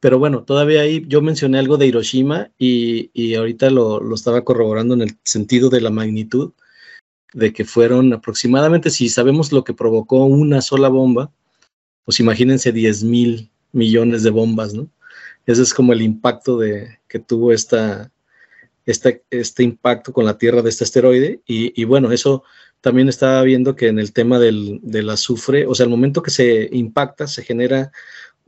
Pero 0.00 0.18
bueno, 0.18 0.44
todavía 0.44 0.82
ahí 0.82 1.04
yo 1.08 1.22
mencioné 1.22 1.58
algo 1.58 1.76
de 1.76 1.86
Hiroshima 1.86 2.50
y, 2.58 3.10
y 3.12 3.34
ahorita 3.34 3.70
lo, 3.70 4.00
lo, 4.00 4.14
estaba 4.14 4.44
corroborando 4.44 4.94
en 4.94 5.02
el 5.02 5.18
sentido 5.24 5.70
de 5.70 5.80
la 5.80 5.90
magnitud, 5.90 6.52
de 7.32 7.52
que 7.52 7.64
fueron 7.64 8.12
aproximadamente, 8.12 8.90
si 8.90 9.08
sabemos 9.08 9.52
lo 9.52 9.64
que 9.64 9.74
provocó 9.74 10.24
una 10.24 10.62
sola 10.62 10.88
bomba, 10.88 11.32
pues 12.04 12.20
imagínense 12.20 12.72
10 12.72 13.04
mil 13.04 13.50
millones 13.72 14.22
de 14.22 14.30
bombas, 14.30 14.74
¿no? 14.74 14.88
Ese 15.46 15.62
es 15.62 15.74
como 15.74 15.92
el 15.92 16.02
impacto 16.02 16.58
de, 16.58 16.98
que 17.08 17.18
tuvo 17.18 17.52
esta, 17.52 18.12
este, 18.86 19.24
este 19.30 19.62
impacto 19.62 20.12
con 20.12 20.24
la 20.24 20.38
Tierra 20.38 20.62
de 20.62 20.70
este 20.70 20.84
asteroide. 20.84 21.40
Y, 21.46 21.80
y 21.80 21.84
bueno, 21.84 22.12
eso 22.12 22.44
también 22.80 23.08
estaba 23.08 23.42
viendo 23.42 23.74
que 23.74 23.88
en 23.88 23.98
el 23.98 24.12
tema 24.12 24.38
del, 24.38 24.80
del, 24.82 25.10
azufre, 25.10 25.66
o 25.66 25.74
sea, 25.74 25.84
al 25.84 25.90
momento 25.90 26.22
que 26.22 26.30
se 26.30 26.68
impacta, 26.72 27.26
se 27.26 27.42
genera 27.42 27.92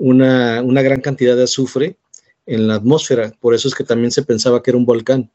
una, 0.01 0.63
una, 0.63 0.83
gran 0.83 1.01
cantidad 1.01 1.37
de 1.37 1.45
azufre 1.45 1.97
en 2.47 2.67
la 2.67 2.77
atmósfera. 2.77 3.33
Por 3.41 3.55
eso 3.55 3.69
es 3.69 3.75
que 3.75 3.85
también 3.85 4.11
se 4.11 4.23
pensaba 4.23 4.63
que 4.63 4.71
era 4.71 4.79
un 4.79 4.87
volcán, 4.87 5.31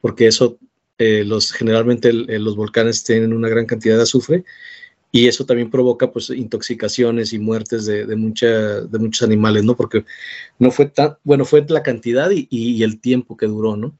porque 0.00 0.26
eso, 0.26 0.58
eh, 0.98 1.24
los, 1.24 1.52
generalmente 1.52 2.12
los 2.12 2.56
volcanes 2.56 3.04
tienen 3.04 3.32
una 3.32 3.48
gran 3.48 3.66
cantidad 3.66 3.96
de 3.96 4.02
azufre 4.02 4.44
y 5.14 5.28
eso 5.28 5.44
también 5.44 5.70
provoca 5.70 6.10
pues 6.10 6.30
intoxicaciones 6.30 7.34
y 7.34 7.38
muertes 7.38 7.84
de, 7.84 8.06
de, 8.06 8.16
mucha, 8.16 8.80
de 8.80 8.98
muchos 8.98 9.22
animales, 9.22 9.62
¿no? 9.62 9.76
Porque 9.76 10.06
no 10.58 10.70
fue 10.70 10.86
tan, 10.86 11.18
bueno, 11.22 11.44
fue 11.44 11.64
la 11.68 11.82
cantidad 11.82 12.30
y, 12.30 12.48
y, 12.50 12.82
el 12.82 12.98
tiempo 12.98 13.36
que 13.36 13.46
duró, 13.46 13.76
¿no? 13.76 13.94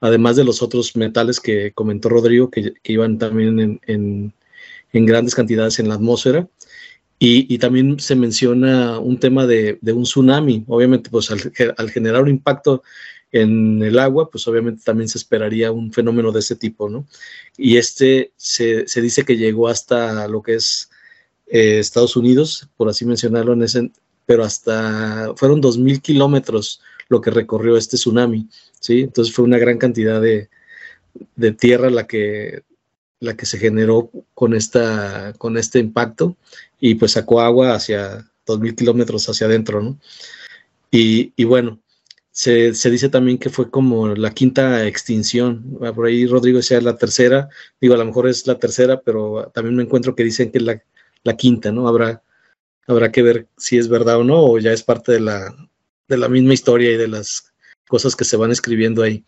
Además 0.00 0.34
de 0.34 0.44
los 0.44 0.62
otros 0.62 0.96
metales 0.96 1.38
que 1.38 1.70
comentó 1.72 2.08
Rodrigo, 2.08 2.50
que, 2.50 2.74
que 2.82 2.92
iban 2.92 3.16
también 3.16 3.80
en, 3.86 4.32
en, 4.92 5.06
grandes 5.06 5.34
cantidades 5.36 5.78
en 5.78 5.88
la 5.88 5.94
atmósfera. 5.94 6.48
Y, 7.18 7.58
también 7.58 7.98
se 7.98 8.14
menciona 8.14 8.98
un 8.98 9.18
tema 9.18 9.46
de, 9.46 9.78
de, 9.80 9.92
un 9.92 10.02
tsunami. 10.02 10.64
Obviamente, 10.68 11.08
pues 11.08 11.30
al, 11.30 11.40
al 11.78 11.90
generar 11.90 12.22
un 12.22 12.28
impacto 12.28 12.82
en 13.32 13.82
el 13.82 13.98
agua, 13.98 14.30
pues 14.30 14.46
obviamente 14.48 14.82
también 14.84 15.08
se 15.08 15.18
esperaría 15.18 15.72
un 15.72 15.92
fenómeno 15.92 16.32
de 16.32 16.40
ese 16.40 16.56
tipo, 16.56 16.88
¿no? 16.88 17.06
Y 17.56 17.76
este 17.76 18.32
se, 18.36 18.86
se 18.86 19.00
dice 19.00 19.24
que 19.24 19.36
llegó 19.36 19.68
hasta 19.68 20.28
lo 20.28 20.42
que 20.42 20.54
es 20.54 20.90
eh, 21.46 21.78
Estados 21.78 22.16
Unidos, 22.16 22.68
por 22.76 22.88
así 22.88 23.04
mencionarlo, 23.04 23.52
en 23.52 23.62
ese, 23.62 23.90
pero 24.26 24.44
hasta 24.44 25.32
fueron 25.36 25.60
2.000 25.60 26.00
kilómetros 26.00 26.80
lo 27.08 27.20
que 27.20 27.30
recorrió 27.30 27.76
este 27.76 27.96
tsunami, 27.96 28.48
¿sí? 28.80 29.00
Entonces 29.02 29.34
fue 29.34 29.44
una 29.44 29.58
gran 29.58 29.78
cantidad 29.78 30.20
de, 30.20 30.48
de 31.36 31.52
tierra 31.52 31.90
la 31.90 32.06
que, 32.06 32.62
la 33.20 33.36
que 33.36 33.46
se 33.46 33.58
generó 33.58 34.10
con, 34.34 34.54
esta, 34.54 35.32
con 35.38 35.56
este 35.56 35.78
impacto 35.78 36.36
y 36.80 36.94
pues 36.96 37.12
sacó 37.12 37.40
agua 37.40 37.74
hacia 37.74 38.24
2.000 38.46 38.74
kilómetros 38.76 39.28
hacia 39.28 39.46
adentro, 39.46 39.82
¿no? 39.82 39.98
Y, 40.90 41.32
y 41.36 41.44
bueno, 41.44 41.80
se, 42.30 42.74
se, 42.74 42.90
dice 42.90 43.08
también 43.08 43.38
que 43.38 43.50
fue 43.50 43.70
como 43.70 44.08
la 44.08 44.30
quinta 44.30 44.86
extinción. 44.86 45.78
Ah, 45.82 45.92
por 45.92 46.06
ahí 46.06 46.26
Rodrigo 46.26 46.58
decía 46.58 46.80
la 46.80 46.96
tercera. 46.96 47.48
Digo, 47.80 47.94
a 47.94 47.98
lo 47.98 48.04
mejor 48.04 48.28
es 48.28 48.46
la 48.46 48.58
tercera, 48.58 49.00
pero 49.00 49.50
también 49.54 49.76
me 49.76 49.82
encuentro 49.82 50.14
que 50.14 50.24
dicen 50.24 50.52
que 50.52 50.58
es 50.58 50.64
la, 50.64 50.82
la 51.24 51.36
quinta, 51.36 51.72
¿no? 51.72 51.88
Habrá, 51.88 52.22
habrá 52.86 53.10
que 53.10 53.22
ver 53.22 53.48
si 53.56 53.78
es 53.78 53.88
verdad 53.88 54.18
o 54.18 54.24
no, 54.24 54.44
o 54.44 54.58
ya 54.58 54.72
es 54.72 54.82
parte 54.82 55.12
de 55.12 55.20
la, 55.20 55.54
de 56.08 56.16
la 56.18 56.28
misma 56.28 56.54
historia 56.54 56.92
y 56.92 56.96
de 56.96 57.08
las 57.08 57.52
cosas 57.88 58.14
que 58.16 58.24
se 58.24 58.36
van 58.36 58.52
escribiendo 58.52 59.02
ahí. 59.02 59.24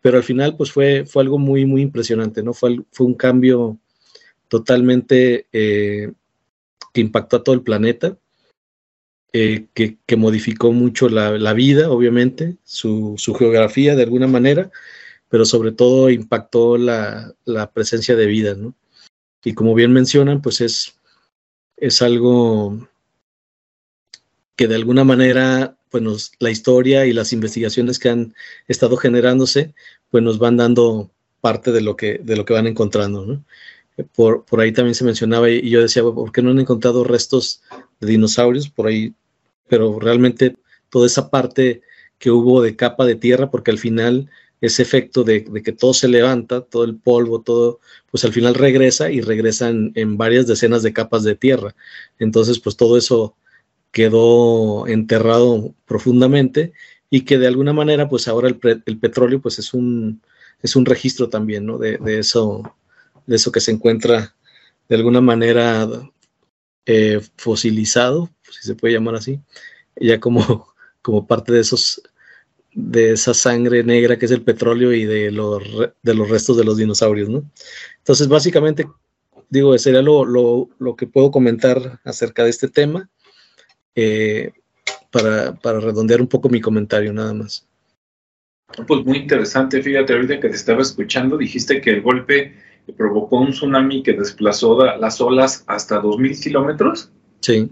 Pero 0.00 0.18
al 0.18 0.24
final, 0.24 0.56
pues 0.56 0.70
fue, 0.70 1.04
fue 1.04 1.22
algo 1.22 1.38
muy, 1.38 1.66
muy 1.66 1.82
impresionante, 1.82 2.42
¿no? 2.42 2.54
Fue, 2.54 2.78
fue 2.92 3.06
un 3.06 3.14
cambio 3.14 3.78
totalmente 4.48 5.46
eh, 5.52 6.12
que 6.96 7.02
impactó 7.02 7.36
a 7.36 7.44
todo 7.44 7.54
el 7.54 7.60
planeta 7.60 8.16
eh, 9.34 9.66
que, 9.74 10.16
modificó 10.16 10.72
mucho 10.72 11.10
la, 11.10 11.52
vida, 11.52 11.90
obviamente, 11.90 12.56
su, 12.64 13.16
geografía 13.38 13.94
de 13.94 14.04
alguna 14.04 14.26
manera, 14.26 14.70
pero 15.28 15.44
sobre 15.44 15.72
todo 15.72 16.08
impactó 16.08 16.78
la, 16.78 17.34
presencia 17.74 18.16
de 18.16 18.24
vida, 18.24 18.54
¿no? 18.54 18.74
Y 19.44 19.52
como 19.52 19.74
bien 19.74 19.92
mencionan, 19.92 20.40
pues 20.40 20.62
es, 20.62 20.98
es 21.76 22.00
algo 22.00 22.88
que 24.56 24.66
de 24.66 24.76
alguna 24.76 25.04
manera, 25.04 25.76
pues 25.90 26.02
nos, 26.02 26.32
la 26.38 26.50
historia 26.50 27.04
y 27.04 27.12
las 27.12 27.34
investigaciones 27.34 27.98
que 27.98 28.08
han 28.08 28.34
estado 28.68 28.96
generándose, 28.96 29.74
pues 30.08 30.24
nos 30.24 30.38
van 30.38 30.56
dando 30.56 31.10
parte 31.42 31.72
de 31.72 31.82
lo 31.82 31.94
que, 31.94 32.20
de 32.22 32.36
lo 32.36 32.46
que 32.46 32.54
van 32.54 32.66
encontrando, 32.66 33.26
¿no? 33.26 33.44
Por, 34.14 34.44
por 34.44 34.60
ahí 34.60 34.72
también 34.72 34.94
se 34.94 35.04
mencionaba 35.04 35.48
y 35.50 35.70
yo 35.70 35.80
decía, 35.80 36.02
¿por 36.02 36.30
qué 36.32 36.42
no 36.42 36.50
han 36.50 36.60
encontrado 36.60 37.04
restos 37.04 37.62
de 38.00 38.08
dinosaurios? 38.08 38.68
Por 38.68 38.88
ahí 38.88 39.14
pero 39.68 39.98
realmente 39.98 40.56
toda 40.90 41.06
esa 41.06 41.30
parte 41.30 41.82
que 42.18 42.30
hubo 42.30 42.62
de 42.62 42.76
capa 42.76 43.04
de 43.04 43.16
tierra, 43.16 43.50
porque 43.50 43.70
al 43.70 43.78
final 43.78 44.30
ese 44.60 44.82
efecto 44.82 45.22
de, 45.22 45.44
que 45.62 45.72
todo 45.72 45.92
se 45.92 46.08
levanta, 46.08 46.62
todo 46.62 46.84
el 46.84 46.96
polvo, 46.96 47.42
todo, 47.42 47.80
pues 48.10 48.24
al 48.24 48.32
final 48.32 48.54
regresa 48.54 49.10
y 49.10 49.20
regresa 49.20 49.68
en, 49.68 50.16
varias 50.16 50.46
decenas 50.46 50.82
de 50.82 50.94
capas 50.94 51.24
de 51.24 51.34
tierra. 51.34 51.74
Entonces, 52.18 52.58
pues 52.58 52.76
todo 52.76 52.96
eso 52.96 53.36
quedó 53.90 54.86
enterrado 54.86 55.74
profundamente 55.86 56.72
y 57.10 57.22
que 57.22 57.38
de 57.38 57.46
alguna 57.46 57.72
manera, 57.72 58.08
pues 58.08 58.28
ahora 58.28 58.48
el, 58.48 58.98
petróleo, 58.98 59.40
pues 59.40 59.58
es 59.58 59.74
un, 59.74 60.22
es 60.62 60.74
un 60.74 60.86
registro 60.86 61.28
también, 61.28 61.66
¿no? 61.66 61.78
De, 61.78 61.98
eso, 62.18 62.62
de 63.26 63.36
eso 63.36 63.52
que 63.52 63.60
se 63.60 63.72
encuentra 63.72 64.34
de 64.88 64.96
alguna 64.96 65.20
manera 65.20 65.88
eh, 66.86 67.20
fosilizado, 67.36 68.30
si 68.42 68.66
se 68.66 68.74
puede 68.74 68.94
llamar 68.94 69.16
así, 69.16 69.40
ya 69.96 70.20
como, 70.20 70.68
como 71.02 71.26
parte 71.26 71.52
de 71.52 71.60
esos 71.60 72.02
de 72.76 73.12
esa 73.12 73.32
sangre 73.32 73.82
negra 73.82 74.18
que 74.18 74.26
es 74.26 74.30
el 74.30 74.42
petróleo 74.42 74.92
y 74.92 75.06
de 75.06 75.30
los, 75.32 75.62
de 76.02 76.14
los 76.14 76.28
restos 76.28 76.58
de 76.58 76.64
los 76.64 76.76
dinosaurios, 76.76 77.30
¿no? 77.30 77.50
Entonces, 77.96 78.28
básicamente, 78.28 78.86
digo, 79.48 79.76
sería 79.78 80.02
lo, 80.02 80.26
lo, 80.26 80.68
lo 80.78 80.94
que 80.94 81.06
puedo 81.06 81.30
comentar 81.30 82.00
acerca 82.04 82.44
de 82.44 82.50
este 82.50 82.68
tema 82.68 83.08
eh, 83.94 84.52
para, 85.10 85.54
para 85.54 85.80
redondear 85.80 86.20
un 86.20 86.28
poco 86.28 86.50
mi 86.50 86.60
comentario, 86.60 87.14
nada 87.14 87.32
más. 87.32 87.66
Pues 88.86 89.06
muy 89.06 89.18
interesante, 89.18 89.82
fíjate, 89.82 90.12
ahorita 90.12 90.38
que 90.38 90.50
te 90.50 90.56
estaba 90.56 90.82
escuchando, 90.82 91.38
dijiste 91.38 91.80
que 91.80 91.90
el 91.90 92.02
golpe 92.02 92.56
provocó 92.92 93.40
un 93.40 93.50
tsunami 93.50 94.02
que 94.02 94.12
desplazó 94.12 94.84
las 94.84 95.20
olas 95.20 95.64
hasta 95.66 96.00
2.000 96.00 96.42
kilómetros. 96.42 97.10
Sí. 97.40 97.68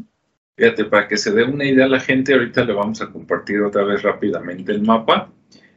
Fíjate, 0.57 0.85
para 0.85 1.09
que 1.09 1.17
se 1.17 1.33
dé 1.33 1.45
una 1.45 1.65
idea 1.65 1.87
a 1.87 1.89
la 1.89 2.01
gente, 2.01 2.33
ahorita 2.33 2.65
le 2.65 2.73
vamos 2.73 3.01
a 3.01 3.11
compartir 3.11 3.61
otra 3.63 3.85
vez 3.85 4.03
rápidamente 4.03 4.73
el 4.73 4.83
mapa. 4.83 5.31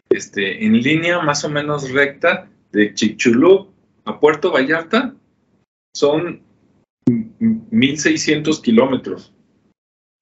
Este, 0.09 0.65
en 0.65 0.73
línea 0.81 1.19
más 1.21 1.43
o 1.43 1.49
menos 1.49 1.91
recta 1.91 2.47
de 2.71 2.93
Chicxulub 2.93 3.69
a 4.05 4.19
Puerto 4.19 4.51
Vallarta 4.51 5.13
son 5.93 6.41
1.600 7.09 8.61
kilómetros. 8.61 9.33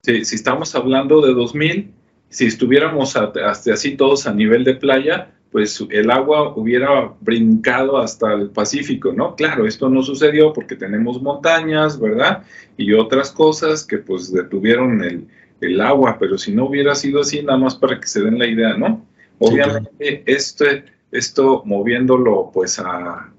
Si, 0.03 0.23
si, 0.25 0.35
estamos 0.35 0.73
hablando 0.75 1.21
de 1.21 1.33
2.000, 1.33 1.91
si 2.29 2.45
estuviéramos 2.45 3.15
hasta 3.15 3.73
así 3.73 3.97
todos 3.97 4.27
a 4.27 4.33
nivel 4.33 4.63
de 4.63 4.75
playa, 4.75 5.34
pues 5.55 5.81
el 5.89 6.11
agua 6.11 6.51
hubiera 6.57 7.13
brincado 7.21 7.97
hasta 7.97 8.33
el 8.33 8.49
Pacífico, 8.49 9.13
¿no? 9.13 9.37
Claro, 9.37 9.65
esto 9.65 9.87
no 9.87 10.03
sucedió 10.03 10.51
porque 10.51 10.75
tenemos 10.75 11.21
montañas, 11.21 11.97
¿verdad? 11.97 12.43
Y 12.75 12.91
otras 12.91 13.31
cosas 13.31 13.85
que 13.85 13.99
pues 13.99 14.33
detuvieron 14.33 15.01
el, 15.01 15.29
el 15.61 15.79
agua, 15.79 16.17
pero 16.19 16.37
si 16.37 16.53
no 16.53 16.65
hubiera 16.65 16.93
sido 16.93 17.21
así, 17.21 17.41
nada 17.41 17.57
más 17.57 17.75
para 17.75 18.01
que 18.01 18.05
se 18.05 18.21
den 18.21 18.37
la 18.37 18.47
idea, 18.47 18.75
¿no? 18.75 19.05
Obviamente, 19.39 19.89
sí, 19.97 20.23
este, 20.25 20.83
esto 21.09 21.61
moviéndolo 21.63 22.51
pues 22.53 22.77
a, 22.77 23.31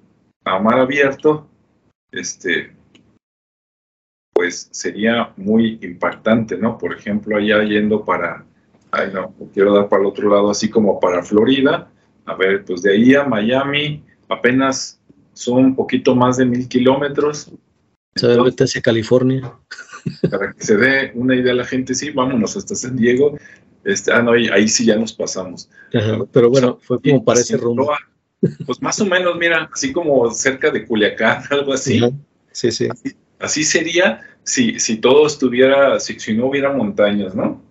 a 0.47 0.59
mar 0.59 0.79
abierto, 0.79 1.47
este, 2.13 2.75
pues 4.33 4.71
sería 4.73 5.35
muy 5.37 5.79
impactante, 5.83 6.57
¿no? 6.57 6.79
Por 6.79 6.95
ejemplo, 6.95 7.37
allá 7.37 7.63
yendo 7.63 8.07
para, 8.07 8.47
ay 8.91 9.11
no, 9.13 9.35
quiero 9.53 9.75
dar 9.75 9.91
para 9.91 10.01
el 10.01 10.09
otro 10.09 10.31
lado, 10.31 10.49
así 10.49 10.71
como 10.71 10.99
para 10.99 11.23
Florida, 11.23 11.91
a 12.27 12.35
ver, 12.35 12.65
pues 12.65 12.83
de 12.83 12.93
ahí 12.93 13.15
a 13.15 13.25
Miami 13.25 14.03
apenas 14.29 15.01
son 15.33 15.65
un 15.65 15.77
poquito 15.77 16.15
más 16.15 16.37
de 16.37 16.45
mil 16.45 16.69
kilómetros. 16.69 17.51
Se 18.15 18.27
ve 18.27 18.55
hacia 18.59 18.81
California. 18.81 19.53
Para 20.31 20.53
que 20.53 20.65
se 20.65 20.77
dé 20.77 21.13
una 21.15 21.37
idea 21.37 21.53
a 21.53 21.57
la 21.57 21.65
gente, 21.65 21.95
sí, 21.95 22.11
vámonos 22.11 22.57
hasta 22.57 22.75
San 22.75 22.97
Diego. 22.97 23.39
Este, 23.85 24.13
ah, 24.13 24.23
no, 24.23 24.33
ahí, 24.33 24.49
ahí 24.49 24.67
sí 24.67 24.85
ya 24.85 24.97
nos 24.97 25.13
pasamos. 25.13 25.69
Ajá, 25.95 26.19
pero 26.33 26.51
bueno, 26.51 26.79
fue 26.83 27.01
como 27.01 27.25
para 27.25 27.41
ese 27.41 27.57
rumbo. 27.57 27.93
Pues 28.65 28.83
más 28.83 29.01
o 29.01 29.07
menos, 29.07 29.37
mira, 29.39 29.69
así 29.73 29.93
como 29.93 30.31
cerca 30.31 30.71
de 30.71 30.87
Culiacán, 30.87 31.43
algo 31.51 31.73
así. 31.73 31.99
Ajá. 31.99 32.11
Sí, 32.53 32.73
sí. 32.73 32.89
Así, 32.89 33.17
así, 33.39 33.65
sería 33.65 34.23
si, 34.43 34.81
si 34.81 34.97
todo 34.97 35.27
estuviera, 35.27 36.01
si, 36.01 36.19
si 36.19 36.35
no 36.35 36.47
hubiera 36.47 36.73
montañas, 36.73 37.35
¿no? 37.35 37.63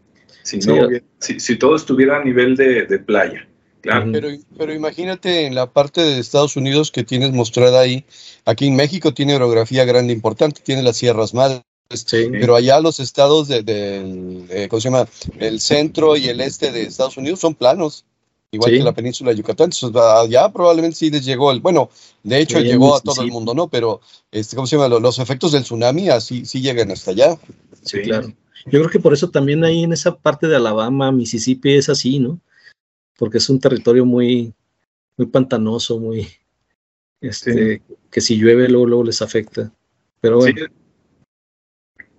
Si, 0.43 0.57
no 0.57 0.61
sí, 0.61 0.71
hubiera, 0.71 1.05
si, 1.17 1.39
si 1.39 1.55
todo 1.55 1.75
estuviera 1.75 2.17
a 2.17 2.23
nivel 2.23 2.55
de, 2.55 2.85
de 2.85 2.99
playa. 2.99 3.47
Claro. 3.85 4.11
Pero, 4.11 4.29
pero, 4.57 4.73
imagínate 4.73 5.45
en 5.45 5.53
la 5.53 5.71
parte 5.71 6.01
de 6.01 6.19
Estados 6.19 6.55
Unidos 6.55 6.91
que 6.91 7.03
tienes 7.03 7.31
mostrada 7.33 7.81
ahí, 7.81 8.03
aquí 8.43 8.65
en 8.65 8.75
México 8.75 9.13
tiene 9.13 9.35
orografía 9.35 9.85
grande 9.85 10.11
importante, 10.11 10.61
tiene 10.63 10.81
las 10.81 10.97
Sierras 10.97 11.35
Madres, 11.35 11.61
Pero 12.09 12.55
allá 12.55 12.79
los 12.79 12.99
estados 12.99 13.47
del, 13.47 13.63
de, 13.63 14.67
¿cómo 14.71 14.81
se 14.81 14.89
llama? 14.89 15.07
El 15.37 15.59
centro 15.59 16.17
y 16.17 16.29
el 16.29 16.41
este 16.41 16.71
de 16.71 16.81
Estados 16.81 17.17
Unidos 17.17 17.39
son 17.39 17.53
planos, 17.53 18.05
igual 18.49 18.71
que 18.71 18.79
la 18.79 18.91
península 18.91 19.29
de 19.29 19.37
Yucatán. 19.37 19.69
Entonces, 19.71 20.01
allá 20.01 20.49
probablemente 20.49 20.97
sí 20.97 21.11
les 21.11 21.23
llegó 21.23 21.51
el, 21.51 21.59
bueno, 21.59 21.91
de 22.23 22.39
hecho 22.39 22.59
llegó 22.61 22.95
a 22.95 23.01
todo 23.01 23.21
el 23.21 23.29
mundo, 23.29 23.53
¿no? 23.53 23.67
Pero, 23.67 24.01
este, 24.31 24.55
¿cómo 24.55 24.65
se 24.65 24.77
llama? 24.77 24.99
Los, 24.99 25.19
efectos 25.19 25.51
del 25.51 25.61
tsunami 25.61 26.09
así 26.09 26.43
sí 26.47 26.59
llegan 26.59 26.89
hasta 26.89 27.11
allá. 27.11 27.37
Sí, 27.83 28.01
claro. 28.01 28.33
Yo 28.65 28.79
creo 28.79 28.89
que 28.89 28.99
por 28.99 29.13
eso 29.13 29.29
también 29.29 29.63
ahí 29.63 29.83
en 29.83 29.93
esa 29.93 30.15
parte 30.15 30.47
de 30.47 30.55
Alabama, 30.55 31.11
Mississippi 31.11 31.73
es 31.73 31.87
así, 31.87 32.17
¿no? 32.17 32.39
Porque 33.17 33.37
es 33.37 33.49
un 33.49 33.59
territorio 33.59 34.05
muy, 34.05 34.53
muy 35.17 35.27
pantanoso, 35.27 35.99
muy, 35.99 36.27
este, 37.21 37.81
que 38.11 38.21
si 38.21 38.37
llueve 38.37 38.69
luego, 38.69 38.85
luego 38.85 39.03
les 39.05 39.21
afecta. 39.21 39.71
Pero 40.21 40.37
bueno. 40.37 40.65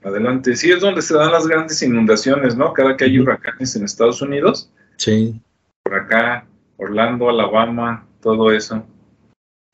Adelante. 0.03 0.55
Sí, 0.55 0.71
es 0.71 0.81
donde 0.81 1.03
se 1.03 1.15
dan 1.15 1.33
las 1.33 1.47
grandes 1.47 1.83
inundaciones, 1.83 2.57
¿no? 2.57 2.73
Cada 2.73 2.97
que 2.97 3.05
hay 3.05 3.19
huracanes 3.19 3.75
en 3.75 3.85
Estados 3.85 4.23
Unidos. 4.23 4.71
Sí. 4.97 5.41
Por 5.83 5.97
acá, 5.97 6.47
Orlando, 6.77 7.29
Alabama, 7.29 8.07
todo 8.21 8.53
eso. 8.53 8.87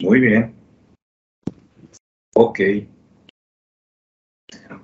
Muy 0.01 0.21
bien. 0.21 0.55
Ok. 2.35 2.61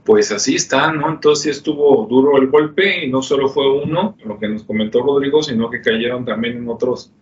Pues 0.05 0.33
así 0.33 0.55
está, 0.55 0.93
¿no? 0.93 1.11
Entonces 1.11 1.59
estuvo 1.59 2.07
duro 2.07 2.39
el 2.39 2.49
golpe 2.49 3.05
y 3.05 3.11
no 3.11 3.23
solo 3.23 3.49
fue 3.49 3.83
uno, 3.83 4.16
lo 4.25 4.39
que 4.39 4.49
nos 4.49 4.64
comentó 4.64 5.03
Rodrigo, 5.03 5.43
sino 5.43 5.69
que 5.71 5.83
cayeron 5.83 6.25
también 6.25 6.57
en 6.57 6.69
otros 6.69 7.12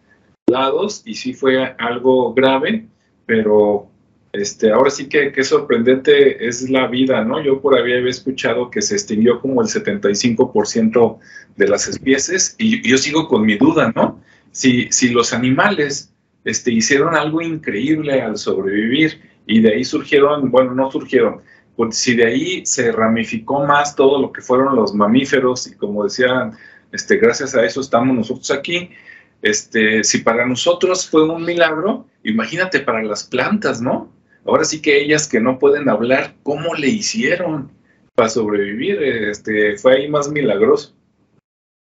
lados 0.47 1.03
y 1.05 1.15
sí 1.15 1.35
fue 1.35 1.75
algo 1.79 2.33
grave, 2.33 2.87
pero 3.27 3.89
este, 4.33 4.71
ahora 4.71 4.91
sí 4.91 5.09
que 5.09 5.33
qué 5.33 5.43
sorprendente 5.43 6.47
es 6.47 6.69
la 6.71 6.87
vida, 6.87 7.25
¿no? 7.25 7.43
Yo 7.43 7.61
por 7.61 7.75
ahí 7.75 7.93
había 7.93 8.11
escuchado 8.11 8.71
que 8.71 8.83
se 8.83 8.95
extinguió 8.95 9.41
como 9.41 9.63
el 9.63 9.69
75% 9.69 11.19
de 11.57 11.69
las 11.69 11.89
especies 11.89 12.55
y 12.59 12.87
yo 12.89 12.99
sigo 12.99 13.29
con 13.29 13.47
mi 13.47 13.57
duda, 13.57 13.93
¿no? 13.97 14.21
Si, 14.53 14.89
si 14.91 15.09
los 15.09 15.33
animales 15.33 16.13
este, 16.45 16.73
hicieron 16.73 17.15
algo 17.15 17.43
increíble 17.43 18.21
al 18.21 18.37
sobrevivir 18.37 19.21
y 19.47 19.61
de 19.61 19.75
ahí 19.75 19.85
surgieron, 19.85 20.51
bueno, 20.51 20.75
no 20.75 20.91
surgieron, 20.91 21.41
pues 21.77 21.97
si 21.97 22.15
de 22.15 22.27
ahí 22.27 22.67
se 22.67 22.91
ramificó 22.93 23.65
más 23.65 23.95
todo 23.95 24.21
lo 24.21 24.33
que 24.33 24.41
fueron 24.41 24.75
los 24.75 24.95
mamíferos 24.95 25.67
y 25.67 25.75
como 25.75 26.05
decían, 26.05 26.57
este, 26.93 27.17
gracias 27.17 27.55
a 27.55 27.65
eso 27.65 27.81
estamos 27.81 28.17
nosotros 28.17 28.51
aquí, 28.51 28.91
este, 29.43 30.03
si 30.03 30.19
para 30.19 30.47
nosotros 30.47 31.09
fue 31.09 31.29
un 31.29 31.45
milagro, 31.45 32.07
imagínate 32.25 32.81
para 32.81 33.03
las 33.03 33.25
plantas, 33.25 33.81
¿no? 33.81 34.17
ahora 34.47 34.65
sí 34.65 34.81
que 34.81 35.01
ellas 35.01 35.29
que 35.29 35.41
no 35.41 35.59
pueden 35.59 35.89
hablar, 35.89 36.35
¿cómo 36.43 36.75
le 36.75 36.89
hicieron 36.89 37.73
para 38.15 38.29
sobrevivir? 38.29 39.03
Este, 39.03 39.77
fue 39.77 39.97
ahí 39.97 40.09
más 40.09 40.29
milagroso. 40.29 40.93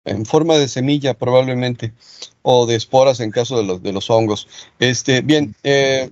En 0.04 0.24
forma 0.24 0.56
de 0.56 0.68
semilla, 0.68 1.14
probablemente, 1.14 1.92
o 2.42 2.66
de 2.66 2.74
esporas 2.74 3.20
en 3.20 3.30
caso 3.30 3.58
de 3.58 3.64
los, 3.64 3.82
de 3.82 3.92
los 3.92 4.10
hongos. 4.10 4.48
Este, 4.78 5.20
bien, 5.20 5.54
eh, 5.62 6.10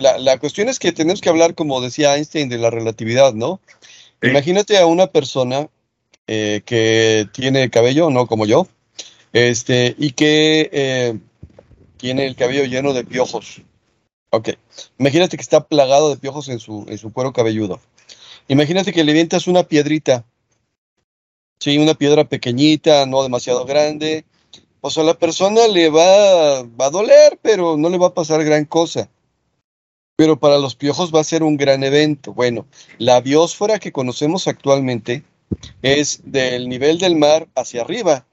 la, 0.00 0.38
cuestión 0.38 0.68
es 0.68 0.78
que 0.78 0.92
tenemos 0.92 1.20
que 1.20 1.28
hablar, 1.28 1.54
como 1.54 1.80
decía 1.80 2.16
Einstein, 2.16 2.48
de 2.48 2.58
la 2.58 2.70
relatividad, 2.70 3.34
¿no? 3.34 3.60
Imagínate 4.22 4.78
a 4.78 4.86
una 4.86 5.06
persona 5.08 5.68
eh, 6.26 6.62
que 6.64 7.28
tiene 7.32 7.70
cabello, 7.70 8.10
no 8.10 8.26
como 8.26 8.46
yo, 8.46 8.66
este, 9.32 9.94
y 9.98 10.12
que 10.12 10.70
eh, 10.72 11.18
tiene 11.96 12.26
el 12.26 12.36
cabello 12.36 12.64
lleno 12.64 12.92
de 12.92 13.04
piojos. 13.04 13.62
Ok. 14.30 14.50
Imagínate 14.98 15.36
que 15.36 15.42
está 15.42 15.66
plagado 15.66 16.10
de 16.10 16.16
piojos 16.16 16.48
en 16.48 16.60
su, 16.60 16.86
en 16.88 16.98
su 16.98 17.12
cuero 17.12 17.32
cabelludo. 17.32 17.80
Imagínate 18.48 18.92
que 18.92 19.04
le 19.04 19.12
vientas 19.12 19.46
una 19.46 19.64
piedrita. 19.64 20.24
Sí, 21.58 21.78
una 21.78 21.94
piedra 21.94 22.24
pequeñita, 22.24 23.06
no 23.06 23.22
demasiado 23.22 23.64
grande. 23.66 24.24
O 24.80 24.90
sea, 24.90 25.02
a 25.02 25.06
la 25.06 25.14
persona 25.14 25.66
le 25.68 25.90
va, 25.90 26.62
va 26.62 26.86
a 26.86 26.90
doler, 26.90 27.38
pero 27.42 27.76
no 27.76 27.90
le 27.90 27.98
va 27.98 28.08
a 28.08 28.14
pasar 28.14 28.42
gran 28.44 28.64
cosa. 28.64 29.10
Pero 30.20 30.38
para 30.38 30.58
los 30.58 30.74
piojos 30.74 31.14
va 31.14 31.20
a 31.20 31.24
ser 31.24 31.42
un 31.42 31.56
gran 31.56 31.82
evento. 31.82 32.34
Bueno, 32.34 32.66
la 32.98 33.22
biosfera 33.22 33.78
que 33.78 33.90
conocemos 33.90 34.48
actualmente 34.48 35.24
es 35.80 36.20
del 36.24 36.68
nivel 36.68 36.98
del 36.98 37.16
mar 37.16 37.48
hacia 37.54 37.80
arriba. 37.80 38.26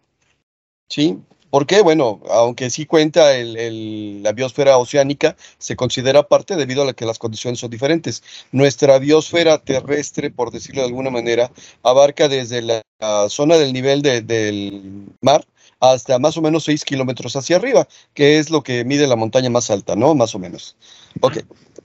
¿Sí? 0.90 1.18
¿Por 1.50 1.66
qué? 1.66 1.82
Bueno, 1.82 2.20
aunque 2.30 2.70
sí 2.72 2.86
cuenta 2.86 3.32
la 3.32 4.32
biosfera 4.34 4.78
oceánica, 4.78 5.38
se 5.60 5.78
considera 5.78 6.28
parte 6.28 6.58
debido 6.58 6.86
a 6.86 6.94
que 6.94 7.06
las 7.06 7.20
condiciones 7.20 7.62
son 7.62 7.70
diferentes. 7.70 8.22
Nuestra 8.52 9.00
biosfera 9.00 9.58
terrestre, 9.58 10.30
por 10.30 10.52
decirlo 10.52 10.82
de 10.82 10.90
alguna 10.90 11.10
manera, 11.10 11.54
abarca 11.84 12.28
desde 12.28 12.64
la, 12.64 12.82
zona 13.30 13.56
del 13.56 13.72
nivel 13.72 14.02
del 14.02 15.06
mar 15.22 15.48
hasta 15.80 16.20
más 16.20 16.38
o 16.38 16.42
menos 16.42 16.64
6 16.66 16.86
kilómetros 16.86 17.36
hacia 17.36 17.58
arriba, 17.58 17.88
que 18.14 18.40
es 18.40 18.50
lo 18.50 18.64
que 18.64 18.86
mide 18.86 19.08
la 19.08 19.16
montaña 19.16 19.50
más 19.50 19.70
alta, 19.70 19.96
¿no? 19.96 20.16
Más 20.16 20.34
o 20.36 20.40
menos. 20.40 20.76
Ok. 21.22 21.38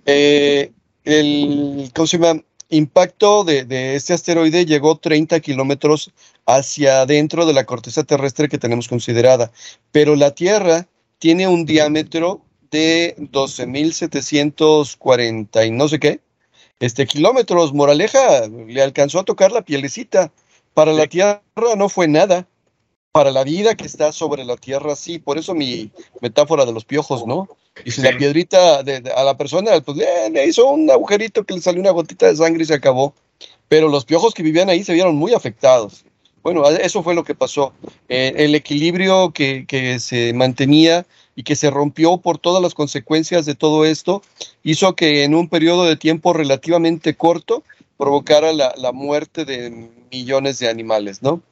Eh, 0.07 0.73
el, 1.05 1.91
¿Cómo 1.95 2.07
se 2.07 2.19
llama? 2.19 2.41
impacto 2.73 3.45
de, 3.45 3.95
este 3.95 4.15
asteroide 4.15 4.65
llegó 4.65 4.97
30 4.97 5.39
kilómetros 5.41 6.11
hacia 6.47 7.03
adentro 7.03 7.45
de 7.45 7.53
la 7.53 7.67
corteza 7.67 8.03
terrestre 8.03 8.49
que 8.49 8.57
tenemos 8.57 8.89
considerada, 8.89 9.53
pero 9.91 10.17
la 10.17 10.35
Tierra 10.35 10.89
tiene 11.19 11.47
un 11.47 11.67
diámetro 11.67 12.41
de 12.71 13.15
12.740 13.19 15.67
y 15.67 15.71
no 15.71 15.87
sé 15.89 16.01
qué, 16.01 16.21
este 16.81 17.07
kilómetros, 17.07 17.73
moraleja, 17.73 18.49
le 18.49 18.83
alcanzó 18.83 19.21
a 19.21 19.25
tocar 19.25 19.53
la 19.53 19.63
pielecita. 19.63 20.33
Para 20.75 20.93
la 20.93 21.07
Tierra 21.07 21.41
no 21.77 21.89
fue 21.89 22.09
nada. 22.09 22.49
Para 23.13 23.31
la 23.31 23.45
vida 23.45 23.75
que 23.75 23.85
está 23.85 24.11
sobre 24.11 24.43
la 24.43 24.57
Tierra, 24.57 24.97
sí. 24.97 25.19
Por 25.19 25.37
eso 25.37 25.55
mi 25.55 25.91
metáfora 26.23 26.65
de 26.65 26.73
los 26.73 26.87
piojos, 26.87 27.27
¿no? 27.27 27.47
Y 27.85 27.91
si 27.91 28.01
la 28.01 28.17
piedrita 28.17 28.83
de, 28.83 29.03
a 29.15 29.23
la 29.23 29.37
persona 29.37 29.79
pues, 29.83 29.99
le, 29.99 30.47
hizo 30.47 30.67
un 30.67 30.91
agujerito 30.91 31.45
que 31.45 31.53
le 31.53 31.61
salió 31.61 31.83
una 31.83 31.91
gotita 31.91 32.27
de 32.27 32.37
sangre 32.37 32.63
y 32.63 32.67
se 32.67 32.73
acabó. 32.73 33.13
Pero 33.69 33.89
los 33.89 34.07
piojos 34.07 34.33
que 34.33 34.43
vivían 34.43 34.71
ahí 34.71 34.83
se 34.83 34.95
vieron 34.95 35.15
muy 35.17 35.35
afectados. 35.35 36.07
Bueno, 36.43 36.67
eso 36.67 37.03
fue 37.03 37.15
lo 37.15 37.23
que 37.23 37.35
pasó. 37.35 37.75
Eh, 38.09 38.33
el 38.37 38.55
equilibrio 38.55 39.33
que, 39.33 39.67
que, 39.67 40.01
se 40.01 40.33
mantenía 40.33 41.05
y 41.37 41.43
que 41.43 41.55
se 41.55 41.71
rompió 41.71 42.17
por 42.17 42.39
todas 42.39 42.63
las 42.63 42.73
consecuencias 42.73 43.45
de 43.45 43.55
todo 43.55 43.85
esto 43.85 44.23
hizo 44.63 44.97
que 44.97 45.25
en 45.25 45.35
un 45.35 45.51
periodo 45.51 45.85
de 45.85 45.97
tiempo 45.97 46.33
relativamente 46.33 47.15
corto 47.15 47.63
provocara 47.99 48.55
la, 48.55 48.75
la 48.79 48.93
muerte 48.93 49.45
de 49.45 49.91
millones 50.11 50.59
de 50.59 50.71
animales, 50.71 51.23
¿no? 51.23 51.43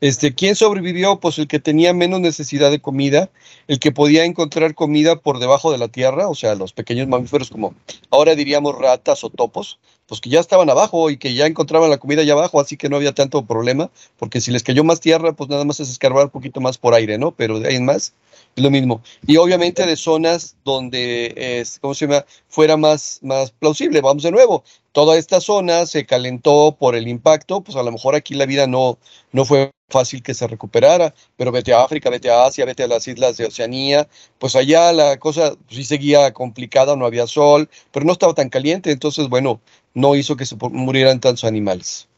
Este, 0.00 0.34
¿Quién 0.34 0.54
sobrevivió? 0.54 1.20
Pues 1.20 1.38
el 1.38 1.48
que 1.48 1.60
tenía 1.60 1.94
menos 1.94 2.20
necesidad 2.20 2.70
de 2.70 2.80
comida, 2.80 3.30
el 3.68 3.78
que 3.78 3.92
podía 3.92 4.24
encontrar 4.24 4.74
comida 4.74 5.16
por 5.16 5.38
debajo 5.38 5.72
de 5.72 5.78
la 5.78 5.88
tierra, 5.88 6.28
o 6.28 6.34
sea, 6.34 6.54
los 6.54 6.72
pequeños 6.72 7.08
mamíferos 7.08 7.50
como 7.50 7.74
ahora 8.10 8.34
diríamos 8.34 8.76
ratas 8.76 9.24
o 9.24 9.30
topos, 9.30 9.78
pues 10.06 10.20
que 10.20 10.30
ya 10.30 10.40
estaban 10.40 10.68
abajo 10.68 11.10
y 11.10 11.16
que 11.16 11.34
ya 11.34 11.46
encontraban 11.46 11.90
la 11.90 11.98
comida 11.98 12.22
allá 12.22 12.34
abajo, 12.34 12.60
así 12.60 12.76
que 12.76 12.88
no 12.88 12.96
había 12.96 13.12
tanto 13.12 13.44
problema, 13.46 13.90
porque 14.18 14.40
si 14.40 14.50
les 14.50 14.62
cayó 14.62 14.84
más 14.84 15.00
tierra, 15.00 15.32
pues 15.32 15.48
nada 15.48 15.64
más 15.64 15.80
es 15.80 15.90
escarbar 15.90 16.24
un 16.24 16.30
poquito 16.30 16.60
más 16.60 16.76
por 16.78 16.94
aire, 16.94 17.16
¿no? 17.18 17.32
Pero 17.32 17.60
de 17.60 17.80
más, 17.80 18.12
lo 18.56 18.70
mismo. 18.70 19.02
Y 19.26 19.36
obviamente 19.36 19.86
de 19.86 19.96
zonas 19.96 20.56
donde, 20.64 21.32
es, 21.36 21.78
¿cómo 21.80 21.94
se 21.94 22.06
llama?, 22.06 22.24
fuera 22.48 22.76
más, 22.76 23.18
más 23.22 23.50
plausible. 23.50 24.00
Vamos 24.00 24.22
de 24.22 24.30
nuevo, 24.30 24.64
toda 24.92 25.16
esta 25.18 25.40
zona 25.40 25.86
se 25.86 26.06
calentó 26.06 26.76
por 26.78 26.94
el 26.94 27.08
impacto, 27.08 27.60
pues 27.62 27.76
a 27.76 27.82
lo 27.82 27.92
mejor 27.92 28.14
aquí 28.14 28.34
la 28.34 28.46
vida 28.46 28.66
no, 28.66 28.98
no 29.32 29.44
fue 29.44 29.70
fácil 29.88 30.22
que 30.22 30.34
se 30.34 30.46
recuperara, 30.46 31.14
pero 31.36 31.52
vete 31.52 31.72
a 31.72 31.82
África, 31.82 32.10
vete 32.10 32.30
a 32.30 32.46
Asia, 32.46 32.64
vete 32.64 32.82
a 32.84 32.88
las 32.88 33.06
islas 33.06 33.36
de 33.36 33.46
Oceanía, 33.46 34.08
pues 34.38 34.56
allá 34.56 34.92
la 34.92 35.18
cosa 35.18 35.54
sí 35.68 35.84
seguía 35.84 36.32
complicada, 36.32 36.96
no 36.96 37.06
había 37.06 37.26
sol, 37.26 37.68
pero 37.92 38.06
no 38.06 38.12
estaba 38.12 38.34
tan 38.34 38.48
caliente, 38.48 38.90
entonces 38.90 39.28
bueno, 39.28 39.60
no 39.94 40.16
hizo 40.16 40.36
que 40.36 40.46
se 40.46 40.56
murieran 40.56 41.20
tantos 41.20 41.44
animales. 41.44 42.08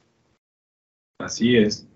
Así 1.18 1.56
es. 1.56 1.86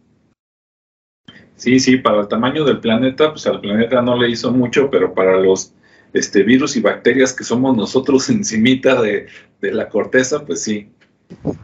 Sí, 1.61 1.78
sí, 1.78 1.98
para 1.98 2.22
el 2.22 2.28
tamaño 2.28 2.64
del 2.64 2.80
planeta, 2.80 3.32
pues 3.32 3.46
al 3.46 3.61
planeta 3.61 4.00
no 4.00 4.16
le 4.16 4.30
hizo 4.30 4.50
mucho, 4.50 4.88
pero 4.90 5.12
para 5.12 5.38
los 5.38 5.74
este, 6.14 6.42
virus 6.42 6.74
y 6.76 6.80
bacterias 6.80 7.34
que 7.34 7.44
somos 7.44 7.76
nosotros 7.76 8.30
encimita 8.30 9.02
de, 9.02 9.26
de 9.61 9.72
la 9.72 9.90
corteza, 9.90 10.46
pues 10.46 10.62
sí. 10.62 10.90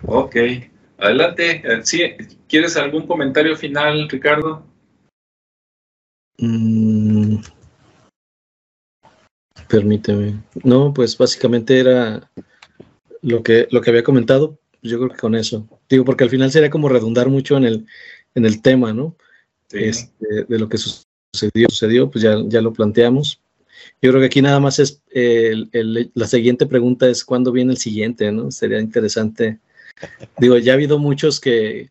Ok. 0.04 0.36
Adelante. 0.98 1.62
Eh, 1.64 1.80
sí, 1.82 2.02
¿Quieres 2.46 2.76
algún 2.76 3.06
comentario 3.06 3.56
final, 3.56 4.06
Ricardo? 4.10 4.66
Mm, 6.36 7.36
permíteme. 9.66 10.42
No, 10.62 10.92
pues 10.92 11.16
básicamente 11.16 11.80
era 11.80 12.30
lo 13.22 13.42
que, 13.42 13.66
lo 13.70 13.80
que 13.80 13.88
había 13.88 14.02
comentado. 14.02 14.58
Yo 14.82 14.98
creo 14.98 15.08
que 15.08 15.16
con 15.16 15.34
eso. 15.34 15.66
Digo, 15.88 16.04
porque 16.04 16.24
al 16.24 16.30
final 16.30 16.50
sería 16.50 16.68
como 16.68 16.90
redundar 16.90 17.30
mucho 17.30 17.56
en 17.56 17.64
el, 17.64 17.86
en 18.34 18.44
el 18.44 18.60
tema, 18.60 18.92
¿no? 18.92 19.16
Este, 19.70 20.44
de 20.48 20.58
lo 20.58 20.68
que 20.68 20.78
sucedió, 20.78 21.68
sucedió, 21.68 22.10
pues 22.10 22.22
ya, 22.22 22.36
ya 22.46 22.60
lo 22.60 22.72
planteamos. 22.72 23.40
Yo 24.00 24.10
creo 24.10 24.20
que 24.20 24.26
aquí 24.26 24.42
nada 24.42 24.60
más 24.60 24.78
es, 24.78 25.02
la 25.12 26.26
siguiente 26.26 26.66
pregunta 26.66 27.08
es 27.08 27.24
cuándo 27.24 27.52
viene 27.52 27.72
el 27.72 27.78
siguiente, 27.78 28.30
¿no? 28.32 28.50
Sería 28.50 28.80
interesante 28.80 29.60
Digo, 30.38 30.58
ya 30.58 30.72
ha 30.72 30.74
habido 30.74 30.98
muchos 30.98 31.40
que, 31.40 31.90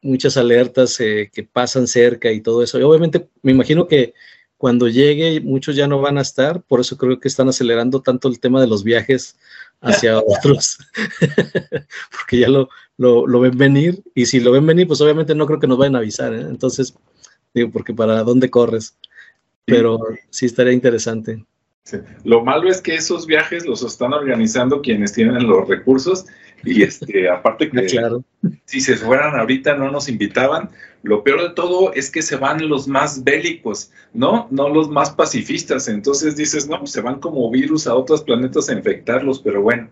muchas 0.00 0.36
alertas 0.36 0.98
eh, 1.00 1.30
que 1.32 1.44
pasan 1.44 1.86
cerca 1.86 2.32
y 2.32 2.40
todo 2.40 2.62
eso. 2.62 2.78
Y 2.78 2.82
obviamente 2.82 3.28
me 3.42 3.52
imagino 3.52 3.86
que 3.86 4.14
cuando 4.56 4.88
llegue 4.88 5.40
muchos 5.40 5.76
ya 5.76 5.86
no 5.86 6.00
van 6.00 6.18
a 6.18 6.22
estar, 6.22 6.62
por 6.62 6.80
eso 6.80 6.96
creo 6.96 7.18
que 7.20 7.28
están 7.28 7.48
acelerando 7.48 8.02
tanto 8.02 8.28
el 8.28 8.40
tema 8.40 8.60
de 8.60 8.66
los 8.66 8.84
viajes 8.84 9.36
hacia 9.82 10.18
otros, 10.18 10.78
porque 12.10 12.38
ya 12.38 12.48
lo, 12.48 12.68
lo, 12.96 13.40
ven 13.40 13.58
venir 13.58 14.02
y 14.14 14.26
si 14.26 14.40
lo 14.40 14.52
ven 14.52 14.66
venir, 14.66 14.86
pues 14.86 15.00
obviamente 15.00 15.34
no 15.34 15.46
creo 15.46 15.60
que 15.60 15.66
nos 15.66 15.78
vayan 15.78 15.96
a 15.96 15.98
avisar, 15.98 16.32
¿eh? 16.32 16.40
entonces, 16.40 16.94
digo, 17.52 17.70
porque 17.70 17.92
para 17.92 18.22
dónde 18.22 18.48
corres, 18.48 18.96
pero 19.64 19.98
sí 20.30 20.46
estaría 20.46 20.72
interesante. 20.72 21.44
Lo 22.24 22.44
malo 22.44 22.70
es 22.70 22.80
que 22.80 22.94
esos 22.94 23.26
viajes 23.26 23.66
los 23.66 23.82
están 23.82 24.12
organizando 24.12 24.82
quienes 24.82 25.12
tienen 25.12 25.46
los 25.48 25.66
recursos 25.68 26.26
y 26.64 26.82
este, 26.82 27.28
aparte 27.28 27.70
que 27.70 27.88
si 28.64 28.80
se 28.80 28.96
fueran 28.96 29.38
ahorita 29.38 29.76
no 29.76 29.90
nos 29.90 30.08
invitaban. 30.08 30.70
Lo 31.02 31.24
peor 31.24 31.42
de 31.42 31.50
todo 31.50 31.92
es 31.94 32.10
que 32.10 32.22
se 32.22 32.36
van 32.36 32.68
los 32.68 32.86
más 32.86 33.24
bélicos, 33.24 33.90
¿no? 34.12 34.46
No 34.50 34.68
los 34.68 34.88
más 34.88 35.10
pacifistas. 35.10 35.88
Entonces 35.88 36.36
dices, 36.36 36.68
no, 36.68 36.78
pues 36.78 36.92
se 36.92 37.00
van 37.00 37.18
como 37.18 37.50
virus 37.50 37.86
a 37.86 37.94
otros 37.94 38.22
planetas 38.22 38.68
a 38.68 38.74
infectarlos, 38.74 39.40
pero 39.40 39.62
bueno. 39.62 39.90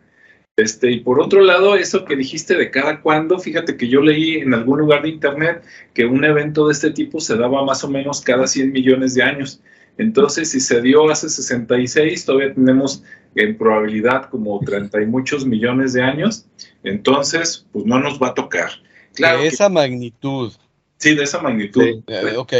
Este, 0.56 0.90
y 0.90 1.00
por 1.00 1.20
otro 1.20 1.40
lado, 1.40 1.74
eso 1.74 2.04
que 2.04 2.16
dijiste 2.16 2.54
de 2.54 2.70
cada 2.70 3.00
cuándo, 3.00 3.38
fíjate 3.38 3.76
que 3.76 3.88
yo 3.88 4.02
leí 4.02 4.34
en 4.34 4.52
algún 4.52 4.78
lugar 4.80 5.02
de 5.02 5.08
internet 5.08 5.62
que 5.94 6.04
un 6.04 6.24
evento 6.24 6.66
de 6.66 6.72
este 6.72 6.90
tipo 6.90 7.18
se 7.20 7.36
daba 7.36 7.64
más 7.64 7.82
o 7.82 7.88
menos 7.88 8.20
cada 8.20 8.46
100 8.46 8.70
millones 8.70 9.14
de 9.14 9.22
años. 9.22 9.62
Entonces, 9.96 10.50
si 10.50 10.60
se 10.60 10.80
dio 10.80 11.10
hace 11.10 11.28
66, 11.28 12.24
todavía 12.24 12.54
tenemos 12.54 13.02
en 13.34 13.56
probabilidad 13.56 14.28
como 14.28 14.58
30 14.60 15.02
y 15.02 15.06
muchos 15.06 15.46
millones 15.46 15.92
de 15.92 16.02
años, 16.02 16.46
entonces, 16.82 17.66
pues 17.72 17.84
no 17.84 18.00
nos 18.00 18.20
va 18.20 18.28
a 18.28 18.34
tocar. 18.34 18.70
Claro 19.14 19.40
de 19.40 19.48
esa 19.48 19.68
magnitud. 19.68 20.52
Sí, 20.98 21.14
de 21.14 21.24
esa 21.24 21.40
magnitud. 21.40 22.02
Eh, 22.06 22.36
ok, 22.36 22.52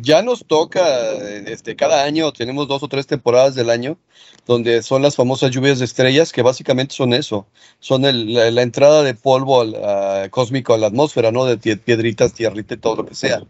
ya 0.00 0.22
nos 0.22 0.46
toca, 0.46 1.12
este, 1.46 1.76
cada 1.76 2.04
año 2.04 2.32
tenemos 2.32 2.68
dos 2.68 2.82
o 2.82 2.88
tres 2.88 3.06
temporadas 3.06 3.54
del 3.54 3.68
año 3.68 3.98
donde 4.46 4.82
son 4.82 5.02
las 5.02 5.14
famosas 5.14 5.50
lluvias 5.50 5.78
de 5.78 5.84
estrellas, 5.84 6.32
que 6.32 6.42
básicamente 6.42 6.94
son 6.94 7.12
eso, 7.12 7.46
son 7.78 8.02
la, 8.02 8.62
entrada 8.62 9.02
de 9.02 9.14
polvo 9.14 9.64
cósmico 10.30 10.74
a 10.74 10.78
la 10.78 10.88
atmósfera, 10.88 11.30
¿no? 11.30 11.44
De 11.44 11.76
piedritas, 11.76 12.32
tierrita 12.32 12.74
y 12.74 12.78
todo 12.78 12.96
lo 12.96 13.06
que 13.06 13.14
sea. 13.14 13.42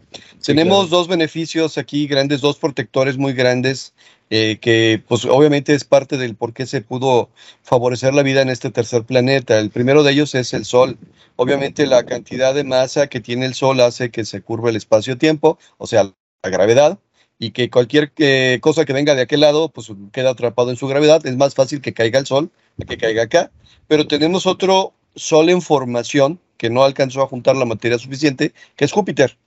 Tenemos 0.45 0.89
dos 0.89 1.07
beneficios 1.07 1.77
aquí 1.77 2.05
grandes, 2.05 2.41
dos 2.41 2.57
protectores 2.57 3.17
muy 3.17 3.33
grandes, 3.33 3.93
eh, 4.35 4.57
que 4.57 4.99
pues 5.07 5.25
obviamente 5.25 5.75
es 5.75 5.83
parte 5.83 6.17
del 6.17 6.35
por 6.35 6.53
qué 6.53 6.65
se 6.65 6.81
pudo 6.81 7.29
favorecer 7.61 8.15
la 8.15 8.23
vida 8.23 8.41
en 8.41 8.49
este 8.49 8.71
tercer 8.71 9.03
planeta. 9.03 9.59
El 9.59 9.69
primero 9.69 10.01
de 10.01 10.11
ellos 10.11 10.33
es 10.33 10.55
el 10.55 10.65
Sol. 10.65 10.97
Obviamente 11.35 11.85
la 11.85 12.03
cantidad 12.03 12.55
de 12.55 12.63
masa 12.63 13.05
que 13.05 13.19
tiene 13.19 13.45
el 13.45 13.53
Sol 13.53 13.79
hace 13.79 14.09
que 14.09 14.25
se 14.25 14.41
curve 14.41 14.71
el 14.71 14.75
espacio-tiempo, 14.75 15.59
o 15.77 15.85
sea, 15.85 16.05
la 16.05 16.49
gravedad 16.49 16.97
y 17.37 17.51
que 17.51 17.69
cualquier 17.69 18.11
eh, 18.17 18.57
cosa 18.59 18.85
que 18.85 18.93
venga 18.93 19.13
de 19.13 19.21
aquel 19.21 19.41
lado, 19.41 19.69
pues 19.69 19.91
queda 20.11 20.31
atrapado 20.31 20.71
en 20.71 20.77
su 20.77 20.87
gravedad. 20.87 21.23
Es 21.27 21.37
más 21.37 21.53
fácil 21.53 21.79
que 21.79 21.93
caiga 21.93 22.17
el 22.17 22.25
sol 22.25 22.49
que 22.87 22.97
caiga 22.97 23.21
acá. 23.21 23.51
Pero 23.87 24.07
tenemos 24.07 24.47
otro 24.47 24.93
sol 25.15 25.49
en 25.49 25.61
formación 25.61 26.39
que 26.57 26.71
no 26.71 26.83
alcanzó 26.83 27.21
a 27.21 27.27
juntar 27.27 27.55
la 27.55 27.65
materia 27.65 27.99
suficiente, 27.99 28.51
que 28.75 28.85
es 28.85 28.91
Júpiter, 28.91 29.37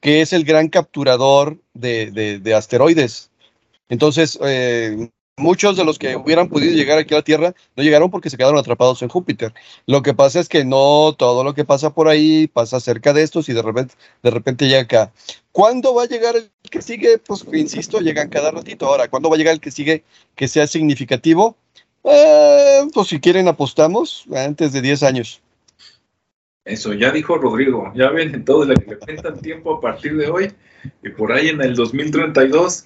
que 0.00 0.20
es 0.20 0.32
el 0.32 0.42
gran 0.42 0.68
capturador 0.68 1.60
de, 1.74 2.54
asteroides. 2.56 3.30
Entonces, 3.92 4.38
eh, 4.42 5.10
muchos 5.36 5.76
de 5.76 5.84
los 5.84 5.98
que 5.98 6.16
hubieran 6.16 6.48
podido 6.48 6.72
llegar 6.72 6.96
aquí 6.96 7.12
a 7.12 7.18
la 7.18 7.22
Tierra 7.22 7.54
no 7.76 7.82
llegaron 7.82 8.10
porque 8.10 8.30
se 8.30 8.38
quedaron 8.38 8.58
atrapados 8.58 9.02
en 9.02 9.10
Júpiter. 9.10 9.52
Lo 9.86 10.00
que 10.00 10.14
pasa 10.14 10.40
es 10.40 10.48
que 10.48 10.64
no 10.64 11.14
todo 11.18 11.44
lo 11.44 11.52
que 11.52 11.66
pasa 11.66 11.92
por 11.92 12.08
ahí 12.08 12.46
pasa 12.46 12.80
cerca 12.80 13.12
de 13.12 13.22
estos 13.22 13.50
y 13.50 13.52
de 13.52 13.60
repente, 13.60 13.94
de 14.22 14.30
repente 14.30 14.66
llega 14.66 14.80
acá. 14.80 15.12
¿Cuándo 15.52 15.94
va 15.94 16.04
a 16.04 16.06
llegar 16.06 16.36
el 16.36 16.50
que 16.70 16.80
sigue? 16.80 17.18
Pues 17.18 17.44
insisto, 17.52 18.00
llegan 18.00 18.30
cada 18.30 18.50
ratito. 18.50 18.86
Ahora, 18.86 19.08
¿cuándo 19.08 19.28
va 19.28 19.34
a 19.34 19.38
llegar 19.38 19.52
el 19.52 19.60
que 19.60 19.70
sigue 19.70 20.04
que 20.36 20.48
sea 20.48 20.66
significativo? 20.66 21.58
Eh, 22.02 22.86
pues 22.94 23.08
si 23.08 23.20
quieren 23.20 23.46
apostamos 23.46 24.24
antes 24.34 24.72
de 24.72 24.80
10 24.80 25.02
años. 25.02 25.42
Eso, 26.64 26.94
ya 26.94 27.10
dijo 27.10 27.36
Rodrigo, 27.36 27.92
ya 27.94 28.08
ven, 28.08 28.42
todos 28.46 28.68
le 28.68 28.76
cuentan 28.76 29.38
tiempo 29.42 29.74
a 29.74 29.80
partir 29.82 30.16
de 30.16 30.28
hoy 30.28 30.50
y 31.02 31.10
por 31.10 31.32
ahí 31.32 31.48
en 31.48 31.60
el 31.60 31.74
2032, 31.74 32.84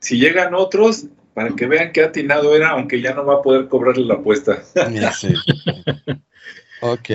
si 0.00 0.18
llegan 0.18 0.54
otros, 0.54 1.06
para 1.34 1.54
que 1.54 1.66
vean 1.66 1.92
qué 1.92 2.02
atinado 2.02 2.56
era, 2.56 2.70
aunque 2.70 3.00
ya 3.00 3.14
no 3.14 3.24
va 3.24 3.34
a 3.34 3.42
poder 3.42 3.68
cobrarle 3.68 4.04
la 4.04 4.14
apuesta. 4.14 4.62
Sí. 4.64 5.28
ok, 6.80 7.10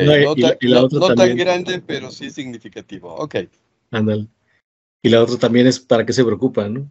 no, 0.62 1.14
tan, 1.14 1.36
grande, 1.36 1.82
pero 1.86 2.10
sí 2.10 2.30
significativo. 2.30 3.14
Ok. 3.16 3.36
Ándale. 3.92 4.28
Y 5.02 5.10
la 5.10 5.22
otra 5.22 5.38
también 5.38 5.68
es 5.68 5.80
para 5.80 6.06
qué 6.06 6.14
se 6.14 6.24
preocupa, 6.24 6.70
¿no? 6.70 6.90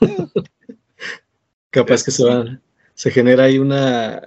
Capaz 1.70 2.04
que 2.04 2.10
se 2.10 2.24
va, 2.24 2.60
se 2.92 3.10
genera 3.10 3.44
ahí 3.44 3.58
una 3.58 4.20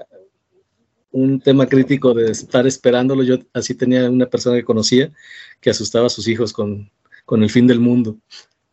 un 1.12 1.40
tema 1.40 1.68
crítico 1.68 2.14
de 2.14 2.32
estar 2.32 2.68
esperándolo. 2.68 3.24
Yo 3.24 3.38
así 3.54 3.76
tenía 3.76 4.10
una 4.10 4.26
persona 4.26 4.56
que 4.56 4.64
conocía 4.64 5.12
que 5.62 5.70
asustaba 5.70 6.08
a 6.08 6.10
sus 6.10 6.28
hijos 6.28 6.54
con, 6.54 6.92
con 7.26 7.44
el 7.44 7.50
fin 7.50 7.68
del 7.68 7.80
mundo. 7.80 8.18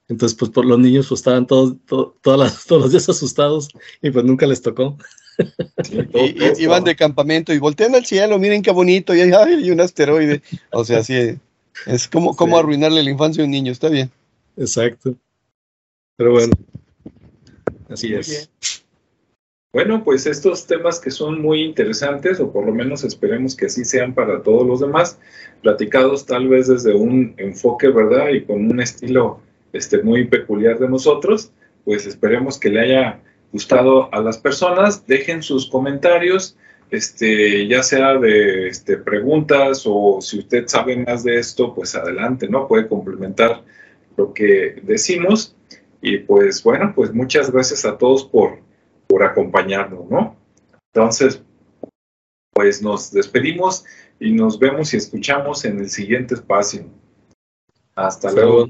Entonces, 0.09 0.37
pues 0.39 0.51
por 0.51 0.65
los 0.65 0.79
niños 0.79 1.07
pues 1.09 1.21
estaban 1.21 1.47
todos, 1.47 1.77
todos 1.87 2.67
los 2.69 2.91
días 2.91 3.09
asustados 3.09 3.69
y 4.03 4.11
pues 4.11 4.25
nunca 4.25 4.47
les 4.47 4.61
tocó. 4.61 4.99
y, 6.15 6.63
iban 6.63 6.85
de 6.85 6.95
campamento 6.95 7.53
y 7.53 7.59
voltean 7.59 7.95
al 7.95 8.05
cielo, 8.05 8.39
miren 8.39 8.63
qué 8.63 8.71
bonito, 8.71 9.15
y 9.15 9.21
hay, 9.21 9.71
un 9.71 9.81
asteroide. 9.81 10.43
O 10.73 10.85
sea, 10.85 10.99
así 10.99 11.39
es 11.87 12.09
como, 12.09 12.37
como 12.37 12.59
arruinarle 12.59 13.03
la 13.03 13.11
infancia 13.11 13.43
a 13.43 13.47
un 13.47 13.51
niño, 13.51 13.73
está 13.73 13.89
bien. 13.89 14.11
Exacto. 14.57 15.17
Pero 16.17 16.33
bueno, 16.33 16.53
así 17.89 18.15
es. 18.15 18.51
Bueno, 19.73 20.05
pues 20.05 20.27
estos 20.27 20.69
temas 20.69 21.01
que 21.01 21.11
son 21.11 21.43
muy 21.43 21.63
interesantes, 21.63 22.39
o 22.39 22.53
por 22.53 22.65
lo 22.65 22.73
menos 22.73 23.03
esperemos 23.03 23.57
que 23.57 23.67
así 23.67 23.85
sean 23.85 24.15
para 24.15 24.41
todos 24.43 24.65
los 24.65 24.79
demás, 24.79 25.19
platicados 25.63 26.27
tal 26.27 26.47
vez 26.47 26.69
desde 26.69 26.95
un 26.95 27.35
enfoque, 27.39 27.89
¿verdad? 27.89 28.29
Y 28.29 28.45
con 28.45 28.71
un 28.71 28.81
estilo 28.81 29.41
este, 29.75 30.03
muy 30.03 30.27
peculiar 30.27 30.79
de 30.79 30.89
nosotros, 30.89 31.53
pues 31.85 32.07
esperemos 32.07 32.59
que 32.59 32.71
le 32.71 32.81
haya 32.81 33.21
gustado 33.53 34.09
a 34.15 34.21
las 34.21 34.39
personas. 34.39 35.07
Dejen 35.07 35.43
sus 35.43 35.69
comentarios, 35.69 36.57
este, 36.91 37.67
ya 37.67 37.83
sea 37.83 38.17
de 38.17 38.69
este, 38.69 38.97
preguntas 38.97 39.83
o 39.85 40.21
si 40.21 40.39
usted 40.39 40.67
sabe 40.69 40.97
más 40.97 41.25
de 41.25 41.39
esto, 41.39 41.75
pues 41.75 41.95
adelante, 41.95 42.49
¿no? 42.49 42.69
Puede 42.69 42.89
complementar 42.89 43.63
lo 44.17 44.33
que 44.33 44.81
decimos. 44.83 45.57
Y 46.01 46.19
pues 46.19 46.63
bueno, 46.63 46.93
pues 46.95 47.13
muchas 47.13 47.51
gracias 47.51 47.85
a 47.85 47.99
todos 47.99 48.25
por, 48.25 48.59
por 49.09 49.25
acompañarnos, 49.25 50.09
¿no? 50.09 50.37
Entonces, 50.95 51.43
pues 52.53 52.81
nos 52.81 53.11
despedimos 53.11 53.85
y 54.21 54.31
nos 54.31 54.59
vemos 54.59 54.95
y 54.95 54.99
escuchamos 54.99 55.65
en 55.65 55.81
el 55.81 55.91
siguiente 55.91 56.35
espacio. 56.35 56.87
Hasta 57.97 58.31
luego. 58.31 58.69